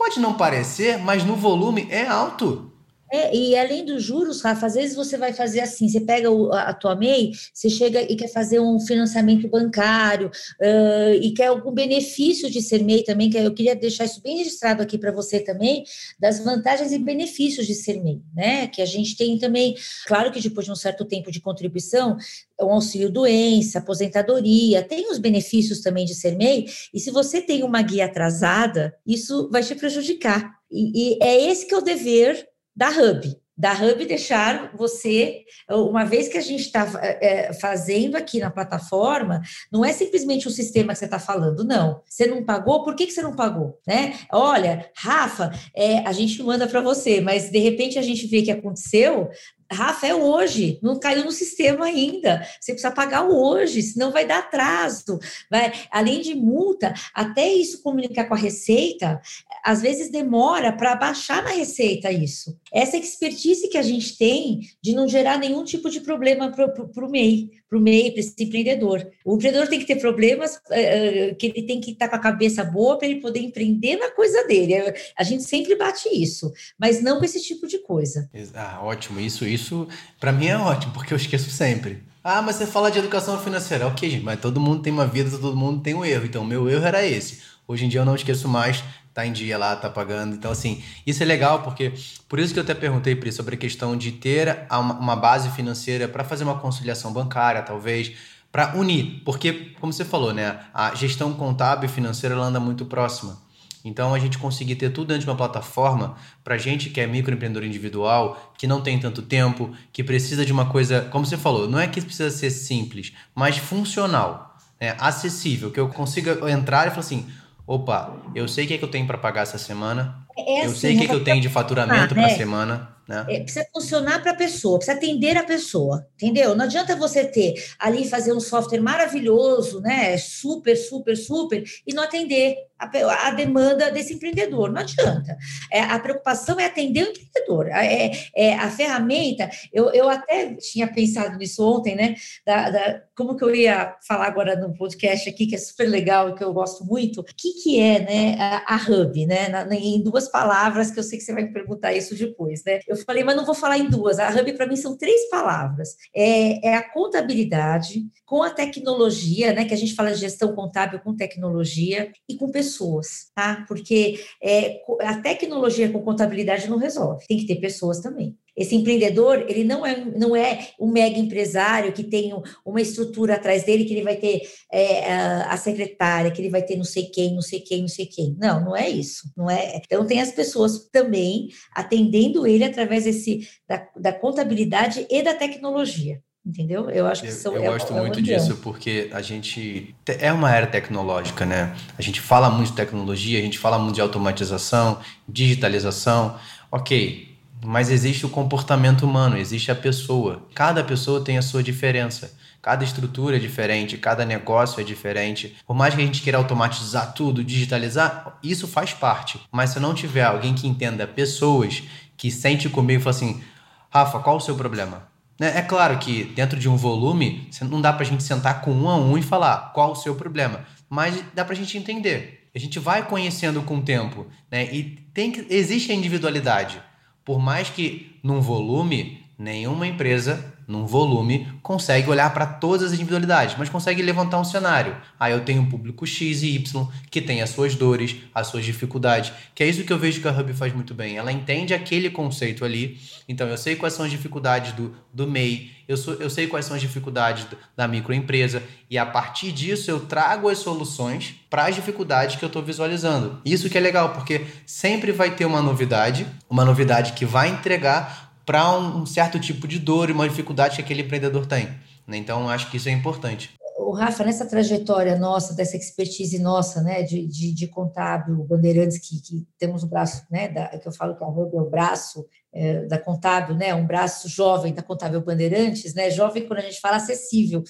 Pode 0.00 0.18
não 0.18 0.32
parecer, 0.32 0.96
mas 0.96 1.24
no 1.24 1.36
volume 1.36 1.86
é 1.90 2.06
alto. 2.06 2.69
É, 3.12 3.34
e 3.34 3.56
além 3.56 3.84
dos 3.84 4.04
juros, 4.04 4.40
Rafa, 4.40 4.66
às 4.66 4.74
vezes 4.74 4.94
você 4.94 5.16
vai 5.16 5.32
fazer 5.32 5.60
assim, 5.60 5.88
você 5.88 6.00
pega 6.00 6.30
o, 6.30 6.52
a 6.52 6.72
tua 6.72 6.94
MEI, 6.94 7.32
você 7.52 7.68
chega 7.68 8.00
e 8.02 8.14
quer 8.14 8.28
fazer 8.28 8.60
um 8.60 8.78
financiamento 8.78 9.48
bancário 9.48 10.28
uh, 10.28 11.14
e 11.20 11.32
quer 11.32 11.46
algum 11.46 11.72
benefício 11.72 12.48
de 12.48 12.62
ser 12.62 12.84
MEI 12.84 13.02
também, 13.02 13.28
que 13.28 13.36
eu 13.36 13.52
queria 13.52 13.74
deixar 13.74 14.04
isso 14.04 14.22
bem 14.22 14.38
registrado 14.38 14.80
aqui 14.80 14.96
para 14.96 15.10
você 15.10 15.40
também, 15.40 15.82
das 16.20 16.38
vantagens 16.38 16.92
e 16.92 16.98
benefícios 16.98 17.66
de 17.66 17.74
ser 17.74 18.00
MEI, 18.00 18.22
né? 18.32 18.66
Que 18.68 18.80
a 18.80 18.86
gente 18.86 19.16
tem 19.16 19.36
também, 19.38 19.74
claro 20.06 20.30
que 20.30 20.40
depois 20.40 20.66
de 20.66 20.72
um 20.72 20.76
certo 20.76 21.04
tempo 21.04 21.32
de 21.32 21.40
contribuição, 21.40 22.16
o 22.60 22.66
auxílio 22.66 23.10
doença, 23.10 23.80
aposentadoria, 23.80 24.82
tem 24.82 25.10
os 25.10 25.18
benefícios 25.18 25.80
também 25.80 26.04
de 26.04 26.14
ser 26.14 26.36
MEI, 26.36 26.66
e 26.94 27.00
se 27.00 27.10
você 27.10 27.40
tem 27.40 27.64
uma 27.64 27.82
guia 27.82 28.04
atrasada, 28.04 28.94
isso 29.04 29.48
vai 29.50 29.64
te 29.64 29.74
prejudicar. 29.74 30.60
E, 30.70 31.14
e 31.14 31.18
é 31.20 31.50
esse 31.50 31.66
que 31.66 31.74
é 31.74 31.78
o 31.78 31.82
dever 31.82 32.49
da 32.80 32.88
Hub. 32.88 33.36
Da 33.54 33.74
Hub 33.74 34.06
deixar 34.06 34.74
você, 34.74 35.44
uma 35.68 36.02
vez 36.02 36.28
que 36.28 36.38
a 36.38 36.40
gente 36.40 36.62
está 36.62 36.90
é, 37.02 37.52
fazendo 37.52 38.16
aqui 38.16 38.40
na 38.40 38.50
plataforma, 38.50 39.42
não 39.70 39.84
é 39.84 39.92
simplesmente 39.92 40.48
o 40.48 40.50
sistema 40.50 40.94
que 40.94 40.98
você 40.98 41.04
está 41.04 41.18
falando, 41.18 41.62
não. 41.62 42.00
Você 42.08 42.26
não 42.26 42.42
pagou, 42.42 42.82
por 42.82 42.94
que, 42.94 43.06
que 43.06 43.12
você 43.12 43.20
não 43.20 43.36
pagou? 43.36 43.78
Né? 43.86 44.14
Olha, 44.32 44.90
Rafa, 44.96 45.52
é, 45.76 45.98
a 46.08 46.12
gente 46.12 46.42
manda 46.42 46.66
para 46.66 46.80
você, 46.80 47.20
mas 47.20 47.50
de 47.50 47.58
repente 47.58 47.98
a 47.98 48.02
gente 48.02 48.26
vê 48.26 48.40
que 48.40 48.50
aconteceu, 48.50 49.28
Rafa, 49.72 50.06
é 50.06 50.14
hoje, 50.14 50.78
não 50.82 50.98
caiu 50.98 51.24
no 51.24 51.30
sistema 51.30 51.86
ainda. 51.86 52.46
Você 52.60 52.72
precisa 52.72 52.92
pagar 52.92 53.28
hoje, 53.28 53.82
senão 53.82 54.10
vai 54.10 54.26
dar 54.26 54.38
atraso. 54.38 55.18
Vai, 55.48 55.72
além 55.90 56.20
de 56.20 56.34
multa, 56.34 56.92
até 57.14 57.48
isso 57.48 57.82
comunicar 57.82 58.24
com 58.24 58.34
a 58.34 58.36
Receita, 58.36 59.20
às 59.64 59.80
vezes 59.80 60.10
demora 60.10 60.72
para 60.72 60.96
baixar 60.96 61.42
na 61.42 61.50
Receita 61.50 62.10
isso. 62.10 62.58
Essa 62.72 62.96
expertise 62.96 63.68
que 63.68 63.78
a 63.78 63.82
gente 63.82 64.18
tem 64.18 64.60
de 64.82 64.92
não 64.92 65.06
gerar 65.06 65.38
nenhum 65.38 65.64
tipo 65.64 65.88
de 65.88 66.00
problema 66.00 66.50
para 66.50 67.06
o 67.06 67.10
MEI, 67.10 67.50
para 67.70 67.78
o 67.78 67.80
MEI, 67.80 68.10
para 68.10 68.20
esse 68.20 68.34
empreendedor. 68.38 69.06
O 69.24 69.36
empreendedor 69.36 69.68
tem 69.68 69.78
que 69.78 69.86
ter 69.86 69.96
problemas, 69.96 70.56
uh, 70.56 71.34
que 71.38 71.46
ele 71.46 71.62
tem 71.62 71.80
que 71.80 71.92
estar 71.92 72.08
tá 72.08 72.10
com 72.10 72.16
a 72.16 72.30
cabeça 72.30 72.64
boa 72.64 72.98
para 72.98 73.06
ele 73.08 73.20
poder 73.20 73.40
empreender 73.40 73.96
na 73.96 74.10
coisa 74.10 74.46
dele. 74.46 74.74
A 75.16 75.22
gente 75.22 75.44
sempre 75.44 75.74
bate 75.76 76.08
isso, 76.12 76.52
mas 76.78 77.02
não 77.02 77.18
com 77.18 77.24
esse 77.24 77.40
tipo 77.40 77.66
de 77.66 77.78
coisa. 77.78 78.28
Ah, 78.54 78.80
ótimo, 78.82 79.20
isso, 79.20 79.46
isso 79.46 79.60
isso, 79.60 79.86
para 80.18 80.32
mim, 80.32 80.46
é 80.46 80.56
ótimo, 80.56 80.92
porque 80.92 81.12
eu 81.12 81.16
esqueço 81.16 81.50
sempre. 81.50 82.02
Ah, 82.24 82.42
mas 82.42 82.56
você 82.56 82.66
fala 82.66 82.90
de 82.90 82.98
educação 82.98 83.38
financeira. 83.38 83.86
Ok, 83.86 84.08
gente, 84.10 84.24
mas 84.24 84.40
todo 84.40 84.60
mundo 84.60 84.82
tem 84.82 84.92
uma 84.92 85.06
vida, 85.06 85.30
todo 85.30 85.56
mundo 85.56 85.82
tem 85.82 85.94
um 85.94 86.04
erro. 86.04 86.26
Então, 86.26 86.44
meu 86.44 86.68
erro 86.68 86.84
era 86.84 87.06
esse. 87.06 87.40
Hoje 87.66 87.84
em 87.84 87.88
dia 87.88 88.00
eu 88.00 88.04
não 88.04 88.16
esqueço 88.16 88.48
mais, 88.48 88.82
tá 89.12 89.26
em 89.26 89.32
dia 89.32 89.58
lá, 89.58 89.76
tá 89.76 89.90
pagando. 89.90 90.34
Então, 90.34 90.50
assim, 90.50 90.82
isso 91.06 91.22
é 91.22 91.26
legal 91.26 91.62
porque. 91.62 91.92
Por 92.28 92.38
isso 92.38 92.52
que 92.52 92.58
eu 92.58 92.62
até 92.62 92.74
perguntei, 92.74 93.14
Pri, 93.16 93.32
sobre 93.32 93.54
a 93.54 93.58
questão 93.58 93.96
de 93.96 94.12
ter 94.12 94.66
uma 94.70 95.16
base 95.16 95.50
financeira 95.50 96.08
para 96.08 96.24
fazer 96.24 96.44
uma 96.44 96.58
conciliação 96.58 97.12
bancária, 97.12 97.62
talvez, 97.62 98.12
para 98.52 98.76
unir. 98.76 99.22
Porque, 99.24 99.74
como 99.80 99.92
você 99.92 100.04
falou, 100.04 100.32
né, 100.32 100.60
a 100.72 100.94
gestão 100.94 101.32
contábil 101.32 101.88
e 101.88 101.92
financeira 101.92 102.34
ela 102.34 102.46
anda 102.46 102.60
muito 102.60 102.84
próxima. 102.84 103.38
Então, 103.84 104.12
a 104.12 104.18
gente 104.18 104.36
conseguir 104.36 104.76
ter 104.76 104.90
tudo 104.90 105.08
dentro 105.08 105.24
de 105.24 105.30
uma 105.30 105.36
plataforma, 105.36 106.14
para 106.44 106.58
gente 106.58 106.90
que 106.90 107.00
é 107.00 107.06
microempreendedor 107.06 107.66
individual, 107.66 108.52
que 108.58 108.66
não 108.66 108.82
tem 108.82 108.98
tanto 109.00 109.22
tempo, 109.22 109.74
que 109.90 110.04
precisa 110.04 110.44
de 110.44 110.52
uma 110.52 110.66
coisa, 110.66 111.08
como 111.10 111.24
você 111.24 111.36
falou, 111.36 111.66
não 111.66 111.78
é 111.78 111.86
que 111.86 112.00
precisa 112.00 112.30
ser 112.30 112.50
simples, 112.50 113.12
mas 113.34 113.56
funcional, 113.56 114.58
né? 114.78 114.94
acessível, 114.98 115.70
que 115.70 115.80
eu 115.80 115.88
consiga 115.88 116.38
entrar 116.50 116.86
e 116.86 116.90
falar 116.90 117.00
assim: 117.00 117.26
opa, 117.70 118.20
eu 118.34 118.48
sei 118.48 118.64
o 118.64 118.68
que, 118.68 118.74
é 118.74 118.78
que 118.78 118.84
eu 118.84 118.90
tenho 118.90 119.06
para 119.06 119.16
pagar 119.16 119.42
essa 119.42 119.56
semana, 119.56 120.26
é 120.36 120.62
assim, 120.62 120.66
eu 120.66 120.74
sei 120.74 120.94
o 120.94 120.98
que, 120.98 121.04
é 121.04 121.08
que 121.08 121.14
eu 121.14 121.22
tenho 121.22 121.40
de 121.40 121.48
faturamento 121.48 122.16
para 122.16 122.26
a 122.26 122.30
semana. 122.30 122.96
Né? 123.06 123.24
É, 123.28 123.40
precisa 123.40 123.64
funcionar 123.72 124.20
para 124.20 124.32
a 124.32 124.34
pessoa, 124.34 124.78
precisa 124.78 124.96
atender 124.96 125.36
a 125.36 125.44
pessoa, 125.44 126.04
entendeu? 126.14 126.56
Não 126.56 126.64
adianta 126.64 126.96
você 126.96 127.24
ter 127.24 127.54
ali 127.78 128.08
fazer 128.08 128.32
um 128.32 128.40
software 128.40 128.80
maravilhoso, 128.80 129.80
né? 129.80 130.18
Super, 130.18 130.74
super, 130.74 131.16
super, 131.16 131.62
e 131.86 131.94
não 131.94 132.02
atender 132.02 132.56
a, 132.80 133.28
a 133.28 133.30
demanda 133.32 133.90
desse 133.90 134.14
empreendedor. 134.14 134.72
Não 134.72 134.80
adianta. 134.80 135.36
É, 135.70 135.80
a 135.80 135.98
preocupação 135.98 136.58
é 136.58 136.66
atender 136.66 137.04
o 137.04 137.10
empreendedor. 137.10 137.68
É, 137.68 138.10
é, 138.34 138.54
a 138.54 138.70
ferramenta, 138.70 139.50
eu, 139.72 139.90
eu 139.90 140.08
até 140.08 140.54
tinha 140.54 140.90
pensado 140.90 141.36
nisso 141.36 141.62
ontem, 141.62 141.94
né? 141.94 142.14
Da, 142.46 142.70
da, 142.70 143.02
como 143.14 143.36
que 143.36 143.44
eu 143.44 143.54
ia 143.54 143.96
falar 144.06 144.26
agora 144.26 144.56
no 144.56 144.74
podcast 144.74 145.28
aqui, 145.28 145.46
que 145.46 145.54
é 145.54 145.58
super 145.58 145.88
legal 145.88 146.30
e 146.30 146.34
que 146.34 146.42
eu 146.42 146.52
gosto 146.52 146.84
muito. 146.84 147.20
O 147.20 147.24
que, 147.24 147.52
que 147.62 147.78
é 147.78 148.00
né, 148.00 148.36
a, 148.38 148.74
a 148.74 148.76
Hub, 148.76 149.26
né? 149.26 149.48
Na, 149.48 149.74
em 149.74 150.02
duas 150.02 150.28
palavras, 150.28 150.90
que 150.90 150.98
eu 150.98 151.04
sei 151.04 151.18
que 151.18 151.24
você 151.24 151.32
vai 151.32 151.42
me 151.42 151.52
perguntar 151.52 151.92
isso 151.92 152.14
depois, 152.14 152.64
né? 152.64 152.80
Eu 152.88 152.96
falei, 152.96 153.22
mas 153.22 153.36
não 153.36 153.44
vou 153.44 153.54
falar 153.54 153.78
em 153.78 153.88
duas. 153.88 154.18
A 154.18 154.30
Hub, 154.30 154.52
para 154.54 154.66
mim, 154.66 154.76
são 154.76 154.96
três 154.96 155.28
palavras. 155.28 155.96
É, 156.16 156.70
é 156.70 156.74
a 156.74 156.88
contabilidade 156.90 158.04
com 158.24 158.42
a 158.42 158.50
tecnologia, 158.50 159.52
né? 159.52 159.64
Que 159.64 159.74
a 159.74 159.76
gente 159.76 159.94
fala 159.94 160.12
de 160.12 160.20
gestão 160.20 160.54
contábil 160.54 161.00
com 161.00 161.14
tecnologia 161.14 162.10
e 162.28 162.36
com 162.36 162.50
pessoas 162.50 162.69
pessoas, 162.70 163.30
tá? 163.34 163.64
Porque 163.66 164.20
é, 164.42 164.80
a 165.00 165.20
tecnologia 165.20 165.90
com 165.90 166.02
contabilidade 166.02 166.70
não 166.70 166.78
resolve, 166.78 167.26
tem 167.26 167.38
que 167.38 167.46
ter 167.46 167.56
pessoas 167.56 168.00
também. 168.00 168.36
Esse 168.56 168.74
empreendedor, 168.74 169.46
ele 169.48 169.64
não 169.64 169.86
é, 169.86 170.04
não 170.16 170.36
é 170.36 170.68
um 170.78 170.90
mega 170.90 171.18
empresário 171.18 171.92
que 171.92 172.04
tem 172.04 172.32
uma 172.64 172.80
estrutura 172.80 173.34
atrás 173.34 173.64
dele, 173.64 173.84
que 173.84 173.94
ele 173.94 174.02
vai 174.02 174.16
ter 174.16 174.42
é, 174.70 175.12
a 175.12 175.56
secretária, 175.56 176.30
que 176.30 176.40
ele 176.42 176.50
vai 176.50 176.62
ter 176.62 176.76
não 176.76 176.84
sei 176.84 177.04
quem, 177.04 177.34
não 177.34 177.42
sei 177.42 177.60
quem, 177.60 177.80
não 177.82 177.88
sei 177.88 178.06
quem. 178.06 178.36
Não, 178.38 178.62
não 178.62 178.76
é 178.76 178.88
isso. 178.88 179.30
Não 179.36 179.48
é. 179.48 179.76
Então, 179.76 180.06
tem 180.06 180.20
as 180.20 180.32
pessoas 180.32 180.88
também 180.90 181.48
atendendo 181.72 182.46
ele 182.46 182.64
através 182.64 183.04
desse, 183.04 183.48
da, 183.66 183.88
da 183.96 184.12
contabilidade 184.12 185.06
e 185.08 185.22
da 185.22 185.34
tecnologia 185.34 186.20
entendeu? 186.44 186.90
Eu 186.90 187.06
acho 187.06 187.22
que 187.22 187.28
eu, 187.28 187.32
são. 187.32 187.54
Eu 187.54 187.64
é, 187.64 187.66
gosto 187.66 187.92
é 187.92 188.00
muito 188.00 188.20
disso 188.20 188.56
porque 188.56 189.08
a 189.12 189.22
gente 189.22 189.94
é 190.06 190.32
uma 190.32 190.54
era 190.54 190.66
tecnológica, 190.66 191.44
né? 191.44 191.74
A 191.98 192.02
gente 192.02 192.20
fala 192.20 192.50
muito 192.50 192.70
de 192.70 192.76
tecnologia, 192.76 193.38
a 193.38 193.42
gente 193.42 193.58
fala 193.58 193.78
muito 193.78 193.94
de 193.94 194.00
automatização, 194.00 195.00
digitalização, 195.28 196.36
ok. 196.70 197.30
Mas 197.62 197.90
existe 197.90 198.24
o 198.24 198.30
comportamento 198.30 199.02
humano, 199.02 199.36
existe 199.36 199.70
a 199.70 199.74
pessoa. 199.74 200.46
Cada 200.54 200.82
pessoa 200.82 201.22
tem 201.22 201.36
a 201.36 201.42
sua 201.42 201.62
diferença. 201.62 202.32
Cada 202.62 202.84
estrutura 202.84 203.36
é 203.36 203.38
diferente, 203.38 203.96
cada 203.96 204.24
negócio 204.24 204.80
é 204.80 204.84
diferente. 204.84 205.56
Por 205.66 205.74
mais 205.74 205.94
que 205.94 206.02
a 206.02 206.04
gente 206.04 206.22
queira 206.22 206.36
automatizar 206.36 207.14
tudo, 207.14 207.42
digitalizar, 207.42 208.38
isso 208.42 208.68
faz 208.68 208.92
parte. 208.92 209.40
Mas 209.50 209.70
se 209.70 209.80
não 209.80 209.94
tiver 209.94 210.24
alguém 210.24 210.54
que 210.54 210.66
entenda 210.66 211.06
pessoas, 211.06 211.82
que 212.18 212.30
sente 212.30 212.68
comigo 212.68 213.00
e 213.00 213.02
fala 213.02 213.16
assim: 213.16 213.42
Rafa, 213.90 214.20
qual 214.20 214.36
o 214.36 214.40
seu 214.40 214.54
problema? 214.56 215.08
Né? 215.40 215.56
É 215.56 215.62
claro 215.62 215.98
que 215.98 216.24
dentro 216.24 216.60
de 216.60 216.68
um 216.68 216.76
volume, 216.76 217.48
não 217.62 217.80
dá 217.80 217.90
para 217.94 218.02
a 218.02 218.06
gente 218.06 218.22
sentar 218.22 218.60
com 218.60 218.72
um 218.72 218.90
a 218.90 218.96
um 218.98 219.16
e 219.16 219.22
falar 219.22 219.72
qual 219.72 219.92
o 219.92 219.96
seu 219.96 220.14
problema, 220.14 220.66
mas 220.86 221.24
dá 221.34 221.42
para 221.42 221.54
a 221.54 221.56
gente 221.56 221.78
entender. 221.78 222.50
A 222.54 222.58
gente 222.58 222.78
vai 222.78 223.06
conhecendo 223.06 223.62
com 223.62 223.78
o 223.78 223.82
tempo, 223.82 224.26
né? 224.50 224.68
E 224.70 224.82
tem 225.14 225.32
que 225.32 225.46
existe 225.48 225.92
a 225.92 225.94
individualidade. 225.94 226.82
Por 227.24 227.38
mais 227.40 227.70
que 227.70 228.18
num 228.22 228.40
volume 228.40 229.24
nenhuma 229.38 229.86
empresa 229.86 230.52
num 230.70 230.86
volume, 230.86 231.48
consegue 231.62 232.08
olhar 232.08 232.32
para 232.32 232.46
todas 232.46 232.86
as 232.86 232.92
individualidades, 232.92 233.56
mas 233.58 233.68
consegue 233.68 234.00
levantar 234.00 234.38
um 234.38 234.44
cenário. 234.44 234.96
Aí 235.18 235.32
eu 235.32 235.40
tenho 235.40 235.62
um 235.62 235.66
público 235.66 236.06
X 236.06 236.42
e 236.42 236.54
Y 236.54 236.88
que 237.10 237.20
tem 237.20 237.42
as 237.42 237.50
suas 237.50 237.74
dores, 237.74 238.16
as 238.32 238.46
suas 238.46 238.64
dificuldades, 238.64 239.32
que 239.54 239.64
é 239.64 239.66
isso 239.66 239.82
que 239.82 239.92
eu 239.92 239.98
vejo 239.98 240.20
que 240.20 240.28
a 240.28 240.30
Hub 240.30 240.52
faz 240.54 240.72
muito 240.72 240.94
bem. 240.94 241.16
Ela 241.16 241.32
entende 241.32 241.74
aquele 241.74 242.08
conceito 242.08 242.64
ali, 242.64 243.00
então 243.28 243.48
eu 243.48 243.58
sei 243.58 243.74
quais 243.74 243.94
são 243.94 244.04
as 244.04 244.10
dificuldades 244.12 244.72
do, 244.72 244.94
do 245.12 245.26
MEI, 245.26 245.72
eu, 245.88 245.96
sou, 245.96 246.14
eu 246.14 246.30
sei 246.30 246.46
quais 246.46 246.64
são 246.64 246.76
as 246.76 246.80
dificuldades 246.80 247.48
da 247.76 247.88
microempresa, 247.88 248.62
e 248.88 248.96
a 248.96 249.04
partir 249.04 249.50
disso 249.50 249.90
eu 249.90 249.98
trago 249.98 250.48
as 250.48 250.58
soluções 250.58 251.34
para 251.50 251.66
as 251.66 251.74
dificuldades 251.74 252.36
que 252.36 252.44
eu 252.44 252.46
estou 252.46 252.62
visualizando. 252.62 253.40
Isso 253.44 253.68
que 253.68 253.76
é 253.76 253.80
legal, 253.80 254.10
porque 254.10 254.46
sempre 254.64 255.10
vai 255.10 255.32
ter 255.34 255.46
uma 255.46 255.60
novidade, 255.60 256.28
uma 256.48 256.64
novidade 256.64 257.14
que 257.14 257.24
vai 257.24 257.48
entregar 257.48 258.29
para 258.50 258.76
um, 258.76 259.06
certo 259.06 259.38
tipo 259.38 259.68
de 259.68 259.78
dor 259.78 260.10
e 260.10 260.12
uma 260.12 260.28
dificuldade 260.28 260.74
que 260.74 260.82
aquele 260.82 261.02
empreendedor 261.02 261.46
tem. 261.46 261.68
Né? 262.04 262.16
Então, 262.16 262.48
acho 262.48 262.68
que 262.68 262.78
isso 262.78 262.88
é 262.88 262.92
importante. 262.92 263.50
O 263.78 263.92
Rafa, 263.92 264.24
nessa 264.24 264.44
trajetória 264.44 265.16
nossa, 265.16 265.54
dessa 265.54 265.76
expertise 265.76 266.36
nossa, 266.40 266.82
né, 266.82 267.04
de, 267.04 267.28
de, 267.28 267.54
de 267.54 267.68
contábil, 267.68 268.34
bandeirantes, 268.42 268.98
que, 268.98 269.22
que 269.22 269.46
temos 269.56 269.84
o 269.84 269.86
braço, 269.86 270.24
né, 270.28 270.48
da, 270.48 270.66
que 270.66 270.88
eu 270.88 270.90
falo 270.90 271.16
que 271.16 271.22
a 271.22 271.28
é 271.28 271.30
o 271.30 271.70
braço 271.70 272.26
é, 272.52 272.86
da 272.86 272.98
contábil, 272.98 273.54
né, 273.54 273.72
um 273.72 273.86
braço 273.86 274.28
jovem 274.28 274.74
da 274.74 274.82
contábil 274.82 275.20
bandeirantes, 275.20 275.94
né, 275.94 276.10
jovem 276.10 276.44
quando 276.44 276.58
a 276.58 276.62
gente 276.62 276.80
fala 276.80 276.96
acessível, 276.96 277.62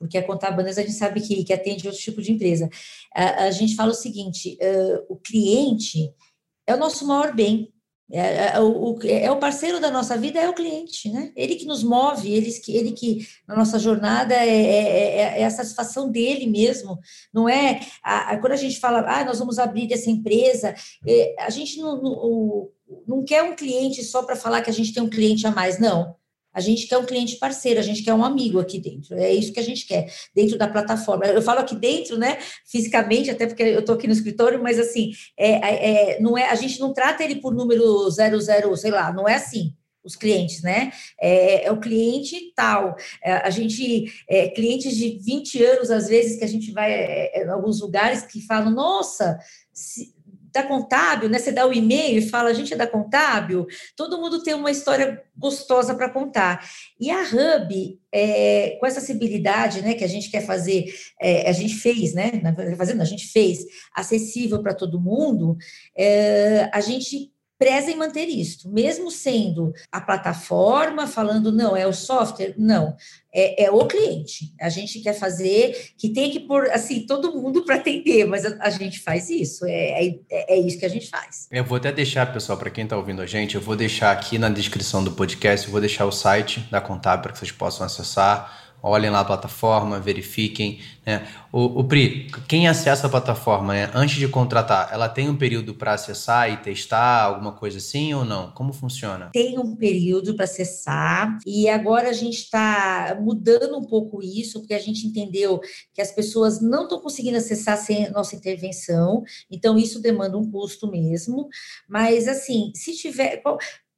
porque 0.00 0.18
a 0.18 0.26
contábil 0.26 0.56
bandeirantes 0.56 0.78
a 0.78 0.86
gente 0.86 0.98
sabe 0.98 1.20
que, 1.20 1.44
que 1.44 1.52
atende 1.52 1.86
outro 1.86 2.02
tipo 2.02 2.20
de 2.20 2.32
empresa. 2.32 2.68
A, 3.14 3.44
a 3.44 3.50
gente 3.52 3.76
fala 3.76 3.92
o 3.92 3.94
seguinte, 3.94 4.58
uh, 4.60 5.06
o 5.08 5.16
cliente 5.16 6.12
é 6.66 6.74
o 6.74 6.78
nosso 6.78 7.06
maior 7.06 7.32
bem, 7.32 7.72
é, 8.12 8.18
é, 8.18 8.52
é, 8.54 8.60
o, 8.60 8.98
é, 9.04 9.30
o, 9.30 9.38
parceiro 9.38 9.80
da 9.80 9.90
nossa 9.90 10.16
vida, 10.16 10.38
é 10.38 10.48
o 10.48 10.54
cliente, 10.54 11.10
né? 11.10 11.32
Ele 11.34 11.54
que 11.54 11.64
nos 11.64 11.82
move, 11.82 12.32
ele 12.32 12.52
que, 12.52 12.76
ele 12.76 12.92
que 12.92 13.26
na 13.48 13.56
nossa 13.56 13.78
jornada 13.78 14.34
é, 14.34 14.46
é, 14.46 15.40
é 15.40 15.44
a 15.44 15.50
satisfação 15.50 16.10
dele 16.10 16.46
mesmo, 16.46 16.98
não 17.32 17.48
é? 17.48 17.80
A, 18.02 18.32
a, 18.32 18.38
quando 18.38 18.52
a 18.52 18.56
gente 18.56 18.78
fala, 18.78 19.00
ah, 19.08 19.24
nós 19.24 19.38
vamos 19.38 19.58
abrir 19.58 19.90
essa 19.92 20.10
empresa, 20.10 20.74
a 21.38 21.50
gente 21.50 21.78
não, 21.78 22.02
não, 22.02 22.68
não 23.06 23.24
quer 23.24 23.42
um 23.42 23.56
cliente 23.56 24.04
só 24.04 24.22
para 24.22 24.36
falar 24.36 24.60
que 24.60 24.70
a 24.70 24.74
gente 24.74 24.92
tem 24.92 25.02
um 25.02 25.10
cliente 25.10 25.46
a 25.46 25.50
mais, 25.50 25.78
não. 25.78 26.14
A 26.54 26.60
gente 26.60 26.86
quer 26.86 26.98
um 26.98 27.04
cliente 27.04 27.36
parceiro, 27.36 27.80
a 27.80 27.82
gente 27.82 28.02
quer 28.02 28.14
um 28.14 28.24
amigo 28.24 28.60
aqui 28.60 28.78
dentro. 28.78 29.14
É 29.16 29.32
isso 29.32 29.52
que 29.52 29.60
a 29.60 29.64
gente 29.64 29.86
quer, 29.86 30.06
dentro 30.34 30.56
da 30.56 30.68
plataforma. 30.68 31.26
Eu 31.26 31.42
falo 31.42 31.60
aqui 31.60 31.74
dentro, 31.74 32.16
né, 32.16 32.38
fisicamente, 32.64 33.30
até 33.30 33.46
porque 33.46 33.62
eu 33.62 33.80
estou 33.80 33.94
aqui 33.94 34.06
no 34.06 34.12
escritório, 34.12 34.62
mas 34.62 34.78
assim, 34.78 35.12
é, 35.36 35.50
é, 35.50 36.14
é, 36.14 36.20
não 36.20 36.38
é, 36.38 36.48
a 36.48 36.54
gente 36.54 36.78
não 36.78 36.92
trata 36.92 37.24
ele 37.24 37.36
por 37.36 37.54
número 37.54 38.08
00, 38.10 38.76
sei 38.76 38.90
lá, 38.90 39.12
não 39.12 39.28
é 39.28 39.34
assim 39.34 39.74
os 40.04 40.14
clientes, 40.14 40.62
né? 40.62 40.92
É, 41.18 41.64
é, 41.64 41.72
o 41.72 41.80
cliente 41.80 42.52
tal. 42.54 42.94
É, 43.22 43.32
a 43.36 43.48
gente, 43.48 44.12
é, 44.28 44.48
clientes 44.48 44.94
de 44.94 45.18
20 45.18 45.64
anos, 45.64 45.90
às 45.90 46.08
vezes, 46.08 46.38
que 46.38 46.44
a 46.44 46.48
gente 46.48 46.70
vai 46.72 46.92
é, 46.92 47.40
é, 47.40 47.44
em 47.44 47.48
alguns 47.48 47.80
lugares 47.80 48.22
que 48.22 48.42
falam, 48.42 48.70
nossa, 48.70 49.38
se, 49.72 50.14
da 50.54 50.62
contábil, 50.62 51.28
né? 51.28 51.40
Você 51.40 51.50
dá 51.50 51.66
o 51.66 51.72
e-mail 51.72 52.18
e 52.18 52.28
fala, 52.28 52.48
a 52.48 52.52
gente 52.52 52.72
é 52.72 52.76
da 52.76 52.86
contábil, 52.86 53.66
todo 53.96 54.20
mundo 54.20 54.40
tem 54.40 54.54
uma 54.54 54.70
história 54.70 55.20
gostosa 55.36 55.96
para 55.96 56.08
contar. 56.08 56.64
E 56.98 57.10
a 57.10 57.22
Hub, 57.22 57.98
é, 58.12 58.76
com 58.78 58.86
essa 58.86 58.98
acessibilidade 58.98 59.82
né, 59.82 59.94
que 59.94 60.04
a 60.04 60.08
gente 60.08 60.30
quer 60.30 60.46
fazer, 60.46 60.94
é, 61.20 61.50
a 61.50 61.52
gente 61.52 61.74
fez, 61.74 62.14
né? 62.14 62.30
Fazendo, 62.78 63.02
a 63.02 63.04
gente 63.04 63.26
fez 63.26 63.64
acessível 63.92 64.62
para 64.62 64.72
todo 64.72 65.00
mundo, 65.00 65.56
é, 65.98 66.70
a 66.72 66.80
gente 66.80 67.33
preza 67.64 67.90
em 67.90 67.96
manter 67.96 68.26
isso, 68.26 68.70
mesmo 68.70 69.10
sendo 69.10 69.72
a 69.90 69.98
plataforma 69.98 71.06
falando, 71.06 71.50
não, 71.50 71.74
é 71.74 71.86
o 71.86 71.94
software, 71.94 72.54
não, 72.58 72.94
é, 73.34 73.64
é 73.64 73.70
o 73.70 73.86
cliente. 73.86 74.52
A 74.60 74.68
gente 74.68 75.00
quer 75.00 75.14
fazer 75.14 75.92
que 75.96 76.10
tem 76.10 76.30
que 76.30 76.40
pôr, 76.40 76.70
assim, 76.70 77.06
todo 77.06 77.32
mundo 77.32 77.64
para 77.64 77.76
atender, 77.76 78.26
mas 78.26 78.44
a, 78.44 78.54
a, 78.60 78.68
gente 78.68 79.00
faz 79.00 79.30
isso, 79.30 79.64
é, 79.64 80.08
é, 80.08 80.18
é, 80.30 80.58
isso 80.58 80.78
que 80.78 80.84
a 80.84 80.90
gente 80.90 81.08
faz. 81.08 81.48
Eu 81.50 81.64
vou 81.64 81.78
até 81.78 81.90
deixar, 81.90 82.30
pessoal, 82.30 82.58
para 82.58 82.68
quem 82.68 82.84
está 82.84 82.98
ouvindo 82.98 83.22
a 83.22 83.26
gente, 83.26 83.54
eu 83.54 83.62
vou 83.62 83.74
deixar 83.74 84.12
aqui 84.12 84.36
na 84.36 84.50
descrição 84.50 85.02
do 85.02 85.12
podcast, 85.12 85.66
eu 85.66 85.72
vou 85.72 85.80
deixar 85.80 86.04
o 86.04 86.12
site 86.12 86.60
da 86.70 86.82
Contábil 86.82 87.22
para 87.22 87.32
que 87.32 87.38
vocês 87.38 87.50
possam 87.50 87.86
acessar, 87.86 88.63
olhem 88.84 89.10
lá 89.10 89.20
a 89.20 89.24
plataforma, 89.24 89.98
verifiquem. 89.98 90.78
Né? 91.06 91.26
O, 91.50 91.80
o 91.80 91.84
Pri, 91.84 92.30
quem 92.46 92.68
acessa 92.68 93.06
a 93.06 93.10
plataforma, 93.10 93.72
né, 93.72 93.90
antes 93.94 94.16
de 94.16 94.28
contratar, 94.28 94.90
ela 94.92 95.08
tem 95.08 95.28
um 95.28 95.36
período 95.36 95.74
para 95.74 95.94
acessar 95.94 96.50
e 96.50 96.58
testar, 96.58 97.22
alguma 97.22 97.52
coisa 97.52 97.78
assim 97.78 98.12
ou 98.12 98.24
não? 98.24 98.50
Como 98.50 98.74
funciona? 98.74 99.30
Tem 99.32 99.58
um 99.58 99.74
período 99.74 100.34
para 100.34 100.44
acessar 100.44 101.38
e 101.46 101.66
agora 101.68 102.10
a 102.10 102.12
gente 102.12 102.38
está 102.38 103.16
mudando 103.20 103.78
um 103.78 103.84
pouco 103.84 104.22
isso, 104.22 104.60
porque 104.60 104.74
a 104.74 104.78
gente 104.78 105.06
entendeu 105.06 105.60
que 105.94 106.02
as 106.02 106.10
pessoas 106.10 106.60
não 106.60 106.82
estão 106.82 107.00
conseguindo 107.00 107.38
acessar 107.38 107.78
sem 107.78 108.10
nossa 108.10 108.36
intervenção, 108.36 109.22
então 109.50 109.78
isso 109.78 110.00
demanda 110.00 110.36
um 110.36 110.50
custo 110.50 110.90
mesmo. 110.90 111.48
Mas 111.88 112.28
assim, 112.28 112.70
se 112.74 112.94
tiver 112.94 113.42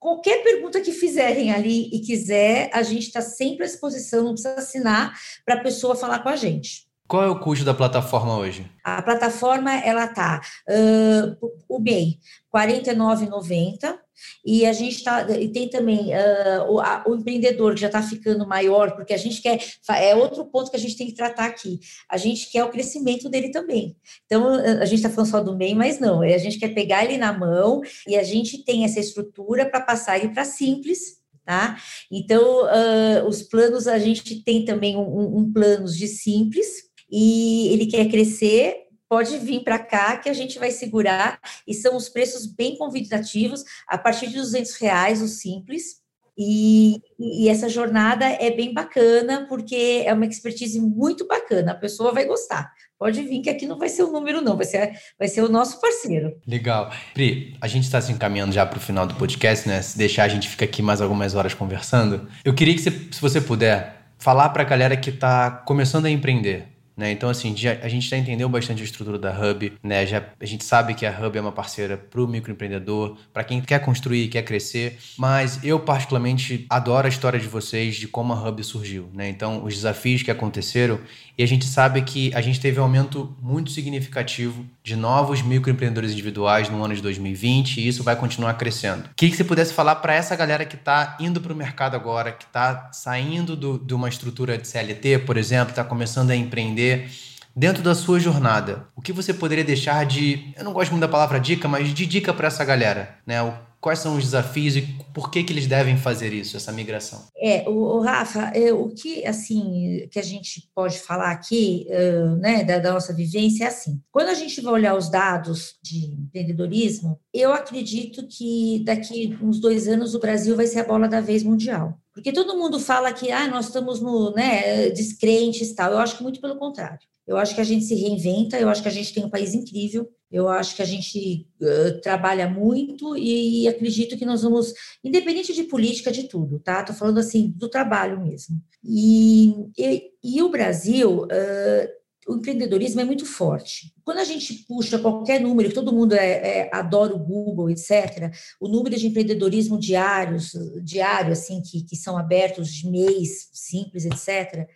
qualquer 0.06 0.44
pergunta 0.44 0.80
que 0.80 0.92
fizerem 0.92 1.52
ali 1.52 1.90
e 1.92 1.98
quiser, 1.98 2.70
a 2.72 2.80
gente 2.84 3.08
está 3.08 3.20
sempre 3.20 3.64
à 3.64 3.66
disposição, 3.66 4.22
não 4.22 4.34
precisa 4.34 4.54
assinar 4.54 5.12
para 5.44 5.56
a 5.56 5.60
pessoa 5.60 5.96
falar 5.96 6.20
com 6.20 6.28
a 6.28 6.36
gente. 6.36 6.86
Qual 7.08 7.24
é 7.24 7.28
o 7.28 7.40
custo 7.40 7.64
da 7.64 7.74
plataforma 7.74 8.36
hoje? 8.36 8.70
A 8.84 9.02
plataforma, 9.02 9.74
ela 9.74 10.06
tá, 10.06 10.40
uh, 10.68 11.50
o 11.68 11.82
R$ 11.82 12.20
49,90, 12.54 13.98
e 14.44 14.64
a 14.66 14.72
gente 14.72 14.96
está, 14.96 15.26
e 15.38 15.48
tem 15.48 15.68
também 15.68 16.10
uh, 16.14 16.70
o, 16.70 16.80
a, 16.80 17.04
o, 17.06 17.14
empreendedor 17.14 17.74
que 17.74 17.80
já 17.80 17.86
está 17.88 18.02
ficando 18.02 18.46
maior, 18.46 18.94
porque 18.94 19.12
a 19.12 19.16
gente 19.16 19.40
quer, 19.40 19.58
é 19.90 20.14
outro 20.14 20.44
ponto 20.46 20.70
que 20.70 20.76
a 20.76 20.80
gente 20.80 20.96
tem 20.96 21.06
que 21.06 21.14
tratar 21.14 21.46
aqui, 21.46 21.80
a 22.08 22.16
gente 22.16 22.50
quer 22.50 22.64
o 22.64 22.70
crescimento 22.70 23.28
dele 23.28 23.50
também. 23.50 23.96
Então, 24.26 24.54
a 24.54 24.84
gente 24.84 24.98
está 24.98 25.10
falando 25.10 25.30
só 25.30 25.40
do 25.40 25.56
MEI, 25.56 25.74
mas 25.74 25.98
não, 25.98 26.22
a 26.22 26.38
gente 26.38 26.58
quer 26.58 26.74
pegar 26.74 27.04
ele 27.04 27.18
na 27.18 27.32
mão 27.32 27.80
e 28.06 28.16
a 28.16 28.22
gente 28.22 28.64
tem 28.64 28.84
essa 28.84 29.00
estrutura 29.00 29.66
para 29.66 29.80
passar 29.80 30.18
ele 30.18 30.28
para 30.28 30.44
simples, 30.44 31.18
tá? 31.44 31.76
Então, 32.10 32.64
uh, 32.64 33.26
os 33.26 33.42
planos, 33.42 33.86
a 33.86 33.98
gente 33.98 34.42
tem 34.42 34.64
também 34.64 34.96
um, 34.96 35.38
um 35.38 35.52
planos 35.52 35.96
de 35.96 36.08
simples, 36.08 36.86
e 37.10 37.68
ele 37.68 37.86
quer 37.86 38.08
crescer, 38.08 38.85
pode 39.08 39.38
vir 39.38 39.62
para 39.62 39.78
cá 39.78 40.16
que 40.16 40.28
a 40.28 40.32
gente 40.32 40.58
vai 40.58 40.70
segurar 40.70 41.38
e 41.66 41.74
são 41.74 41.96
os 41.96 42.08
preços 42.08 42.46
bem 42.46 42.76
convidativos 42.76 43.64
a 43.86 43.96
partir 43.96 44.28
de 44.28 44.36
200 44.36 44.74
reais 44.76 45.22
o 45.22 45.28
simples. 45.28 46.04
E, 46.38 47.00
e, 47.18 47.48
essa 47.48 47.66
jornada 47.66 48.26
é 48.26 48.50
bem 48.50 48.74
bacana 48.74 49.46
porque 49.48 50.02
é 50.04 50.12
uma 50.12 50.26
expertise 50.26 50.78
muito 50.78 51.26
bacana 51.26 51.72
a 51.72 51.74
pessoa 51.74 52.12
vai 52.12 52.26
gostar. 52.26 52.70
Pode 52.98 53.22
vir 53.22 53.40
que 53.40 53.48
aqui 53.48 53.66
não 53.66 53.78
vai 53.78 53.88
ser 53.88 54.02
o 54.02 54.12
número 54.12 54.42
não 54.42 54.54
vai 54.54 54.66
ser 54.66 54.92
vai 55.18 55.28
ser 55.28 55.40
o 55.40 55.48
nosso 55.48 55.80
parceiro. 55.80 56.38
Legal. 56.46 56.92
Pri 57.14 57.56
a 57.58 57.66
gente 57.66 57.84
está 57.84 58.02
se 58.02 58.12
encaminhando 58.12 58.52
já 58.52 58.66
para 58.66 58.76
o 58.76 58.80
final 58.80 59.06
do 59.06 59.14
podcast 59.14 59.66
né? 59.66 59.80
Se 59.80 59.96
deixar 59.96 60.24
a 60.24 60.28
gente 60.28 60.46
fica 60.46 60.66
aqui 60.66 60.82
mais 60.82 61.00
algumas 61.00 61.34
horas 61.34 61.54
conversando. 61.54 62.28
Eu 62.44 62.54
queria 62.54 62.74
que 62.74 62.82
você, 62.82 62.90
se 62.90 63.20
você 63.20 63.40
puder 63.40 64.12
falar 64.18 64.50
para 64.50 64.62
a 64.62 64.66
galera 64.66 64.94
que 64.94 65.08
está 65.08 65.50
começando 65.50 66.04
a 66.04 66.10
empreender 66.10 66.75
né? 66.96 67.10
Então, 67.10 67.28
assim, 67.28 67.54
já, 67.56 67.72
a 67.82 67.88
gente 67.88 68.08
já 68.08 68.16
entendeu 68.16 68.48
bastante 68.48 68.80
a 68.80 68.84
estrutura 68.84 69.18
da 69.18 69.30
Hub, 69.30 69.72
né? 69.82 70.06
já, 70.06 70.24
a 70.40 70.46
gente 70.46 70.64
sabe 70.64 70.94
que 70.94 71.04
a 71.04 71.10
Hub 71.10 71.36
é 71.36 71.40
uma 71.40 71.52
parceira 71.52 71.96
para 71.96 72.22
o 72.22 72.26
microempreendedor, 72.26 73.16
para 73.32 73.44
quem 73.44 73.60
quer 73.60 73.80
construir, 73.80 74.28
quer 74.28 74.42
crescer, 74.42 74.98
mas 75.18 75.62
eu 75.62 75.78
particularmente 75.78 76.64
adoro 76.70 77.06
a 77.06 77.10
história 77.10 77.38
de 77.38 77.46
vocês, 77.46 77.96
de 77.96 78.08
como 78.08 78.32
a 78.32 78.48
Hub 78.48 78.62
surgiu. 78.64 79.10
Né? 79.12 79.28
Então, 79.28 79.62
os 79.64 79.74
desafios 79.74 80.22
que 80.22 80.30
aconteceram, 80.30 80.98
e 81.38 81.42
a 81.42 81.46
gente 81.46 81.66
sabe 81.66 82.02
que 82.02 82.34
a 82.34 82.40
gente 82.40 82.58
teve 82.58 82.80
um 82.80 82.84
aumento 82.84 83.36
muito 83.42 83.70
significativo 83.70 84.64
de 84.82 84.96
novos 84.96 85.42
microempreendedores 85.42 86.12
individuais 86.12 86.68
no 86.68 86.82
ano 86.82 86.94
de 86.94 87.02
2020 87.02 87.78
e 87.78 87.88
isso 87.88 88.02
vai 88.02 88.16
continuar 88.16 88.54
crescendo. 88.54 89.04
O 89.04 89.14
que, 89.14 89.30
você 89.30 89.44
pudesse 89.44 89.74
falar 89.74 89.96
para 89.96 90.14
essa 90.14 90.34
galera 90.34 90.64
que 90.64 90.76
está 90.76 91.16
indo 91.20 91.40
para 91.40 91.52
o 91.52 91.56
mercado 91.56 91.94
agora, 91.94 92.32
que 92.32 92.44
está 92.44 92.90
saindo 92.92 93.54
do, 93.54 93.78
de 93.78 93.94
uma 93.94 94.08
estrutura 94.08 94.56
de 94.56 94.66
CLT, 94.66 95.20
por 95.20 95.36
exemplo, 95.36 95.70
está 95.70 95.84
começando 95.84 96.30
a 96.30 96.36
empreender 96.36 97.10
dentro 97.54 97.82
da 97.82 97.94
sua 97.94 98.20
jornada, 98.20 98.86
o 98.94 99.00
que 99.00 99.12
você 99.12 99.32
poderia 99.32 99.64
deixar 99.64 100.04
de, 100.04 100.52
eu 100.56 100.62
não 100.62 100.74
gosto 100.74 100.90
muito 100.90 101.00
da 101.00 101.08
palavra 101.08 101.40
dica, 101.40 101.66
mas 101.66 101.92
de 101.92 102.04
dica 102.04 102.34
para 102.34 102.48
essa 102.48 102.62
galera, 102.64 103.16
né? 103.26 103.40
Quais 103.86 104.00
são 104.00 104.16
os 104.16 104.24
desafios 104.24 104.74
e 104.74 104.82
por 105.14 105.30
que, 105.30 105.44
que 105.44 105.52
eles 105.52 105.68
devem 105.68 105.96
fazer 105.96 106.32
isso, 106.32 106.56
essa 106.56 106.72
migração? 106.72 107.28
É, 107.36 107.68
o, 107.68 107.98
o 107.98 108.00
Rafa, 108.00 108.50
é, 108.52 108.72
o 108.72 108.88
que 108.88 109.24
assim 109.24 110.08
que 110.10 110.18
a 110.18 110.22
gente 110.24 110.68
pode 110.74 110.98
falar 110.98 111.30
aqui, 111.30 111.86
uh, 111.88 112.34
né, 112.34 112.64
da, 112.64 112.80
da, 112.80 112.92
nossa 112.92 113.14
vivência 113.14 113.62
é 113.62 113.68
assim. 113.68 114.02
Quando 114.10 114.26
a 114.26 114.34
gente 114.34 114.60
vai 114.60 114.72
olhar 114.72 114.96
os 114.96 115.08
dados 115.08 115.76
de 115.80 116.06
empreendedorismo, 116.06 117.20
eu 117.32 117.52
acredito 117.52 118.26
que 118.26 118.82
daqui 118.84 119.38
uns 119.40 119.60
dois 119.60 119.86
anos 119.86 120.16
o 120.16 120.18
Brasil 120.18 120.56
vai 120.56 120.66
ser 120.66 120.80
a 120.80 120.84
bola 120.84 121.06
da 121.06 121.20
vez 121.20 121.44
mundial. 121.44 121.96
Porque 122.16 122.32
todo 122.32 122.56
mundo 122.56 122.80
fala 122.80 123.12
que 123.12 123.30
ah, 123.30 123.46
nós 123.46 123.66
estamos 123.66 124.00
no, 124.00 124.32
né, 124.32 124.88
descrentes 124.88 125.74
tal. 125.74 125.92
Eu 125.92 125.98
acho 125.98 126.16
que 126.16 126.22
muito 126.22 126.40
pelo 126.40 126.56
contrário. 126.56 126.98
Eu 127.26 127.36
acho 127.36 127.54
que 127.54 127.60
a 127.60 127.64
gente 127.64 127.84
se 127.84 127.94
reinventa, 127.94 128.58
eu 128.58 128.70
acho 128.70 128.80
que 128.80 128.88
a 128.88 128.92
gente 128.92 129.12
tem 129.12 129.22
um 129.22 129.28
país 129.28 129.52
incrível, 129.52 130.08
eu 130.30 130.48
acho 130.48 130.74
que 130.74 130.80
a 130.80 130.86
gente 130.86 131.46
uh, 131.60 132.00
trabalha 132.00 132.48
muito 132.48 133.18
e, 133.18 133.64
e, 133.64 133.68
acredito 133.68 134.16
que 134.16 134.24
nós 134.24 134.42
vamos, 134.42 134.72
independente 135.04 135.52
de 135.52 135.64
política, 135.64 136.10
de 136.10 136.26
tudo, 136.26 136.58
tá? 136.58 136.80
Estou 136.80 136.96
falando 136.96 137.18
assim 137.18 137.52
do 137.54 137.68
trabalho 137.68 138.18
mesmo. 138.18 138.62
E, 138.82 139.50
e, 139.76 140.10
e 140.24 140.42
o 140.42 140.48
Brasil, 140.48 141.24
uh, 141.24 141.88
o 142.26 142.34
empreendedorismo 142.34 143.00
é 143.00 143.04
muito 143.04 143.24
forte. 143.24 143.94
Quando 144.04 144.18
a 144.18 144.24
gente 144.24 144.64
puxa 144.66 144.98
qualquer 144.98 145.40
número, 145.40 145.72
todo 145.72 145.92
mundo 145.92 146.14
é, 146.14 146.26
é, 146.26 146.70
adora 146.72 147.14
o 147.14 147.18
Google, 147.18 147.70
etc., 147.70 148.32
o 148.60 148.68
número 148.68 148.96
de 148.96 149.06
empreendedorismo 149.06 149.78
diários, 149.78 150.52
diário, 150.82 151.32
assim, 151.32 151.62
que, 151.62 151.82
que 151.82 151.94
são 151.94 152.18
abertos 152.18 152.68
de 152.72 152.90
mês, 152.90 153.48
simples, 153.52 154.04
etc., 154.04 154.68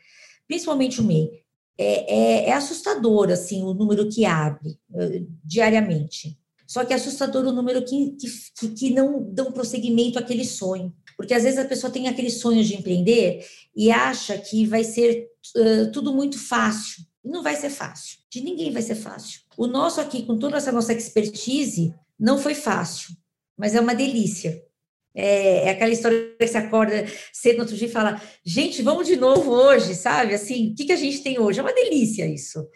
principalmente 0.47 1.01
o 1.01 1.05
MEI, 1.05 1.31
é, 1.79 2.15
é, 2.15 2.49
é 2.49 2.53
assustador 2.53 3.31
assim 3.31 3.63
o 3.63 3.73
número 3.73 4.09
que 4.09 4.25
abre 4.25 4.79
uh, 4.91 5.27
diariamente. 5.43 6.39
Só 6.67 6.85
que 6.85 6.93
é 6.93 6.97
assustador 6.97 7.47
o 7.47 7.53
número 7.53 7.85
que, 7.85 8.17
que, 8.59 8.69
que 8.69 8.91
não 8.91 9.33
dão 9.33 9.51
prosseguimento 9.51 10.19
àquele 10.19 10.45
sonho. 10.45 10.95
Porque 11.17 11.35
às 11.35 11.43
vezes 11.43 11.59
a 11.59 11.65
pessoa 11.65 11.93
tem 11.93 12.07
aquele 12.07 12.31
sonho 12.31 12.63
de 12.63 12.77
empreender 12.77 13.45
e 13.75 13.91
acha 13.91 14.37
que 14.39 14.67
vai 14.67 14.85
ser 14.85 15.29
uh, 15.57 15.91
tudo 15.91 16.13
muito 16.13 16.39
fácil. 16.39 17.05
E 17.25 17.29
não 17.29 17.43
vai 17.43 17.57
ser 17.57 17.71
fácil. 17.71 18.19
De 18.31 18.41
ninguém 18.41 18.73
vai 18.73 18.83
ser 18.83 18.95
fácil. 18.95 19.41
O 19.57 19.67
nosso 19.67 20.01
aqui, 20.01 20.25
com 20.25 20.39
toda 20.39 20.57
essa 20.57 20.73
nossa 20.73 20.93
expertise, 20.93 21.95
não 22.19 22.39
foi 22.39 22.55
fácil, 22.55 23.15
mas 23.57 23.75
é 23.75 23.81
uma 23.81 23.95
delícia. 23.95 24.63
É, 25.15 25.67
é, 25.67 25.71
aquela 25.71 25.91
história 25.91 26.35
que 26.39 26.47
você 26.47 26.59
acorda 26.59 27.05
cedo 27.33 27.57
no 27.57 27.63
outro 27.63 27.77
dia 27.77 27.89
e 27.89 27.91
fala, 27.91 28.21
gente, 28.45 28.81
vamos 28.81 29.07
de 29.07 29.17
novo 29.17 29.51
hoje, 29.51 29.95
sabe? 29.95 30.35
Assim, 30.35 30.71
o 30.71 30.75
que, 30.75 30.85
que 30.85 30.93
a 30.93 30.97
gente 30.97 31.23
tem 31.23 31.39
hoje? 31.39 31.59
É 31.59 31.63
uma 31.63 31.75
delícia 31.75 32.27
isso. 32.27 32.69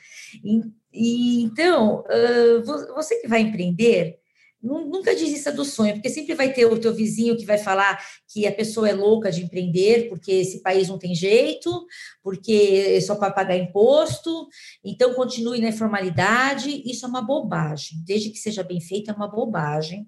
E, 0.45 0.61
e 0.93 1.43
então, 1.45 2.01
uh, 2.01 2.95
você 2.95 3.21
que 3.21 3.29
vai 3.29 3.41
empreender, 3.41 4.19
nunca 4.65 5.15
desista 5.15 5.53
do 5.53 5.62
sonho, 5.62 5.93
porque 5.95 6.09
sempre 6.09 6.35
vai 6.35 6.51
ter 6.51 6.65
o 6.65 6.79
teu 6.79 6.95
vizinho 6.95 7.37
que 7.37 7.45
vai 7.45 7.59
falar 7.59 8.03
que 8.27 8.47
a 8.47 8.53
pessoa 8.53 8.89
é 8.89 8.95
louca 8.95 9.31
de 9.31 9.43
empreender, 9.43 10.09
porque 10.09 10.33
esse 10.33 10.62
país 10.62 10.89
não 10.89 10.99
tem 10.99 11.15
jeito, 11.15 11.85
porque 12.23 12.97
é 12.97 13.01
só 13.03 13.15
para 13.15 13.31
pagar 13.31 13.59
imposto, 13.59 14.49
então 14.83 15.12
continue 15.12 15.61
na 15.61 15.69
informalidade, 15.69 16.83
isso 16.87 17.05
é 17.05 17.09
uma 17.09 17.21
bobagem, 17.21 17.99
desde 18.07 18.31
que 18.31 18.39
seja 18.39 18.62
bem 18.62 18.81
feito, 18.81 19.11
é 19.11 19.15
uma 19.15 19.29
bobagem. 19.29 20.07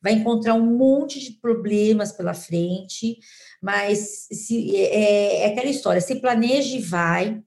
Vai 0.00 0.14
encontrar 0.14 0.54
um 0.54 0.78
monte 0.78 1.20
de 1.20 1.32
problemas 1.32 2.10
pela 2.12 2.32
frente, 2.32 3.18
mas 3.60 4.26
se, 4.32 4.74
é, 4.74 5.42
é 5.42 5.46
aquela 5.48 5.68
história, 5.68 6.00
se 6.00 6.14
planeje 6.14 6.78
e 6.78 6.80
vai, 6.80 7.42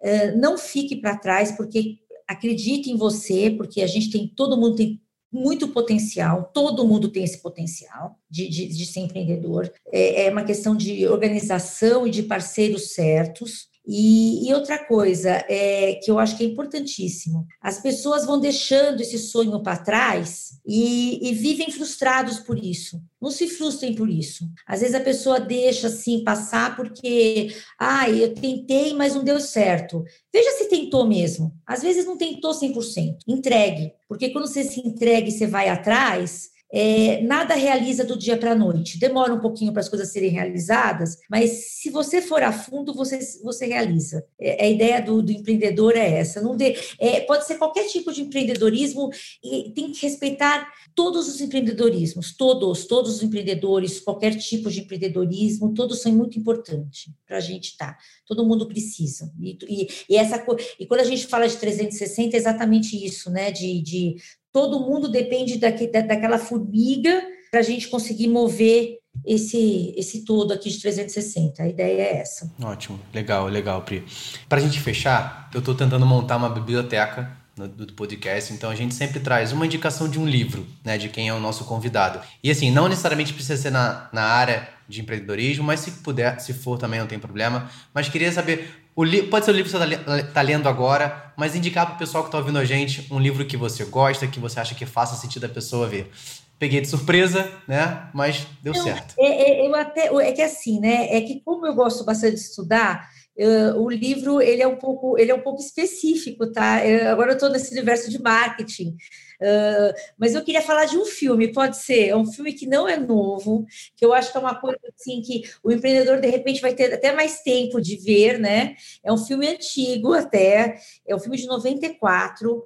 é, 0.00 0.34
não 0.34 0.56
fique 0.56 0.96
para 0.96 1.18
trás, 1.18 1.52
porque 1.52 1.98
acredite 2.26 2.90
em 2.90 2.96
você, 2.96 3.50
porque 3.50 3.82
a 3.82 3.86
gente 3.86 4.10
tem, 4.10 4.32
todo 4.34 4.56
mundo 4.56 4.76
tem 4.76 5.00
muito 5.32 5.68
potencial, 5.68 6.50
todo 6.52 6.86
mundo 6.86 7.08
tem 7.08 7.22
esse 7.22 7.38
potencial 7.38 8.16
de, 8.28 8.48
de, 8.48 8.66
de 8.66 8.86
ser 8.86 9.00
empreendedor. 9.00 9.72
É, 9.92 10.26
é, 10.26 10.30
uma 10.30 10.44
questão 10.44 10.76
de 10.76 11.06
organização 11.06 12.06
e 12.06 12.10
de 12.10 12.22
parceiros 12.22 12.92
certos. 12.92 13.69
E, 13.86 14.46
e, 14.46 14.54
outra 14.54 14.78
coisa 14.78 15.30
é, 15.48 15.98
que 16.02 16.10
eu 16.10 16.18
acho 16.18 16.36
que 16.36 16.44
é 16.44 16.46
importantíssimo: 16.46 17.46
as 17.60 17.80
pessoas 17.80 18.26
vão 18.26 18.38
deixando 18.38 19.00
esse 19.00 19.18
sonho 19.18 19.62
para 19.62 19.78
trás 19.78 20.60
e, 20.66 21.28
e, 21.28 21.34
vivem 21.34 21.70
frustrados 21.70 22.38
por 22.38 22.62
isso. 22.62 23.00
Não 23.20 23.30
se 23.30 23.48
frustrem 23.48 23.94
por 23.94 24.08
isso. 24.08 24.48
Às 24.66 24.80
vezes 24.80 24.94
a 24.94 25.00
pessoa 25.00 25.40
deixa 25.40 25.86
assim 25.86 26.22
passar 26.22 26.76
porque, 26.76 27.54
ah, 27.78 28.08
eu 28.08 28.34
tentei, 28.34 28.94
mas 28.94 29.14
não 29.14 29.24
deu 29.24 29.40
certo. 29.40 30.04
Veja 30.32 30.50
se 30.52 30.68
tentou 30.68 31.06
mesmo. 31.06 31.52
Às 31.66 31.82
vezes 31.82 32.04
não 32.04 32.16
tentou 32.16 32.52
100%. 32.52 33.18
Entregue, 33.26 33.92
porque 34.08 34.30
quando 34.30 34.46
você 34.46 34.62
se 34.62 34.80
entrega 34.80 35.28
e 35.28 35.32
você 35.32 35.46
vai 35.46 35.68
atrás, 35.68 36.50
é, 36.72 37.20
nada 37.22 37.54
realiza 37.54 38.04
do 38.04 38.16
dia 38.16 38.36
para 38.36 38.52
a 38.52 38.54
noite. 38.54 38.98
Demora 38.98 39.34
um 39.34 39.40
pouquinho 39.40 39.72
para 39.72 39.80
as 39.80 39.88
coisas 39.88 40.12
serem 40.12 40.30
realizadas, 40.30 41.18
mas 41.28 41.50
se 41.80 41.90
você 41.90 42.22
for 42.22 42.42
a 42.42 42.52
fundo, 42.52 42.94
você, 42.94 43.18
você 43.42 43.66
realiza. 43.66 44.24
É, 44.40 44.64
a 44.64 44.68
ideia 44.68 45.02
do, 45.02 45.22
do 45.22 45.32
empreendedor 45.32 45.96
é 45.96 46.18
essa. 46.18 46.40
Não 46.40 46.56
é, 46.98 47.20
pode 47.20 47.46
ser 47.46 47.56
qualquer 47.56 47.86
tipo 47.88 48.12
de 48.12 48.22
empreendedorismo 48.22 49.10
e 49.42 49.72
tem 49.74 49.90
que 49.90 50.02
respeitar 50.02 50.70
todos 50.94 51.28
os 51.28 51.40
empreendedorismos, 51.40 52.36
todos, 52.36 52.84
todos 52.86 53.16
os 53.16 53.22
empreendedores, 53.22 54.00
qualquer 54.00 54.36
tipo 54.36 54.70
de 54.70 54.80
empreendedorismo, 54.80 55.74
todos 55.74 56.00
são 56.00 56.12
muito 56.12 56.38
importantes 56.38 57.10
para 57.26 57.38
a 57.38 57.40
gente 57.40 57.70
estar. 57.70 57.92
Tá. 57.92 57.98
Todo 58.26 58.46
mundo 58.46 58.66
precisa. 58.66 59.32
E, 59.40 59.58
e, 59.68 59.88
e, 60.08 60.16
essa, 60.16 60.44
e 60.78 60.86
quando 60.86 61.00
a 61.00 61.04
gente 61.04 61.26
fala 61.26 61.48
de 61.48 61.56
360, 61.56 62.36
é 62.36 62.38
exatamente 62.38 63.04
isso, 63.04 63.30
né? 63.30 63.50
De, 63.50 63.80
de 63.80 64.16
todo 64.52 64.80
mundo 64.80 65.08
depende 65.08 65.58
daqui, 65.58 65.86
da, 65.86 66.00
daquela 66.00 66.38
formiga 66.38 67.22
para 67.50 67.60
a 67.60 67.64
gente 67.64 67.88
conseguir 67.88 68.28
mover 68.28 68.98
esse, 69.26 69.92
esse 69.96 70.24
todo 70.24 70.52
aqui 70.52 70.70
de 70.70 70.80
360. 70.80 71.62
A 71.62 71.68
ideia 71.68 72.02
é 72.02 72.16
essa. 72.18 72.50
Ótimo, 72.62 73.00
legal, 73.12 73.46
legal, 73.48 73.82
Pri. 73.82 74.04
Para 74.48 74.58
a 74.58 74.62
gente 74.62 74.80
fechar, 74.80 75.50
eu 75.52 75.58
estou 75.58 75.74
tentando 75.74 76.06
montar 76.06 76.36
uma 76.36 76.48
biblioteca 76.48 77.38
do 77.68 77.92
podcast, 77.92 78.52
então 78.52 78.70
a 78.70 78.74
gente 78.74 78.94
sempre 78.94 79.20
traz 79.20 79.52
uma 79.52 79.66
indicação 79.66 80.08
de 80.08 80.18
um 80.18 80.26
livro, 80.26 80.66
né, 80.84 80.96
de 80.96 81.08
quem 81.08 81.28
é 81.28 81.34
o 81.34 81.40
nosso 81.40 81.64
convidado. 81.64 82.20
E 82.42 82.50
assim, 82.50 82.70
não 82.70 82.88
necessariamente 82.88 83.34
precisa 83.34 83.60
ser 83.60 83.70
na, 83.70 84.08
na 84.12 84.22
área 84.22 84.68
de 84.88 85.00
empreendedorismo, 85.00 85.64
mas 85.64 85.80
se 85.80 85.90
puder, 85.90 86.40
se 86.40 86.52
for 86.52 86.78
também 86.78 87.00
não 87.00 87.06
tem 87.06 87.18
problema. 87.18 87.70
Mas 87.92 88.08
queria 88.08 88.32
saber, 88.32 88.79
li 88.98 89.22
pode 89.22 89.44
ser 89.44 89.52
o 89.52 89.54
livro 89.54 89.70
que 89.70 89.78
você 89.78 89.94
está 89.94 90.22
tá 90.24 90.42
lendo 90.42 90.68
agora, 90.68 91.32
mas 91.36 91.54
indicar 91.54 91.86
para 91.86 91.94
o 91.94 91.98
pessoal 91.98 92.24
que 92.24 92.28
está 92.28 92.38
ouvindo 92.38 92.58
a 92.58 92.64
gente 92.64 93.06
um 93.10 93.18
livro 93.18 93.44
que 93.44 93.56
você 93.56 93.84
gosta, 93.84 94.26
que 94.26 94.40
você 94.40 94.60
acha 94.60 94.74
que 94.74 94.86
faça 94.86 95.16
sentido 95.16 95.46
a 95.46 95.48
pessoa 95.48 95.86
ver. 95.86 96.10
Peguei 96.58 96.80
de 96.80 96.88
surpresa, 96.88 97.50
né? 97.66 98.10
Mas 98.12 98.46
deu 98.62 98.74
não, 98.74 98.82
certo. 98.82 99.14
É, 99.18 99.26
é, 99.26 99.66
eu 99.66 99.74
até, 99.74 100.06
é 100.06 100.32
que 100.32 100.42
assim, 100.42 100.78
né? 100.78 101.16
É 101.16 101.20
que 101.22 101.40
como 101.40 101.66
eu 101.66 101.74
gosto 101.74 102.04
bastante 102.04 102.34
de 102.34 102.40
estudar, 102.40 103.08
Uh, 103.38 103.72
o 103.80 103.88
livro 103.88 104.42
ele 104.42 104.60
é 104.60 104.68
um 104.68 104.76
pouco 104.76 105.16
ele 105.16 105.30
é 105.30 105.34
um 105.34 105.40
pouco 105.40 105.62
específico, 105.62 106.52
tá? 106.52 106.84
Eu, 106.84 107.10
agora 107.10 107.30
eu 107.30 107.34
estou 107.34 107.48
nesse 107.48 107.72
universo 107.72 108.10
de 108.10 108.20
marketing, 108.20 108.94
uh, 109.40 109.94
mas 110.18 110.34
eu 110.34 110.44
queria 110.44 110.62
falar 110.62 110.84
de 110.84 110.96
um 110.96 111.04
filme. 111.04 111.52
Pode 111.52 111.76
ser 111.76 112.08
é 112.08 112.16
um 112.16 112.26
filme 112.26 112.52
que 112.52 112.66
não 112.66 112.88
é 112.88 112.96
novo, 112.96 113.66
que 113.96 114.04
eu 114.04 114.12
acho 114.12 114.30
que 114.30 114.38
é 114.38 114.40
uma 114.40 114.54
coisa 114.54 114.78
assim 114.94 115.20
que 115.22 115.42
o 115.62 115.72
empreendedor 115.72 116.20
de 116.20 116.28
repente 116.28 116.60
vai 116.60 116.74
ter 116.74 116.94
até 116.94 117.12
mais 117.12 117.40
tempo 117.40 117.80
de 117.80 117.96
ver, 117.96 118.38
né? 118.38 118.76
É 119.02 119.12
um 119.12 119.18
filme 119.18 119.48
antigo 119.48 120.12
até, 120.12 120.76
é 121.06 121.14
um 121.14 121.18
filme 121.18 121.36
de 121.36 121.46
94 121.46 122.62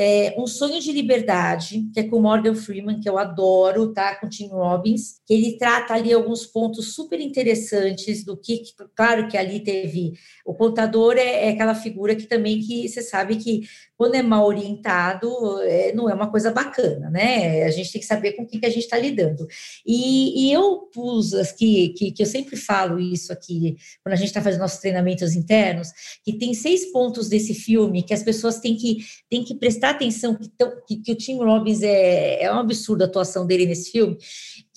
é, 0.00 0.32
Um 0.38 0.46
Sonho 0.46 0.80
de 0.80 0.92
Liberdade, 0.92 1.90
que 1.92 1.98
é 1.98 2.04
com 2.04 2.20
Morgan 2.20 2.54
Freeman, 2.54 3.00
que 3.00 3.08
eu 3.08 3.18
adoro, 3.18 3.92
tá? 3.92 4.14
Com 4.14 4.28
Tim 4.28 4.46
Robbins, 4.46 5.20
que 5.26 5.34
ele 5.34 5.58
trata 5.58 5.92
ali 5.92 6.12
alguns 6.12 6.46
pontos 6.46 6.94
super 6.94 7.20
interessantes 7.20 8.24
do 8.24 8.36
que, 8.36 8.62
claro 8.94 9.26
que 9.26 9.36
ali 9.36 9.58
teve. 9.58 10.12
O 10.46 10.54
contador 10.54 11.16
é, 11.16 11.46
é 11.46 11.48
aquela 11.48 11.74
figura 11.74 12.14
que 12.14 12.26
também 12.26 12.60
que 12.60 12.88
você 12.88 13.02
sabe 13.02 13.36
que 13.36 13.62
quando 13.98 14.14
é 14.14 14.22
mal 14.22 14.46
orientado, 14.46 15.28
é, 15.62 15.92
não 15.92 16.08
é 16.08 16.14
uma 16.14 16.30
coisa 16.30 16.52
bacana, 16.52 17.10
né? 17.10 17.64
A 17.64 17.70
gente 17.72 17.90
tem 17.90 18.00
que 18.00 18.06
saber 18.06 18.34
com 18.34 18.44
o 18.44 18.46
que, 18.46 18.60
que 18.60 18.66
a 18.66 18.70
gente 18.70 18.84
está 18.84 18.96
lidando. 18.96 19.44
E, 19.84 20.46
e, 20.46 20.52
eu 20.52 20.88
pus 20.94 21.34
aqui, 21.34 21.88
que, 21.88 22.12
que 22.12 22.22
eu 22.22 22.26
sempre 22.26 22.56
falo 22.56 23.00
isso 23.00 23.32
aqui, 23.32 23.76
quando 24.04 24.12
a 24.12 24.16
gente 24.16 24.28
está 24.28 24.40
fazendo 24.40 24.60
nossos 24.60 24.78
treinamentos 24.78 25.34
internos, 25.34 25.88
que 26.24 26.32
tem 26.32 26.54
seis 26.54 26.92
pontos 26.92 27.28
desse 27.28 27.52
filme 27.52 28.04
que 28.04 28.14
as 28.14 28.22
pessoas 28.22 28.60
têm 28.60 28.76
que, 28.76 28.98
têm 29.28 29.42
que 29.42 29.56
prestar 29.56 29.90
atenção, 29.90 30.36
que, 30.36 30.48
tão, 30.48 30.72
que, 30.86 30.98
que 30.98 31.10
o 31.10 31.16
Tim 31.16 31.38
Robbins 31.38 31.82
é, 31.82 32.44
é 32.44 32.52
um 32.54 32.60
absurdo 32.60 33.02
a 33.02 33.06
atuação 33.06 33.44
dele 33.48 33.66
nesse 33.66 33.90
filme, 33.90 34.16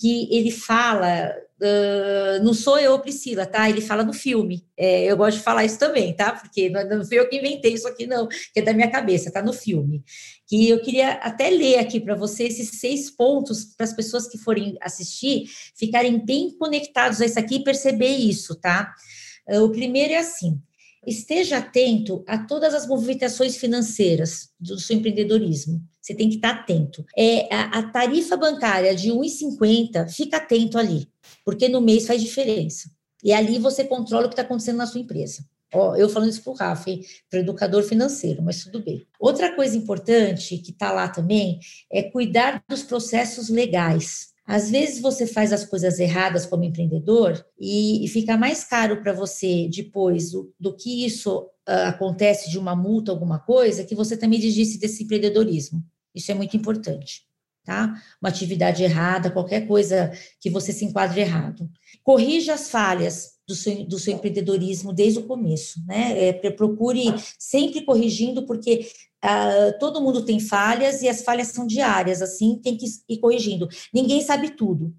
que 0.00 0.28
ele 0.36 0.50
fala 0.50 1.32
Uh, 1.62 2.42
não 2.42 2.52
sou 2.52 2.76
eu, 2.76 2.98
Priscila, 2.98 3.46
tá? 3.46 3.70
Ele 3.70 3.80
fala 3.80 4.02
no 4.02 4.12
filme. 4.12 4.66
É, 4.76 5.04
eu 5.04 5.16
gosto 5.16 5.36
de 5.36 5.44
falar 5.44 5.64
isso 5.64 5.78
também, 5.78 6.12
tá? 6.12 6.32
Porque 6.32 6.68
não, 6.68 6.88
não 6.88 7.04
fui 7.04 7.20
eu 7.20 7.28
que 7.28 7.36
inventei 7.36 7.74
isso 7.74 7.86
aqui, 7.86 8.04
não, 8.04 8.26
que 8.26 8.58
é 8.58 8.62
da 8.62 8.72
minha 8.72 8.90
cabeça, 8.90 9.30
tá 9.30 9.40
no 9.40 9.52
filme. 9.52 10.02
Que 10.48 10.68
eu 10.68 10.82
queria 10.82 11.12
até 11.12 11.50
ler 11.50 11.78
aqui 11.78 12.00
para 12.00 12.16
você 12.16 12.44
esses 12.44 12.80
seis 12.80 13.08
pontos 13.12 13.64
para 13.76 13.84
as 13.84 13.92
pessoas 13.92 14.26
que 14.26 14.36
forem 14.38 14.76
assistir 14.80 15.44
ficarem 15.76 16.24
bem 16.24 16.50
conectados 16.58 17.20
a 17.20 17.26
isso 17.26 17.38
aqui 17.38 17.56
e 17.56 17.64
perceber 17.64 18.16
isso, 18.16 18.56
tá? 18.56 18.92
Uh, 19.48 19.62
o 19.62 19.70
primeiro 19.70 20.14
é 20.14 20.18
assim: 20.18 20.60
esteja 21.06 21.58
atento 21.58 22.24
a 22.26 22.38
todas 22.38 22.74
as 22.74 22.88
movimentações 22.88 23.56
financeiras 23.56 24.48
do 24.58 24.80
seu 24.80 24.96
empreendedorismo. 24.96 25.80
Você 26.00 26.12
tem 26.12 26.28
que 26.28 26.36
estar 26.36 26.50
atento. 26.50 27.04
É, 27.16 27.46
a, 27.54 27.78
a 27.78 27.82
tarifa 27.84 28.36
bancária 28.36 28.96
de 28.96 29.10
1,50, 29.10 30.10
fica 30.10 30.38
atento 30.38 30.76
ali 30.76 31.11
porque 31.44 31.68
no 31.68 31.80
mês 31.80 32.06
faz 32.06 32.22
diferença. 32.22 32.90
E 33.22 33.32
ali 33.32 33.58
você 33.58 33.84
controla 33.84 34.26
o 34.26 34.28
que 34.28 34.34
está 34.34 34.42
acontecendo 34.42 34.78
na 34.78 34.86
sua 34.86 35.00
empresa. 35.00 35.44
Ó, 35.74 35.96
eu 35.96 36.08
falando 36.08 36.30
isso 36.30 36.42
para 36.42 36.52
o 36.52 36.56
Rafa, 36.56 36.90
para 37.30 37.38
o 37.38 37.42
educador 37.42 37.82
financeiro, 37.82 38.42
mas 38.42 38.62
tudo 38.62 38.82
bem. 38.82 39.06
Outra 39.18 39.54
coisa 39.54 39.76
importante 39.76 40.58
que 40.58 40.70
está 40.70 40.92
lá 40.92 41.08
também 41.08 41.58
é 41.90 42.02
cuidar 42.02 42.62
dos 42.68 42.82
processos 42.82 43.48
legais. 43.48 44.32
Às 44.44 44.70
vezes 44.70 45.00
você 45.00 45.26
faz 45.26 45.52
as 45.52 45.64
coisas 45.64 45.98
erradas 45.98 46.44
como 46.44 46.64
empreendedor 46.64 47.42
e, 47.58 48.04
e 48.04 48.08
fica 48.08 48.36
mais 48.36 48.64
caro 48.64 49.00
para 49.00 49.12
você 49.12 49.68
depois 49.74 50.32
do, 50.32 50.52
do 50.58 50.76
que 50.76 51.06
isso 51.06 51.38
uh, 51.38 51.86
acontece 51.86 52.50
de 52.50 52.58
uma 52.58 52.76
multa, 52.76 53.12
alguma 53.12 53.38
coisa, 53.38 53.84
que 53.84 53.94
você 53.94 54.16
também 54.16 54.40
desiste 54.40 54.78
desse 54.78 55.04
empreendedorismo. 55.04 55.82
Isso 56.14 56.30
é 56.30 56.34
muito 56.34 56.56
importante 56.56 57.22
tá? 57.64 58.00
Uma 58.20 58.28
atividade 58.28 58.82
errada, 58.82 59.30
qualquer 59.30 59.66
coisa 59.66 60.12
que 60.40 60.50
você 60.50 60.72
se 60.72 60.84
enquadre 60.84 61.20
errado. 61.20 61.68
Corrija 62.02 62.54
as 62.54 62.70
falhas 62.70 63.32
do 63.46 63.54
seu, 63.54 63.84
do 63.84 63.98
seu 63.98 64.14
empreendedorismo 64.14 64.92
desde 64.92 65.18
o 65.20 65.26
começo, 65.26 65.84
né? 65.86 66.28
É, 66.28 66.50
procure 66.50 67.14
sempre 67.38 67.82
corrigindo, 67.82 68.46
porque 68.46 68.88
uh, 69.24 69.78
todo 69.78 70.00
mundo 70.00 70.24
tem 70.24 70.40
falhas 70.40 71.02
e 71.02 71.08
as 71.08 71.22
falhas 71.22 71.48
são 71.48 71.66
diárias, 71.66 72.22
assim, 72.22 72.60
tem 72.62 72.76
que 72.76 72.86
ir 73.08 73.18
corrigindo. 73.18 73.68
Ninguém 73.92 74.20
sabe 74.22 74.50
tudo, 74.50 74.94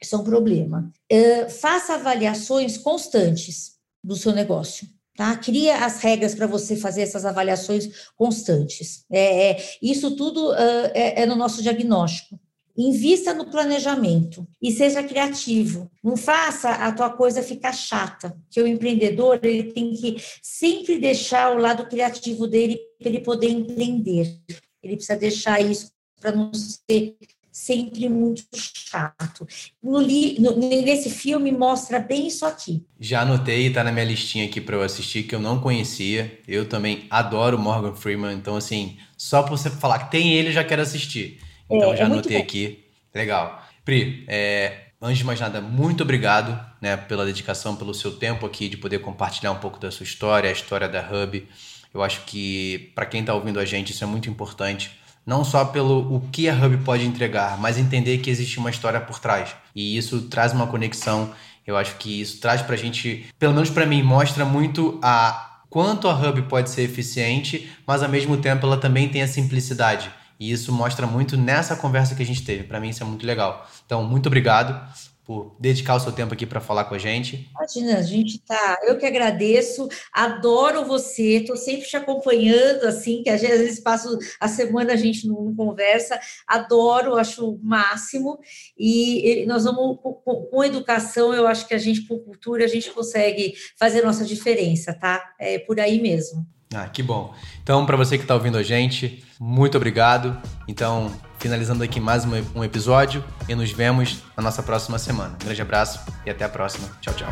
isso 0.00 0.14
é 0.14 0.18
um 0.18 0.24
problema. 0.24 0.92
Uh, 1.10 1.50
faça 1.50 1.94
avaliações 1.94 2.76
constantes 2.76 3.74
do 4.02 4.16
seu 4.16 4.32
negócio. 4.32 4.86
Tá? 5.16 5.36
Cria 5.36 5.84
as 5.84 6.00
regras 6.00 6.34
para 6.34 6.46
você 6.46 6.76
fazer 6.76 7.02
essas 7.02 7.24
avaliações 7.24 8.10
constantes. 8.16 9.04
É, 9.10 9.50
é 9.50 9.64
isso 9.80 10.16
tudo 10.16 10.50
uh, 10.50 10.90
é, 10.92 11.22
é 11.22 11.26
no 11.26 11.36
nosso 11.36 11.62
diagnóstico. 11.62 12.38
Invista 12.76 13.32
no 13.32 13.48
planejamento 13.48 14.44
e 14.60 14.72
seja 14.72 15.04
criativo. 15.04 15.88
Não 16.02 16.16
faça 16.16 16.70
a 16.70 16.90
tua 16.90 17.10
coisa 17.10 17.40
ficar 17.40 17.72
chata. 17.72 18.36
Que 18.50 18.60
o 18.60 18.66
empreendedor 18.66 19.38
ele 19.44 19.72
tem 19.72 19.94
que 19.94 20.16
sempre 20.42 20.98
deixar 20.98 21.54
o 21.54 21.60
lado 21.60 21.86
criativo 21.86 22.48
dele 22.48 22.80
para 22.98 23.08
ele 23.08 23.20
poder 23.20 23.50
empreender. 23.50 24.36
Ele 24.82 24.96
precisa 24.96 25.16
deixar 25.16 25.60
isso 25.60 25.92
para 26.20 26.32
não 26.32 26.50
ser 26.52 27.16
sempre 27.54 28.08
muito 28.08 28.42
chato. 28.52 29.46
No, 29.80 30.00
no, 30.00 30.56
nesse 30.58 31.08
filme 31.08 31.52
mostra 31.52 32.00
bem 32.00 32.26
isso 32.26 32.44
aqui. 32.44 32.84
Já 32.98 33.20
anotei, 33.22 33.70
tá 33.70 33.84
na 33.84 33.92
minha 33.92 34.04
listinha 34.04 34.44
aqui 34.44 34.60
para 34.60 34.74
eu 34.74 34.82
assistir, 34.82 35.22
que 35.22 35.36
eu 35.36 35.40
não 35.40 35.60
conhecia. 35.60 36.40
Eu 36.48 36.68
também 36.68 37.06
adoro 37.08 37.56
Morgan 37.56 37.94
Freeman, 37.94 38.34
então 38.34 38.56
assim, 38.56 38.98
só 39.16 39.44
por 39.44 39.56
você 39.56 39.70
falar 39.70 40.00
que 40.00 40.10
tem 40.10 40.32
ele, 40.32 40.48
eu 40.48 40.52
já 40.52 40.64
quero 40.64 40.82
assistir. 40.82 41.40
Então 41.70 41.92
é, 41.92 41.96
já 41.96 42.02
é 42.02 42.06
anotei 42.06 42.36
aqui. 42.36 42.86
Legal. 43.14 43.62
Pri, 43.84 44.24
é, 44.26 44.86
antes 45.00 45.18
de 45.18 45.24
mais 45.24 45.38
nada, 45.38 45.60
muito 45.60 46.02
obrigado 46.02 46.60
né, 46.82 46.96
pela 46.96 47.24
dedicação, 47.24 47.76
pelo 47.76 47.94
seu 47.94 48.16
tempo 48.16 48.44
aqui 48.44 48.68
de 48.68 48.76
poder 48.76 48.98
compartilhar 48.98 49.52
um 49.52 49.60
pouco 49.60 49.78
da 49.78 49.92
sua 49.92 50.02
história, 50.02 50.50
a 50.50 50.52
história 50.52 50.88
da 50.88 51.00
Hub. 51.08 51.46
Eu 51.94 52.02
acho 52.02 52.24
que 52.24 52.90
para 52.96 53.06
quem 53.06 53.20
está 53.20 53.32
ouvindo 53.32 53.60
a 53.60 53.64
gente 53.64 53.92
isso 53.92 54.02
é 54.02 54.06
muito 54.08 54.28
importante 54.28 55.03
não 55.26 55.44
só 55.44 55.64
pelo 55.64 56.14
o 56.14 56.20
que 56.30 56.48
a 56.48 56.54
Hub 56.54 56.78
pode 56.78 57.06
entregar, 57.06 57.58
mas 57.58 57.78
entender 57.78 58.18
que 58.18 58.30
existe 58.30 58.58
uma 58.58 58.70
história 58.70 59.00
por 59.00 59.18
trás. 59.18 59.54
E 59.74 59.96
isso 59.96 60.22
traz 60.22 60.52
uma 60.52 60.66
conexão. 60.66 61.30
Eu 61.66 61.76
acho 61.76 61.96
que 61.96 62.20
isso 62.20 62.40
traz 62.40 62.60
para 62.62 62.74
a 62.74 62.78
gente, 62.78 63.26
pelo 63.38 63.54
menos 63.54 63.70
para 63.70 63.86
mim, 63.86 64.02
mostra 64.02 64.44
muito 64.44 64.98
a 65.02 65.60
quanto 65.70 66.08
a 66.08 66.14
Hub 66.14 66.42
pode 66.42 66.70
ser 66.70 66.82
eficiente, 66.82 67.70
mas 67.86 68.02
ao 68.02 68.08
mesmo 68.08 68.36
tempo 68.36 68.66
ela 68.66 68.76
também 68.76 69.08
tem 69.08 69.22
a 69.22 69.28
simplicidade. 69.28 70.10
E 70.38 70.52
isso 70.52 70.72
mostra 70.72 71.06
muito 71.06 71.36
nessa 71.36 71.76
conversa 71.76 72.14
que 72.14 72.22
a 72.22 72.26
gente 72.26 72.42
teve. 72.42 72.64
Para 72.64 72.80
mim 72.80 72.90
isso 72.90 73.02
é 73.02 73.06
muito 73.06 73.26
legal. 73.26 73.68
Então, 73.86 74.04
muito 74.04 74.26
obrigado 74.26 74.80
por 75.24 75.56
dedicar 75.58 75.94
o 75.94 76.00
seu 76.00 76.12
tempo 76.12 76.34
aqui 76.34 76.44
para 76.44 76.60
falar 76.60 76.84
com 76.84 76.94
a 76.94 76.98
gente. 76.98 77.50
Imagina, 77.50 77.98
a 77.98 78.02
gente 78.02 78.38
tá. 78.40 78.78
Eu 78.82 78.98
que 78.98 79.06
agradeço, 79.06 79.88
adoro 80.12 80.84
você, 80.84 81.38
estou 81.38 81.56
sempre 81.56 81.86
te 81.86 81.96
acompanhando, 81.96 82.84
assim, 82.84 83.22
que 83.22 83.30
às 83.30 83.40
vezes 83.40 83.80
passo 83.80 84.18
a 84.38 84.48
semana 84.48 84.92
a 84.92 84.96
gente 84.96 85.26
não, 85.26 85.54
conversa, 85.54 86.20
adoro, 86.46 87.16
acho 87.16 87.52
o 87.52 87.58
máximo, 87.62 88.38
e, 88.78 89.42
e 89.42 89.46
nós 89.46 89.64
vamos, 89.64 89.98
com, 90.00 90.12
com, 90.12 90.64
educação, 90.64 91.32
eu 91.32 91.46
acho 91.46 91.66
que 91.66 91.74
a 91.74 91.78
gente, 91.78 92.06
com 92.06 92.18
cultura, 92.18 92.64
a 92.64 92.68
gente 92.68 92.90
consegue 92.90 93.54
fazer 93.78 94.02
nossa 94.02 94.24
diferença, 94.24 94.92
tá? 94.92 95.34
É 95.38 95.58
por 95.58 95.80
aí 95.80 96.00
mesmo. 96.00 96.53
Ah, 96.74 96.88
que 96.88 97.02
bom. 97.02 97.32
Então, 97.62 97.86
para 97.86 97.96
você 97.96 98.18
que 98.18 98.24
está 98.24 98.34
ouvindo 98.34 98.58
a 98.58 98.62
gente, 98.62 99.24
muito 99.38 99.76
obrigado. 99.76 100.36
Então, 100.66 101.10
finalizando 101.38 101.84
aqui 101.84 102.00
mais 102.00 102.24
um 102.54 102.64
episódio 102.64 103.22
e 103.48 103.54
nos 103.54 103.70
vemos 103.70 104.22
na 104.36 104.42
nossa 104.42 104.62
próxima 104.62 104.98
semana. 104.98 105.34
Um 105.34 105.44
grande 105.44 105.62
abraço 105.62 106.00
e 106.26 106.30
até 106.30 106.44
a 106.44 106.48
próxima. 106.48 106.88
Tchau, 107.00 107.14
tchau. 107.14 107.28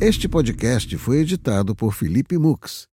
Este 0.00 0.28
podcast 0.28 0.96
foi 0.98 1.18
editado 1.18 1.74
por 1.74 1.92
Felipe 1.92 2.38
Mux. 2.38 2.95